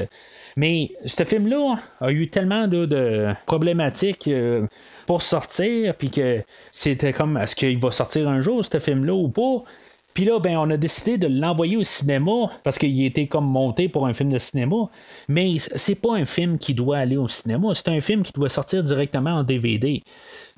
mais 0.60 0.90
ce 1.06 1.24
film-là 1.24 1.76
a 2.02 2.12
eu 2.12 2.28
tellement 2.28 2.68
de, 2.68 3.32
problématiques 3.46 4.28
euh, 4.28 4.66
pour 5.06 5.22
sortir, 5.22 5.94
puis 5.96 6.10
que 6.10 6.42
c'était 6.70 7.14
comme 7.14 7.38
est-ce 7.38 7.56
qu'il 7.56 7.78
va 7.78 7.90
sortir 7.90 8.28
un 8.28 8.42
jour, 8.42 8.62
ce 8.62 8.78
film-là, 8.78 9.14
ou 9.14 9.30
pas? 9.30 9.64
Puis 10.12 10.26
là, 10.26 10.38
ben, 10.38 10.58
on 10.58 10.68
a 10.68 10.76
décidé 10.76 11.16
de 11.16 11.28
l'envoyer 11.28 11.78
au 11.78 11.84
cinéma 11.84 12.50
parce 12.62 12.78
qu'il 12.78 13.02
était 13.02 13.26
comme 13.26 13.46
monté 13.46 13.88
pour 13.88 14.06
un 14.06 14.12
film 14.12 14.28
de 14.28 14.38
cinéma. 14.38 14.90
Mais 15.28 15.54
c'est 15.58 15.94
pas 15.94 16.14
un 16.14 16.26
film 16.26 16.58
qui 16.58 16.74
doit 16.74 16.98
aller 16.98 17.16
au 17.16 17.28
cinéma. 17.28 17.68
C'est 17.74 17.88
un 17.88 18.02
film 18.02 18.22
qui 18.22 18.32
doit 18.32 18.50
sortir 18.50 18.82
directement 18.82 19.36
en 19.36 19.44
DVD. 19.44 20.02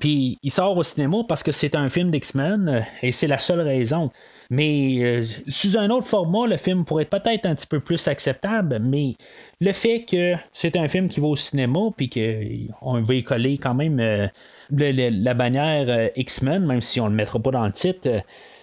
Puis 0.03 0.37
il 0.43 0.51
sort 0.51 0.75
au 0.75 0.83
cinéma 0.83 1.19
parce 1.25 1.43
que 1.43 1.53
c'est 1.53 1.75
un 1.75 1.87
film 1.87 2.11
d'X-Men 2.11 2.67
euh, 2.67 2.81
et 3.01 3.13
c'est 3.13 3.25
la 3.25 3.39
seule 3.39 3.61
raison. 3.61 4.11
Mais 4.49 4.97
euh, 5.01 5.25
sous 5.47 5.77
un 5.77 5.89
autre 5.91 6.05
format, 6.05 6.45
le 6.45 6.57
film 6.57 6.83
pourrait 6.83 7.03
être 7.03 7.09
peut-être 7.09 7.45
un 7.45 7.55
petit 7.55 7.67
peu 7.67 7.79
plus 7.79 8.05
acceptable, 8.09 8.79
mais 8.79 9.15
le 9.61 9.71
fait 9.71 10.03
que 10.03 10.33
c'est 10.51 10.75
un 10.75 10.89
film 10.89 11.07
qui 11.07 11.21
va 11.21 11.27
au 11.27 11.37
cinéma, 11.37 11.79
puis 11.95 12.09
qu'on 12.09 13.01
va 13.01 13.13
y 13.13 13.23
coller 13.23 13.57
quand 13.57 13.75
même 13.75 14.01
euh, 14.01 14.27
la 14.71 15.33
bannière 15.33 16.09
X-Men, 16.17 16.65
même 16.65 16.81
si 16.81 16.99
on 16.99 17.05
ne 17.05 17.11
le 17.11 17.15
mettra 17.15 17.39
pas 17.39 17.51
dans 17.51 17.65
le 17.65 17.71
titre, 17.71 18.09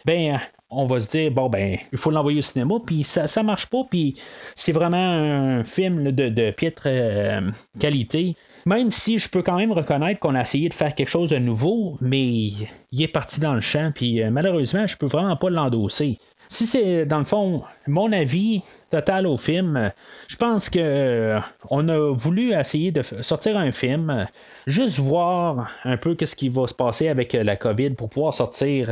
ben 0.05 0.39
on 0.71 0.87
va 0.87 1.01
se 1.01 1.11
dire, 1.11 1.31
bon, 1.31 1.49
ben, 1.49 1.77
il 1.93 1.99
faut 1.99 2.11
l'envoyer 2.11 2.39
au 2.39 2.43
cinéma, 2.43 2.77
puis 2.85 3.03
ça, 3.03 3.27
ça 3.27 3.43
marche 3.43 3.67
pas, 3.67 3.83
puis 3.89 4.17
c'est 4.55 4.73
vraiment 4.73 4.97
un 4.97 5.65
film 5.65 6.13
de, 6.13 6.29
de 6.29 6.51
piètre 6.53 6.85
euh, 6.87 7.51
qualité. 7.79 8.37
Même 8.67 8.91
si 8.91 9.19
je 9.19 9.29
peux 9.29 9.43
quand 9.43 9.57
même 9.57 9.73
reconnaître 9.73 10.21
qu'on 10.21 10.35
a 10.35 10.43
essayé 10.43 10.69
de 10.69 10.75
faire 10.75 10.95
quelque 10.95 11.09
chose 11.09 11.31
de 11.31 11.39
nouveau, 11.39 11.97
mais 12.01 12.23
il 12.23 13.03
est 13.03 13.09
parti 13.09 13.41
dans 13.41 13.55
le 13.55 13.61
champ, 13.61 13.91
puis 13.95 14.23
euh, 14.23 14.31
malheureusement, 14.31 14.87
je 14.87 14.97
peux 14.97 15.07
vraiment 15.07 15.37
pas 15.37 15.51
l'endosser. 15.51 16.19
Si 16.49 16.67
c'est 16.67 17.07
dans 17.07 17.21
le 17.21 17.25
fond 17.25 17.63
mon 17.87 18.11
avis 18.11 18.63
total 18.91 19.29
au 19.29 19.37
film, 19.37 19.93
je 20.27 20.37
pense 20.37 20.69
que 20.69 20.81
euh, 20.81 21.41
on 21.71 21.89
a 21.89 22.13
voulu 22.13 22.53
essayer 22.53 22.91
de 22.91 23.03
sortir 23.03 23.57
un 23.57 23.71
film, 23.71 24.27
juste 24.67 24.99
voir 24.99 25.71
un 25.85 25.97
peu 25.97 26.17
qu'est-ce 26.17 26.35
qui 26.35 26.49
va 26.49 26.67
se 26.67 26.75
passer 26.75 27.09
avec 27.09 27.35
la 27.35 27.55
COVID 27.55 27.91
pour 27.91 28.09
pouvoir 28.09 28.35
sortir 28.35 28.89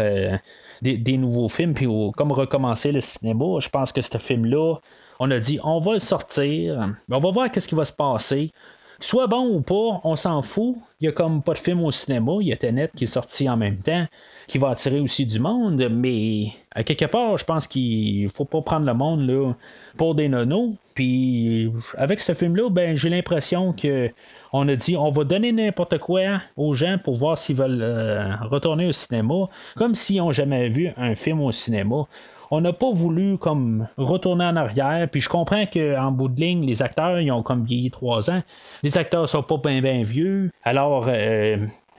des, 0.82 1.16
nouveaux 1.16 1.48
films, 1.48 1.74
puis 1.74 1.86
comme 2.16 2.32
recommencer 2.32 2.92
le 2.92 3.00
cinéma, 3.00 3.58
je 3.60 3.68
pense 3.68 3.92
que 3.92 4.00
ce 4.02 4.18
film-là, 4.18 4.76
on 5.18 5.30
a 5.30 5.38
dit 5.38 5.58
on 5.62 5.80
va 5.80 5.94
le 5.94 5.98
sortir, 5.98 6.94
on 7.10 7.18
va 7.18 7.30
voir 7.30 7.50
qu'est-ce 7.50 7.68
qui 7.68 7.74
va 7.74 7.84
se 7.84 7.92
passer. 7.92 8.52
Soit 9.00 9.28
bon 9.28 9.46
ou 9.54 9.60
pas, 9.60 10.00
on 10.02 10.16
s'en 10.16 10.42
fout. 10.42 10.76
Il 11.00 11.04
y 11.04 11.08
a 11.08 11.12
comme 11.12 11.40
pas 11.40 11.52
de 11.52 11.58
film 11.58 11.84
au 11.84 11.92
cinéma. 11.92 12.32
Il 12.40 12.48
y 12.48 12.52
a 12.52 12.56
Tenet 12.56 12.90
qui 12.96 13.04
est 13.04 13.06
sorti 13.06 13.48
en 13.48 13.56
même 13.56 13.76
temps, 13.76 14.04
qui 14.48 14.58
va 14.58 14.70
attirer 14.70 14.98
aussi 14.98 15.24
du 15.24 15.38
monde. 15.38 15.88
Mais 15.88 16.46
à 16.74 16.82
quelque 16.82 17.04
part, 17.04 17.38
je 17.38 17.44
pense 17.44 17.68
qu'il 17.68 18.28
faut 18.28 18.44
pas 18.44 18.60
prendre 18.60 18.86
le 18.86 18.94
monde 18.94 19.20
là, 19.20 19.52
pour 19.96 20.16
des 20.16 20.28
nonos. 20.28 20.74
Puis 20.94 21.70
avec 21.96 22.18
ce 22.18 22.34
film-là, 22.34 22.70
ben 22.70 22.96
j'ai 22.96 23.08
l'impression 23.08 23.72
que 23.72 24.10
on 24.52 24.66
a 24.68 24.74
dit 24.74 24.96
on 24.96 25.12
va 25.12 25.22
donner 25.22 25.52
n'importe 25.52 25.98
quoi 25.98 26.40
aux 26.56 26.74
gens 26.74 26.98
pour 27.02 27.14
voir 27.14 27.38
s'ils 27.38 27.54
veulent 27.54 27.80
euh, 27.80 28.34
retourner 28.50 28.88
au 28.88 28.92
cinéma, 28.92 29.48
comme 29.76 29.94
s'ils 29.94 30.16
n'ont 30.16 30.32
jamais 30.32 30.68
vu 30.70 30.90
un 30.96 31.14
film 31.14 31.40
au 31.40 31.52
cinéma 31.52 32.08
on 32.50 32.60
n'a 32.60 32.72
pas 32.72 32.90
voulu 32.90 33.38
comme 33.38 33.88
retourner 33.96 34.44
en 34.44 34.56
arrière. 34.56 35.08
Puis 35.10 35.20
je 35.20 35.28
comprends 35.28 35.66
qu'en 35.66 36.12
bout 36.12 36.28
de 36.28 36.40
ligne, 36.40 36.66
les 36.66 36.82
acteurs, 36.82 37.20
ils 37.20 37.30
ont 37.30 37.42
comme 37.42 37.64
vieilli 37.64 37.90
trois 37.90 38.30
ans. 38.30 38.42
Les 38.82 38.96
acteurs 38.98 39.28
sont 39.28 39.42
pas 39.42 39.56
bien 39.58 40.02
vieux. 40.02 40.50
Alors, 40.64 41.06
euh, 41.08 41.56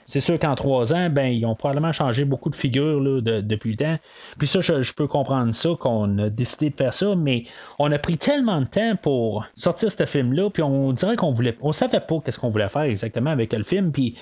c'est 0.10 0.22
sûr 0.22 0.40
qu'en 0.40 0.56
trois 0.56 0.92
ans, 0.92 1.10
ben, 1.12 1.28
ils 1.28 1.46
ont 1.46 1.54
probablement 1.54 1.94
changé 1.94 2.26
beaucoup 2.26 2.50
de 2.50 2.56
figures 2.56 3.22
depuis 3.22 3.72
le 3.72 3.78
temps. 3.78 3.96
Puis 4.40 4.48
ça, 4.48 4.60
je, 4.60 4.94
peux 4.94 5.06
comprendre 5.06 5.54
ça, 5.54 5.70
qu'on 5.80 6.18
a 6.18 6.30
décidé 6.32 6.72
de 6.72 6.76
faire 6.76 6.96
ça, 6.96 7.16
mais 7.16 7.44
on 7.78 7.92
a 7.92 8.00
pris 8.00 8.18
tellement 8.18 8.60
de 8.60 8.66
temps 8.66 8.96
pour 9.00 9.46
sortir 9.56 9.92
ce 9.92 10.06
film-là, 10.08 10.50
puis 10.50 10.64
on 10.64 10.94
dirait 10.94 11.16
qu'on 11.16 11.32
voulait. 11.32 11.56
On 11.62 11.74
savait 11.74 12.00
pas 12.00 12.16
qu'est-ce 12.26 12.40
qu'on 12.40 12.50
voulait 12.50 12.70
faire 12.70 12.82
exactement 12.84 13.30
avec 13.30 13.54
le 13.54 13.64
film, 13.64 13.92
puis 13.92 14.16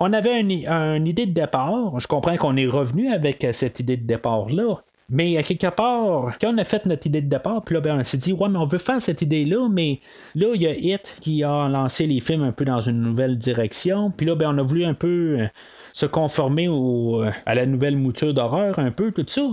on 0.00 0.14
avait 0.14 0.40
une, 0.40 0.52
une 0.52 1.06
idée 1.06 1.26
de 1.26 1.32
départ. 1.32 2.00
Je 2.00 2.06
comprends 2.06 2.36
qu'on 2.38 2.56
est 2.56 2.66
revenu 2.66 3.12
avec 3.12 3.46
cette 3.52 3.78
idée 3.78 3.98
de 3.98 4.06
départ-là. 4.06 4.78
Mais 5.08 5.36
à 5.36 5.44
quelque 5.44 5.68
part, 5.68 6.36
quand 6.40 6.52
on 6.52 6.58
a 6.58 6.64
fait 6.64 6.84
notre 6.84 7.06
idée 7.06 7.22
de 7.22 7.28
départ, 7.28 7.62
puis 7.62 7.74
là, 7.76 7.80
ben, 7.80 8.00
on 8.00 8.04
s'est 8.04 8.16
dit, 8.16 8.32
ouais, 8.32 8.48
mais 8.48 8.58
on 8.58 8.64
veut 8.64 8.78
faire 8.78 9.00
cette 9.00 9.22
idée-là, 9.22 9.68
mais 9.70 10.00
là, 10.34 10.48
il 10.54 10.62
y 10.62 10.66
a 10.66 10.74
Hit 10.74 11.16
qui 11.20 11.44
a 11.44 11.68
lancé 11.68 12.08
les 12.08 12.18
films 12.18 12.42
un 12.42 12.50
peu 12.50 12.64
dans 12.64 12.80
une 12.80 13.00
nouvelle 13.00 13.38
direction. 13.38 14.10
Puis 14.10 14.26
là, 14.26 14.34
ben, 14.34 14.52
on 14.52 14.58
a 14.58 14.62
voulu 14.62 14.84
un 14.84 14.94
peu 14.94 15.38
euh, 15.38 15.46
se 15.96 16.04
conformer 16.04 16.68
à 17.46 17.54
la 17.54 17.64
nouvelle 17.64 17.96
mouture 17.96 18.34
d'horreur, 18.34 18.78
un 18.78 18.90
peu, 18.90 19.12
tout 19.12 19.24
ça. 19.26 19.48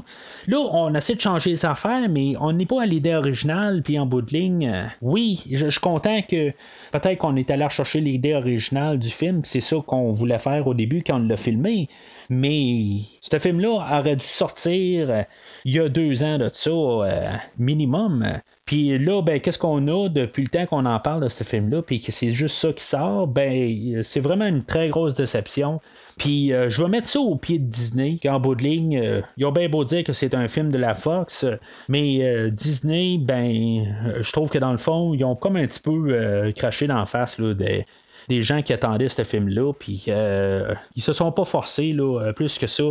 Là, 0.47 0.57
on 0.73 0.93
essaie 0.93 1.15
de 1.15 1.21
changer 1.21 1.51
les 1.51 1.65
affaires, 1.65 2.09
mais 2.09 2.33
on 2.37 2.51
n'est 2.51 2.65
pas 2.65 2.83
à 2.83 2.85
l'idée 2.85 3.15
originale, 3.15 3.81
puis 3.81 3.97
en 3.97 4.05
bout 4.05 4.21
de 4.21 4.31
ligne, 4.31 4.67
euh, 4.67 4.83
oui, 5.01 5.41
je, 5.49 5.69
suis 5.69 5.79
content 5.79 6.21
que 6.21 6.51
peut-être 6.91 7.19
qu'on 7.19 7.37
est 7.37 7.49
allé 7.49 7.65
chercher 7.69 8.01
l'idée 8.01 8.33
originale 8.33 8.99
du 8.99 9.09
film, 9.09 9.39
c'est 9.45 9.61
ça 9.61 9.77
qu'on 9.87 10.11
voulait 10.11 10.37
faire 10.37 10.67
au 10.67 10.73
début 10.73 11.01
quand 11.01 11.15
on 11.15 11.27
l'a 11.29 11.37
filmé. 11.37 11.87
Mais 12.29 12.97
ce 13.21 13.39
film-là 13.39 13.99
aurait 13.99 14.17
dû 14.17 14.25
sortir 14.25 15.11
euh, 15.11 15.23
il 15.63 15.71
y 15.71 15.79
a 15.79 15.87
deux 15.87 16.25
ans 16.25 16.39
de 16.39 16.49
ça, 16.51 16.71
euh, 16.71 17.35
minimum. 17.57 18.27
Puis 18.65 18.97
là, 18.97 19.21
ben, 19.21 19.39
qu'est-ce 19.39 19.59
qu'on 19.59 19.87
a 19.87 20.09
depuis 20.09 20.43
le 20.43 20.49
temps 20.49 20.65
qu'on 20.65 20.85
en 20.85 20.99
parle 20.99 21.23
de 21.23 21.29
ce 21.29 21.45
film-là, 21.45 21.81
puis 21.83 22.01
que 22.01 22.11
c'est 22.11 22.31
juste 22.31 22.57
ça 22.57 22.73
qui 22.73 22.83
sort, 22.83 23.27
ben, 23.27 24.01
c'est 24.03 24.19
vraiment 24.19 24.45
une 24.45 24.63
très 24.63 24.89
grosse 24.89 25.15
déception. 25.15 25.79
Puis 26.17 26.53
euh, 26.53 26.69
je 26.69 26.81
vais 26.83 26.89
mettre 26.89 27.07
ça 27.07 27.19
au 27.19 27.35
pied 27.35 27.59
de 27.59 27.65
Disney, 27.65 28.19
qu'en 28.21 28.39
bout 28.39 28.55
de 28.55 28.63
ligne, 28.63 28.97
euh, 28.97 29.21
ils 29.37 29.45
ont 29.45 29.51
bien 29.51 29.69
beau 29.69 29.83
dire 29.83 30.03
que 30.03 30.13
c'est 30.13 30.35
un 30.35 30.47
film 30.47 30.71
de 30.71 30.77
la 30.77 30.93
Fox, 30.93 31.45
mais 31.89 32.19
euh, 32.21 32.49
Disney, 32.49 33.17
ben, 33.19 33.85
je 34.21 34.31
trouve 34.31 34.49
que 34.49 34.57
dans 34.57 34.71
le 34.71 34.77
fond, 34.77 35.13
ils 35.13 35.23
ont 35.23 35.35
comme 35.35 35.55
un 35.55 35.65
petit 35.65 35.79
peu 35.79 36.51
craché 36.55 36.87
dans 36.87 36.97
la 36.97 37.05
face 37.05 37.39
là, 37.39 37.53
des, 37.53 37.85
des 38.29 38.41
gens 38.41 38.61
qui 38.61 38.73
attendaient 38.73 39.09
ce 39.09 39.23
film-là, 39.23 39.73
puis 39.73 40.05
euh, 40.07 40.73
ils 40.95 41.01
se 41.01 41.13
sont 41.13 41.31
pas 41.31 41.45
forcés 41.45 41.91
là, 41.91 42.21
euh, 42.21 42.33
plus 42.33 42.57
que 42.57 42.67
ça. 42.67 42.83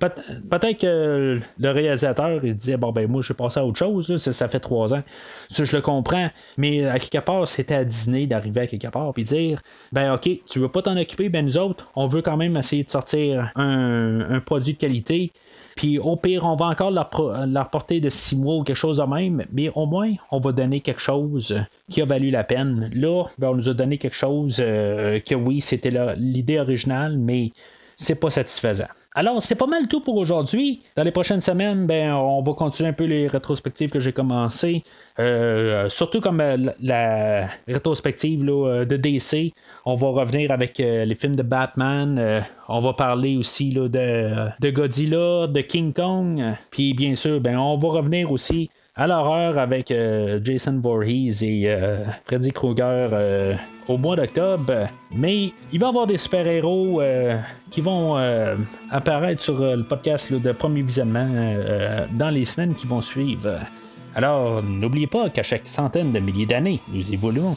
peut-être 0.00 0.78
que 0.80 1.40
le 1.58 1.70
réalisateur 1.70 2.44
il 2.44 2.54
disait 2.54 2.76
bon 2.76 2.92
ben 2.92 3.08
moi 3.08 3.22
je 3.22 3.32
vais 3.32 3.36
passer 3.36 3.60
à 3.60 3.64
autre 3.64 3.78
chose, 3.78 4.16
ça, 4.16 4.48
fait 4.48 4.60
trois 4.60 4.94
ans. 4.94 5.02
Ça 5.50 5.64
je 5.64 5.74
le 5.74 5.82
comprends, 5.82 6.30
mais 6.56 6.86
à 6.86 6.98
quelque 6.98 7.24
part 7.24 7.46
c'était 7.48 7.74
à 7.74 7.84
Disney 7.84 8.26
d'arriver 8.26 8.62
à 8.62 8.66
quelque 8.66 8.88
part 8.88 9.12
puis 9.12 9.24
dire 9.24 9.60
ben 9.92 10.14
ok 10.14 10.28
tu 10.46 10.58
veux 10.58 10.68
pas 10.68 10.82
t'en 10.82 10.96
occuper, 10.96 11.28
ben 11.28 11.44
nous 11.44 11.58
autres 11.58 11.88
on 11.96 12.06
veut 12.06 12.22
quand 12.22 12.36
même 12.36 12.56
essayer 12.56 12.84
de 12.84 12.90
sortir 12.90 13.52
un 13.56 14.40
produit 14.44 14.74
de 14.74 14.78
qualité. 14.78 15.32
Puis 15.78 15.96
au 15.96 16.16
pire, 16.16 16.44
on 16.44 16.56
va 16.56 16.66
encore 16.66 16.90
leur, 16.90 17.70
porter 17.70 18.00
de 18.00 18.08
six 18.08 18.36
mois 18.36 18.56
ou 18.56 18.64
quelque 18.64 18.74
chose 18.74 18.96
de 18.96 19.04
même, 19.04 19.44
mais 19.52 19.70
au 19.76 19.86
moins, 19.86 20.12
on 20.32 20.40
va 20.40 20.50
donner 20.50 20.80
quelque 20.80 21.00
chose 21.00 21.56
qui 21.88 22.02
a 22.02 22.04
valu 22.04 22.32
la 22.32 22.42
peine. 22.42 22.90
Là, 22.92 23.26
ben, 23.38 23.50
on 23.50 23.54
nous 23.54 23.68
a 23.68 23.74
donné 23.74 23.96
quelque 23.96 24.16
chose 24.16 24.56
euh, 24.58 25.20
que 25.20 25.36
oui, 25.36 25.60
c'était 25.60 25.92
l'idée 26.16 26.58
originale, 26.58 27.16
mais 27.16 27.52
c'est 27.94 28.18
pas 28.18 28.28
satisfaisant. 28.28 28.88
Alors, 29.14 29.42
c'est 29.42 29.54
pas 29.54 29.66
mal 29.66 29.88
tout 29.88 30.00
pour 30.00 30.16
aujourd'hui. 30.16 30.82
Dans 30.94 31.02
les 31.02 31.10
prochaines 31.10 31.40
semaines, 31.40 31.86
ben, 31.86 32.12
on 32.12 32.42
va 32.42 32.52
continuer 32.52 32.90
un 32.90 32.92
peu 32.92 33.04
les 33.04 33.26
rétrospectives 33.26 33.90
que 33.90 34.00
j'ai 34.00 34.12
commencées. 34.12 34.82
Euh, 35.18 35.88
surtout 35.88 36.20
comme 36.20 36.40
euh, 36.40 36.56
la, 36.80 37.48
rétrospective 37.66 38.46
euh, 38.48 38.84
de 38.84 38.96
DC. 38.96 39.54
On 39.86 39.94
va 39.94 40.08
revenir 40.08 40.50
avec 40.50 40.78
les 40.78 41.14
films 41.14 41.36
de 41.36 41.42
Batman. 41.42 42.44
on 42.68 42.80
va 42.80 42.92
parler 42.92 43.36
aussi 43.36 43.70
de, 43.70 44.70
Godzilla, 44.70 45.46
de 45.46 45.60
King 45.62 45.92
Kong. 45.94 46.42
Puis 46.70 46.92
bien 46.92 47.16
sûr, 47.16 47.40
ben, 47.40 47.56
on 47.56 47.78
va 47.78 47.88
revenir 47.88 48.30
aussi 48.30 48.70
à 48.94 49.06
l'horreur 49.06 49.58
avec 49.58 49.92
Jason 50.42 50.80
Voorhees 50.80 51.42
et 51.42 51.76
Freddy 52.26 52.52
Krueger 52.52 53.56
au 53.88 53.96
mois 53.96 54.16
d'octobre. 54.16 54.88
Mais 55.12 55.52
il 55.72 55.80
va 55.80 55.86
y 55.86 55.88
avoir 55.88 56.06
des 56.06 56.18
super-héros 56.18 57.00
euh, 57.00 57.38
qui 57.70 57.80
vont 57.80 58.16
euh, 58.18 58.54
apparaître 58.90 59.42
sur 59.42 59.60
euh, 59.60 59.76
le 59.76 59.84
podcast 59.84 60.32
de 60.32 60.52
premier 60.52 60.82
visionnement 60.82 61.28
dans 62.12 62.30
les 62.30 62.44
semaines 62.44 62.74
qui 62.74 62.86
vont 62.86 63.00
suivre. 63.00 63.58
Alors, 64.14 64.62
n'oubliez 64.62 65.06
pas 65.06 65.30
qu'à 65.30 65.42
chaque 65.42 65.66
centaine 65.66 66.12
de 66.12 66.18
milliers 66.18 66.46
d'années, 66.46 66.80
nous 66.92 67.12
évoluons. 67.12 67.56